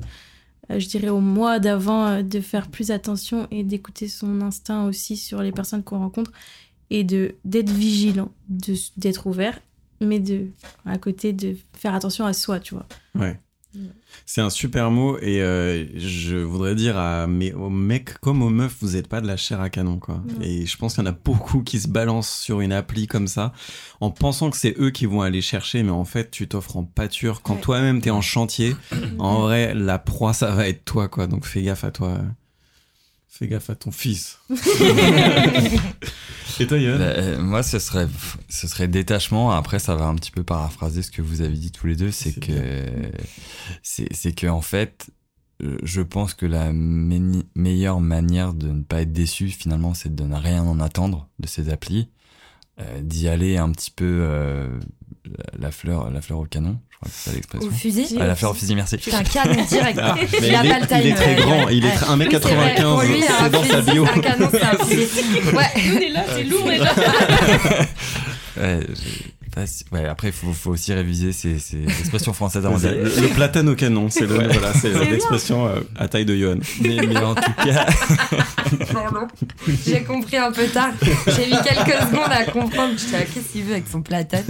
je 0.71 0.87
dirais 0.89 1.11
au 1.11 1.21
mois 1.21 1.59
d'avant 1.59 2.23
de 2.23 2.41
faire 2.41 2.69
plus 2.69 2.91
attention 2.91 3.47
et 3.51 3.63
d'écouter 3.63 4.09
son 4.09 4.41
instinct 4.41 4.87
aussi 4.87 5.17
sur 5.17 5.43
les 5.43 5.53
personnes 5.53 5.83
qu'on 5.83 5.99
rencontre 5.99 6.33
et 6.99 7.05
de 7.05 7.35
d'être 7.45 7.71
vigilant, 7.71 8.31
de- 8.49 8.75
d'être 8.97 9.27
ouvert, 9.27 9.59
mais 10.01 10.21
de 10.21 10.47
à 10.87 10.99
côté 10.99 11.33
de 11.33 11.57
faire 11.73 11.95
attention 11.95 12.25
à 12.25 12.33
soi, 12.33 12.61
tu 12.61 12.75
vois. 12.75 12.87
Ouais. 13.15 13.39
C'est 14.25 14.41
un 14.41 14.51
super 14.51 14.93
mot 14.93 15.19
et 15.19 15.43
euh, 15.43 15.85
je 15.99 16.37
voudrais 16.37 16.77
dire 16.77 16.97
à 16.97 17.27
mes, 17.27 17.53
aux 17.53 17.71
mecs 17.71 18.17
comme 18.21 18.41
aux 18.43 18.49
meufs, 18.49 18.77
vous 18.81 18.93
n'êtes 18.93 19.09
pas 19.09 19.21
de 19.21 19.27
la 19.27 19.37
chair 19.37 19.61
à 19.61 19.69
canon 19.69 19.99
quoi. 19.99 20.23
Et 20.41 20.65
je 20.65 20.77
pense 20.77 20.95
qu'il 20.95 21.03
y 21.03 21.09
en 21.09 21.11
a 21.11 21.17
beaucoup 21.25 21.61
qui 21.65 21.81
se 21.81 21.89
balancent 21.89 22.31
sur 22.39 22.61
une 22.61 22.73
appli 22.73 23.09
comme 23.09 23.27
ça 23.27 23.53
en 24.01 24.13
pensant 24.13 24.51
que 24.51 24.57
c'est 24.57 24.77
eux 24.79 24.91
qui 24.91 25.07
vont 25.07 25.23
aller 25.23 25.41
chercher, 25.43 25.83
mais 25.83 25.91
en 25.91 26.05
fait 26.05 26.31
tu 26.31 26.47
t'offres 26.47 26.77
en 26.77 26.85
pâture 26.85 27.43
quand 27.43 27.55
Ouais. 27.57 27.61
toi-même 27.63 28.01
t'es 28.01 28.11
en 28.11 28.21
chantier. 28.21 28.77
en 29.19 29.41
vrai, 29.41 29.75
la 29.75 29.99
proie 29.99 30.33
ça 30.35 30.53
va 30.53 30.69
être 30.69 30.85
toi 30.85 31.09
quoi. 31.09 31.27
Donc 31.27 31.45
fais 31.45 31.63
gaffe 31.63 31.83
à 31.83 31.91
toi. 31.91 32.19
Fais 33.27 33.49
gaffe 33.49 33.71
à 33.71 33.75
ton 33.75 33.91
fils. 33.91 34.39
et 36.61 36.67
toi 36.67 36.79
Yoann 36.79 36.99
Bah, 36.99 37.05
euh, 37.05 37.41
moi, 37.41 37.63
ce 37.63 37.79
serait, 37.79 38.09
ce 38.49 38.67
serait 38.69 38.89
détachement. 38.89 39.51
Après, 39.53 39.79
ça 39.79 39.95
va 39.95 40.07
un 40.07 40.15
petit 40.15 40.31
peu 40.31 40.43
paraphraser 40.43 41.03
ce 41.03 41.11
que 41.11 41.23
vous 41.23 41.41
avez 41.43 41.57
dit 41.57 41.73
tous 41.73 41.87
les 41.87 41.97
deux. 41.97 42.11
C'est 42.11 42.39
que, 42.39 42.85
c'est, 43.83 44.09
c'est 44.13 44.33
que 44.33 44.47
en 44.47 44.61
fait, 44.61 45.11
euh, 45.63 45.77
je 45.83 46.03
pense 46.03 46.35
que 46.35 46.47
la 46.47 46.73
meilleure 46.73 48.01
manière 48.01 48.55
de 48.55 48.69
ne 48.69 48.83
pas 48.83 49.03
être 49.03 49.13
déçu, 49.13 49.49
finalement, 49.49 49.95
c'est 49.95 50.15
de 50.15 50.25
ne 50.25 50.37
rien 50.37 50.63
en 50.63 50.81
attendre 50.81 51.29
de 51.39 51.47
ces 51.47 51.69
applis, 51.71 52.09
Euh, 52.81 53.01
d'y 53.03 53.29
aller 53.29 53.57
un 53.57 53.71
petit 53.71 53.93
peu 53.93 54.19
euh, 54.23 54.81
la, 55.59 55.71
fleur, 55.71 56.11
la 56.11 56.21
fleur 56.21 56.39
au 56.41 56.45
canon. 56.45 56.79
Je 56.91 56.97
crois 56.97 57.09
que 57.09 57.15
c'est 57.15 57.25
ça 57.25 57.31
Au 57.31 57.35
l'expression. 57.35 57.71
fusil 57.71 58.19
Ah, 58.21 58.27
la 58.27 58.35
fleur 58.37 58.51
au 58.51 58.55
fusil, 58.55 58.75
merci. 58.77 58.97
C'est 59.01 59.15
un 59.15 59.23
canon 59.25 59.63
direct. 59.65 59.99
Ah, 60.03 60.15
mais 60.19 60.27
il 60.39 60.45
il, 60.47 60.55
a 60.55 60.65
est, 60.65 60.69
pas 60.69 60.97
le 60.99 61.05
il 61.05 61.07
est 61.11 61.15
très 61.15 61.35
grand, 61.37 61.69
il 61.69 61.85
est 61.85 61.89
ouais. 61.89 61.95
très- 61.95 62.17
1m95, 62.17 62.99
Oui, 62.99 63.25
c'est 63.27 63.51
dans 63.51 63.65
sa 63.65 63.81
bio. 63.83 64.07
c'est 64.07 64.19
Un 64.19 64.21
canon, 64.23 64.49
c'est 64.51 64.63
un 64.63 64.85
fusil. 64.85 65.09
Ouais. 65.55 65.71
On 65.77 65.99
est 66.01 66.09
là, 66.11 66.25
c'est 66.35 66.45
lourd 66.45 66.65
déjà. 66.69 66.93
Ouais, 68.57 68.79
j'ai 68.89 69.34
pas 69.55 69.67
si- 69.67 69.85
ouais, 69.93 70.05
après, 70.07 70.29
il 70.29 70.33
faut, 70.33 70.53
faut 70.53 70.71
aussi 70.71 70.93
réviser 70.93 71.33
ces, 71.33 71.59
ces 71.59 71.83
expressions 72.01 72.33
françaises 72.33 72.67
avant 72.67 72.77
d'y 72.79 72.87
aller. 72.89 73.03
Le, 73.03 73.21
le 73.23 73.29
platane 73.35 73.69
au 73.69 73.75
canon, 73.77 74.11
c'est 74.11 74.27
Ouais. 74.27 74.47
voilà, 74.49 74.73
l'expression 75.11 75.67
euh, 75.67 75.81
à 75.97 76.09
taille 76.09 76.25
de 76.25 76.37
Johan. 76.37 76.57
Mais, 76.81 76.97
mais 77.07 77.17
en 77.19 77.35
tout 77.35 77.53
cas, 77.65 77.87
Pardon. 78.93 79.27
J'ai 79.87 80.03
compris 80.03 80.37
un 80.37 80.51
peu 80.53 80.67
tard. 80.67 80.91
J'ai 81.27 81.47
mis 81.47 81.57
quelques 81.63 82.01
secondes 82.09 82.31
à 82.31 82.45
comprendre. 82.45 82.93
Je 82.99 83.05
disais, 83.05 83.27
qu'est-ce 83.33 83.53
qu'il 83.53 83.65
veut 83.65 83.73
avec 83.73 83.89
son 83.89 84.03
platane? 84.03 84.45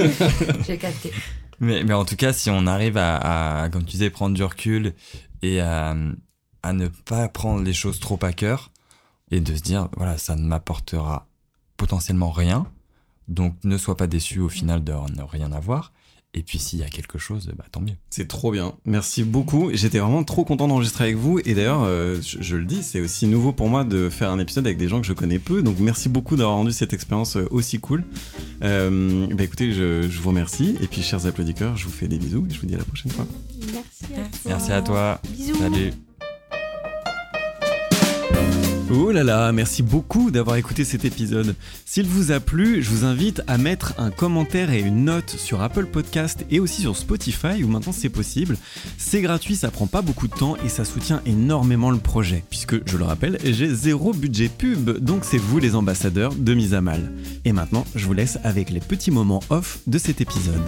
J'ai 0.67 0.79
capté. 0.79 1.13
Mais, 1.61 1.85
mais 1.85 1.93
en 1.95 2.05
tout 2.05 2.17
cas, 2.17 2.33
si 2.33 2.51
on 2.51 2.67
arrive 2.67 2.97
à, 2.97 3.63
à, 3.63 3.69
comme 3.69 3.85
tu 3.85 3.93
disais, 3.93 4.11
prendre 4.11 4.35
du 4.35 4.43
recul 4.43 4.93
et 5.43 5.61
à, 5.61 5.95
à 6.63 6.73
ne 6.73 6.89
pas 6.89 7.29
prendre 7.29 7.63
les 7.63 7.73
choses 7.75 8.01
trop 8.01 8.19
à 8.23 8.33
cœur 8.33 8.71
et 9.31 9.41
de 9.41 9.55
se 9.55 9.61
dire, 9.63 9.89
voilà, 9.97 10.19
ça 10.19 10.35
ne 10.37 10.43
m'apportera 10.47 11.27
potentiellement 11.77 12.31
rien, 12.31 12.67
donc 13.29 13.55
ne 13.65 13.77
sois 13.77 13.97
pas 13.97 14.07
déçu 14.07 14.41
au 14.41 14.49
final 14.49 14.85
de 14.85 14.93
ne 14.93 15.23
rien 15.23 15.53
avoir. 15.53 15.93
Et 16.37 16.43
puis 16.43 16.59
s'il 16.59 16.81
y 16.81 16.83
a 16.83 16.89
quelque 16.89 17.17
chose, 17.17 17.49
bah, 17.57 17.65
tant 17.71 17.81
mieux. 17.81 17.95
C'est 18.11 18.27
trop 18.27 18.51
bien. 18.51 18.75
Merci 18.85 19.23
beaucoup. 19.23 19.71
J'étais 19.73 20.01
vraiment 20.01 20.25
trop 20.25 20.45
content 20.45 20.67
d'enregistrer 20.67 21.05
avec 21.05 21.17
vous. 21.17 21.39
Et 21.45 21.55
d'ailleurs, 21.55 21.85
euh, 21.85 22.21
je, 22.21 22.39
je 22.43 22.57
le 22.57 22.65
dis, 22.65 22.83
c'est 22.83 23.01
aussi 23.01 23.29
nouveau 23.29 23.53
pour 23.53 23.69
moi 23.69 23.85
de 23.85 24.09
faire 24.09 24.31
un 24.31 24.41
épisode 24.41 24.67
avec 24.67 24.77
des 24.77 24.89
gens 24.89 25.01
que 25.01 25.07
je 25.07 25.13
connais 25.13 25.39
peu. 25.39 25.63
Donc 25.63 25.79
merci 25.79 26.09
beaucoup 26.09 26.35
d'avoir 26.35 26.57
rendu 26.57 26.73
cette 26.73 26.93
expérience 26.93 27.37
euh, 27.37 27.47
aussi 27.53 27.79
cool. 27.79 28.05
Euh, 28.65 29.29
bah 29.29 29.45
écoutez, 29.45 29.73
je, 29.73 30.03
je 30.03 30.21
vous 30.21 30.31
remercie. 30.31 30.77
Et 30.81 30.89
puis, 30.89 31.03
chers 31.03 31.25
applaudisseurs, 31.27 31.77
je 31.77 31.85
vous 31.85 31.93
fais 31.93 32.09
des 32.09 32.19
bisous 32.19 32.45
et 32.51 32.53
je 32.53 32.61
vous 32.61 32.67
dis 32.67 32.75
à 32.75 32.79
la 32.79 32.85
prochaine 32.85 33.13
fois. 33.13 33.27
Merci 33.73 34.05
à 34.05 34.17
toi. 34.17 34.41
Merci 34.47 34.73
à 34.73 34.83
toi. 34.83 35.21
Bisous. 35.31 35.55
Salut. 35.55 35.93
Oh 38.97 39.11
là 39.11 39.25
là, 39.25 39.51
merci 39.51 39.83
beaucoup 39.83 40.31
d'avoir 40.31 40.57
écouté 40.57 40.85
cet 40.85 41.05
épisode. 41.05 41.57
S'il 41.85 42.07
vous 42.07 42.31
a 42.31 42.39
plu, 42.39 42.81
je 42.81 42.91
vous 42.91 43.05
invite 43.05 43.43
à 43.49 43.59
mettre 43.59 43.93
un 43.99 44.13
commentaire 44.13 44.71
et 44.71 44.81
une 44.81 45.05
note 45.05 45.31
sur 45.31 45.63
Apple 45.63 45.87
Podcast 45.87 46.47
et 46.49 46.61
aussi 46.61 46.83
sur 46.83 46.97
Spotify 46.97 47.65
où 47.65 47.69
maintenant 47.69 47.93
c'est 47.93 48.09
possible. 48.09 48.57
C'est 48.97 49.21
gratuit, 49.21 49.57
ça 49.57 49.73
prend 49.73 49.89
pas 49.89 50.01
beaucoup 50.01 50.29
de 50.29 50.35
temps 50.35 50.57
et 50.65 50.69
ça 50.69 50.85
soutient 50.85 51.23
énormément 51.27 51.91
le 51.91 51.99
projet 51.99 52.45
puisque, 52.51 52.89
je 52.89 52.97
le 52.97 53.05
rappelle, 53.05 53.39
j'ai 53.43 53.75
zéro 53.75 54.13
budget 54.13 54.49
pub, 54.49 54.91
donc 54.99 55.25
c'est 55.25 55.39
vous 55.39 55.59
les 55.59 55.75
ambassadeurs 55.75 56.35
de 56.35 56.55
Mise 56.55 56.75
à 56.75 56.81
Mal. 56.81 57.13
Et 57.45 57.53
maintenant, 57.53 57.85
je 57.97 58.07
vous 58.07 58.13
laisse 58.15 58.39
avec 58.45 58.71
les 58.71 58.81
petits 58.81 59.11
moments 59.11 59.43
off 59.51 59.81
de 59.89 59.99
cet 59.99 60.21
épisode. 60.21 60.63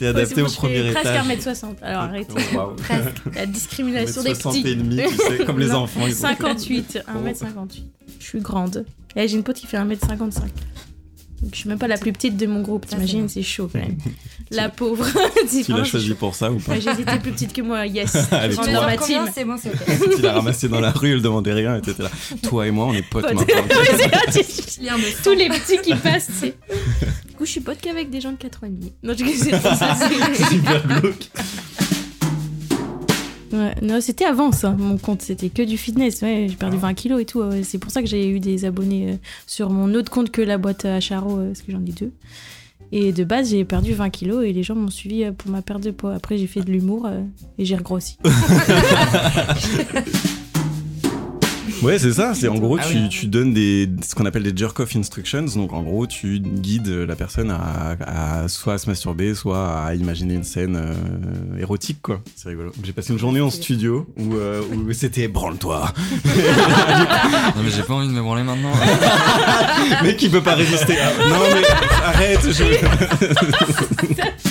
T'es 0.00 0.06
adapté 0.06 0.34
Ouais, 0.36 0.42
au 0.42 0.48
c'est 0.48 0.56
bon, 0.60 0.66
je 0.66 0.72
fais 0.74 0.80
premier 0.80 0.92
presque 0.92 1.06
étage. 1.06 1.62
1m60. 1.62 1.74
Alors 1.82 2.02
arrêtez. 2.04 2.56
Waouh. 2.56 2.76
La 3.34 3.46
discrimination 3.46 4.22
des 4.22 4.34
60 4.34 4.54
petits. 4.54 4.68
et 4.68 4.74
demi, 4.74 4.96
tu 5.08 5.14
sais, 5.36 5.44
comme 5.44 5.58
les 5.58 5.66
Non, 5.66 5.74
enfants. 5.80 6.06
ils 6.06 6.14
sont- 6.14 6.22
58, 6.22 7.00
1m58. 7.06 7.82
Je 8.18 8.24
suis 8.24 8.40
grande. 8.40 8.84
Et 9.14 9.28
j'ai 9.28 9.36
une 9.36 9.42
pote 9.42 9.56
qui 9.56 9.66
fait 9.66 9.76
1m55. 9.76 10.40
Donc 11.40 11.54
je 11.54 11.58
suis 11.60 11.68
même 11.70 11.78
pas 11.78 11.88
la 11.88 11.96
plus 11.96 12.12
petite 12.12 12.36
de 12.36 12.46
mon 12.46 12.60
groupe, 12.60 12.86
t'imagines, 12.86 13.28
c'est 13.28 13.42
chaud 13.42 13.68
quand 13.72 13.78
même. 13.78 13.96
La 14.50 14.68
pauvre. 14.68 15.06
C'est 15.46 15.62
Tu 15.64 15.72
l'as 15.72 15.84
choisi 15.84 16.12
pour 16.14 16.34
ça 16.34 16.50
ou 16.50 16.58
pas 16.58 16.76
été 16.76 16.92
plus 17.22 17.30
petite 17.32 17.52
que 17.52 17.62
moi, 17.62 17.86
yes. 17.86 18.14
Allez, 18.32 18.52
Je 18.52 18.56
dans 18.56 18.64
vois. 18.64 18.86
ma 18.86 18.96
team. 18.96 19.22
c'est 19.32 19.44
bon, 19.44 19.56
c'est 19.56 19.70
ok. 19.70 20.16
Tu 20.16 20.22
l'as 20.22 20.32
ramassé 20.32 20.68
dans 20.68 20.80
la 20.80 20.90
rue, 20.90 21.12
elle 21.12 21.22
demandait 21.22 21.52
rien 21.52 21.76
et 21.76 21.80
t'étais 21.80 22.02
là. 22.02 22.10
Toi 22.42 22.66
et 22.66 22.70
moi, 22.72 22.86
on 22.86 22.92
est 22.94 23.02
potes 23.02 23.32
maintenant. 23.32 23.44
Tous 25.22 25.32
les 25.34 25.48
petits 25.48 25.78
qui 25.82 25.94
passent, 25.94 26.26
tu 26.26 26.32
sais. 26.32 26.54
Du 27.28 27.36
coup, 27.36 27.46
je 27.46 27.50
suis 27.52 27.60
pote 27.60 27.78
qu'avec 27.80 28.10
des 28.10 28.20
gens 28.20 28.32
de 28.32 28.36
4 28.36 28.64
ans 28.64 28.66
et 28.66 28.70
demi. 28.70 28.92
Non, 29.02 29.14
je 29.16 29.24
c'est- 29.24 30.44
Super 30.50 30.86
glauque. 30.86 31.30
Ouais, 33.52 33.74
non, 33.82 34.00
c'était 34.00 34.24
avant 34.24 34.52
ça, 34.52 34.70
mon 34.70 34.96
compte, 34.96 35.22
c'était 35.22 35.48
que 35.48 35.62
du 35.62 35.76
fitness. 35.76 36.22
Ouais, 36.22 36.46
j'ai 36.48 36.56
perdu 36.56 36.76
20 36.76 36.94
kilos 36.94 37.20
et 37.20 37.24
tout. 37.24 37.40
ouais. 37.40 37.62
C'est 37.64 37.78
pour 37.78 37.90
ça 37.90 38.00
que 38.02 38.08
j'ai 38.08 38.28
eu 38.28 38.38
des 38.40 38.64
abonnés 38.64 39.12
euh, 39.12 39.16
sur 39.46 39.70
mon 39.70 39.92
autre 39.94 40.10
compte 40.10 40.30
que 40.30 40.40
la 40.42 40.56
boîte 40.58 40.84
à 40.84 41.00
Charo, 41.00 41.38
euh, 41.38 41.46
parce 41.48 41.62
que 41.62 41.72
j'en 41.72 41.84
ai 41.84 41.90
deux. 41.92 42.12
Et 42.92 43.12
de 43.12 43.22
base, 43.24 43.50
j'ai 43.50 43.64
perdu 43.64 43.92
20 43.92 44.10
kilos 44.10 44.44
et 44.44 44.52
les 44.52 44.62
gens 44.62 44.74
m'ont 44.74 44.90
suivi 44.90 45.24
euh, 45.24 45.32
pour 45.32 45.50
ma 45.50 45.62
perte 45.62 45.82
de 45.82 45.90
poids. 45.92 46.14
Après, 46.14 46.36
j'ai 46.38 46.46
fait 46.46 46.60
de 46.60 46.70
l'humour 46.70 47.06
euh, 47.06 47.20
et 47.58 47.64
j'ai 47.64 47.76
regrossi. 47.76 48.18
Ouais, 51.82 51.98
c'est 51.98 52.12
ça. 52.12 52.34
C'est 52.34 52.48
en 52.48 52.58
gros, 52.58 52.76
Ah 52.80 52.84
tu, 52.86 52.96
oui. 52.96 53.08
tu 53.08 53.26
donnes 53.26 53.52
des, 53.54 53.88
ce 54.06 54.14
qu'on 54.14 54.26
appelle 54.26 54.42
des 54.42 54.56
jerk-off 54.56 54.94
instructions. 54.96 55.44
Donc, 55.56 55.72
en 55.72 55.82
gros, 55.82 56.06
tu 56.06 56.40
guides 56.40 56.88
la 56.88 57.16
personne 57.16 57.50
à, 57.50 57.96
à 58.42 58.48
soit 58.48 58.74
à 58.74 58.78
se 58.78 58.88
masturber, 58.88 59.34
soit 59.34 59.84
à 59.86 59.94
imaginer 59.94 60.34
une 60.34 60.44
scène 60.44 60.76
euh, 60.76 61.58
érotique, 61.58 61.98
quoi. 62.02 62.20
C'est 62.36 62.50
rigolo. 62.50 62.72
J'ai 62.84 62.92
passé 62.92 63.12
une 63.12 63.18
journée 63.18 63.40
en 63.40 63.50
studio 63.50 64.06
où, 64.18 64.34
euh, 64.34 64.60
où 64.74 64.92
c'était 64.92 65.28
branle-toi. 65.28 65.92
Non, 67.56 67.62
mais 67.64 67.70
j'ai 67.70 67.82
pas 67.82 67.94
envie 67.94 68.06
de 68.08 68.12
me 68.12 68.20
branler 68.22 68.42
maintenant. 68.42 68.72
Mec, 70.02 70.22
il 70.22 70.30
peut 70.30 70.40
pas 70.42 70.54
résister. 70.54 70.94
Non, 71.28 71.36
mais 71.54 71.62
arrête. 72.04 72.40
Je... 72.50 72.64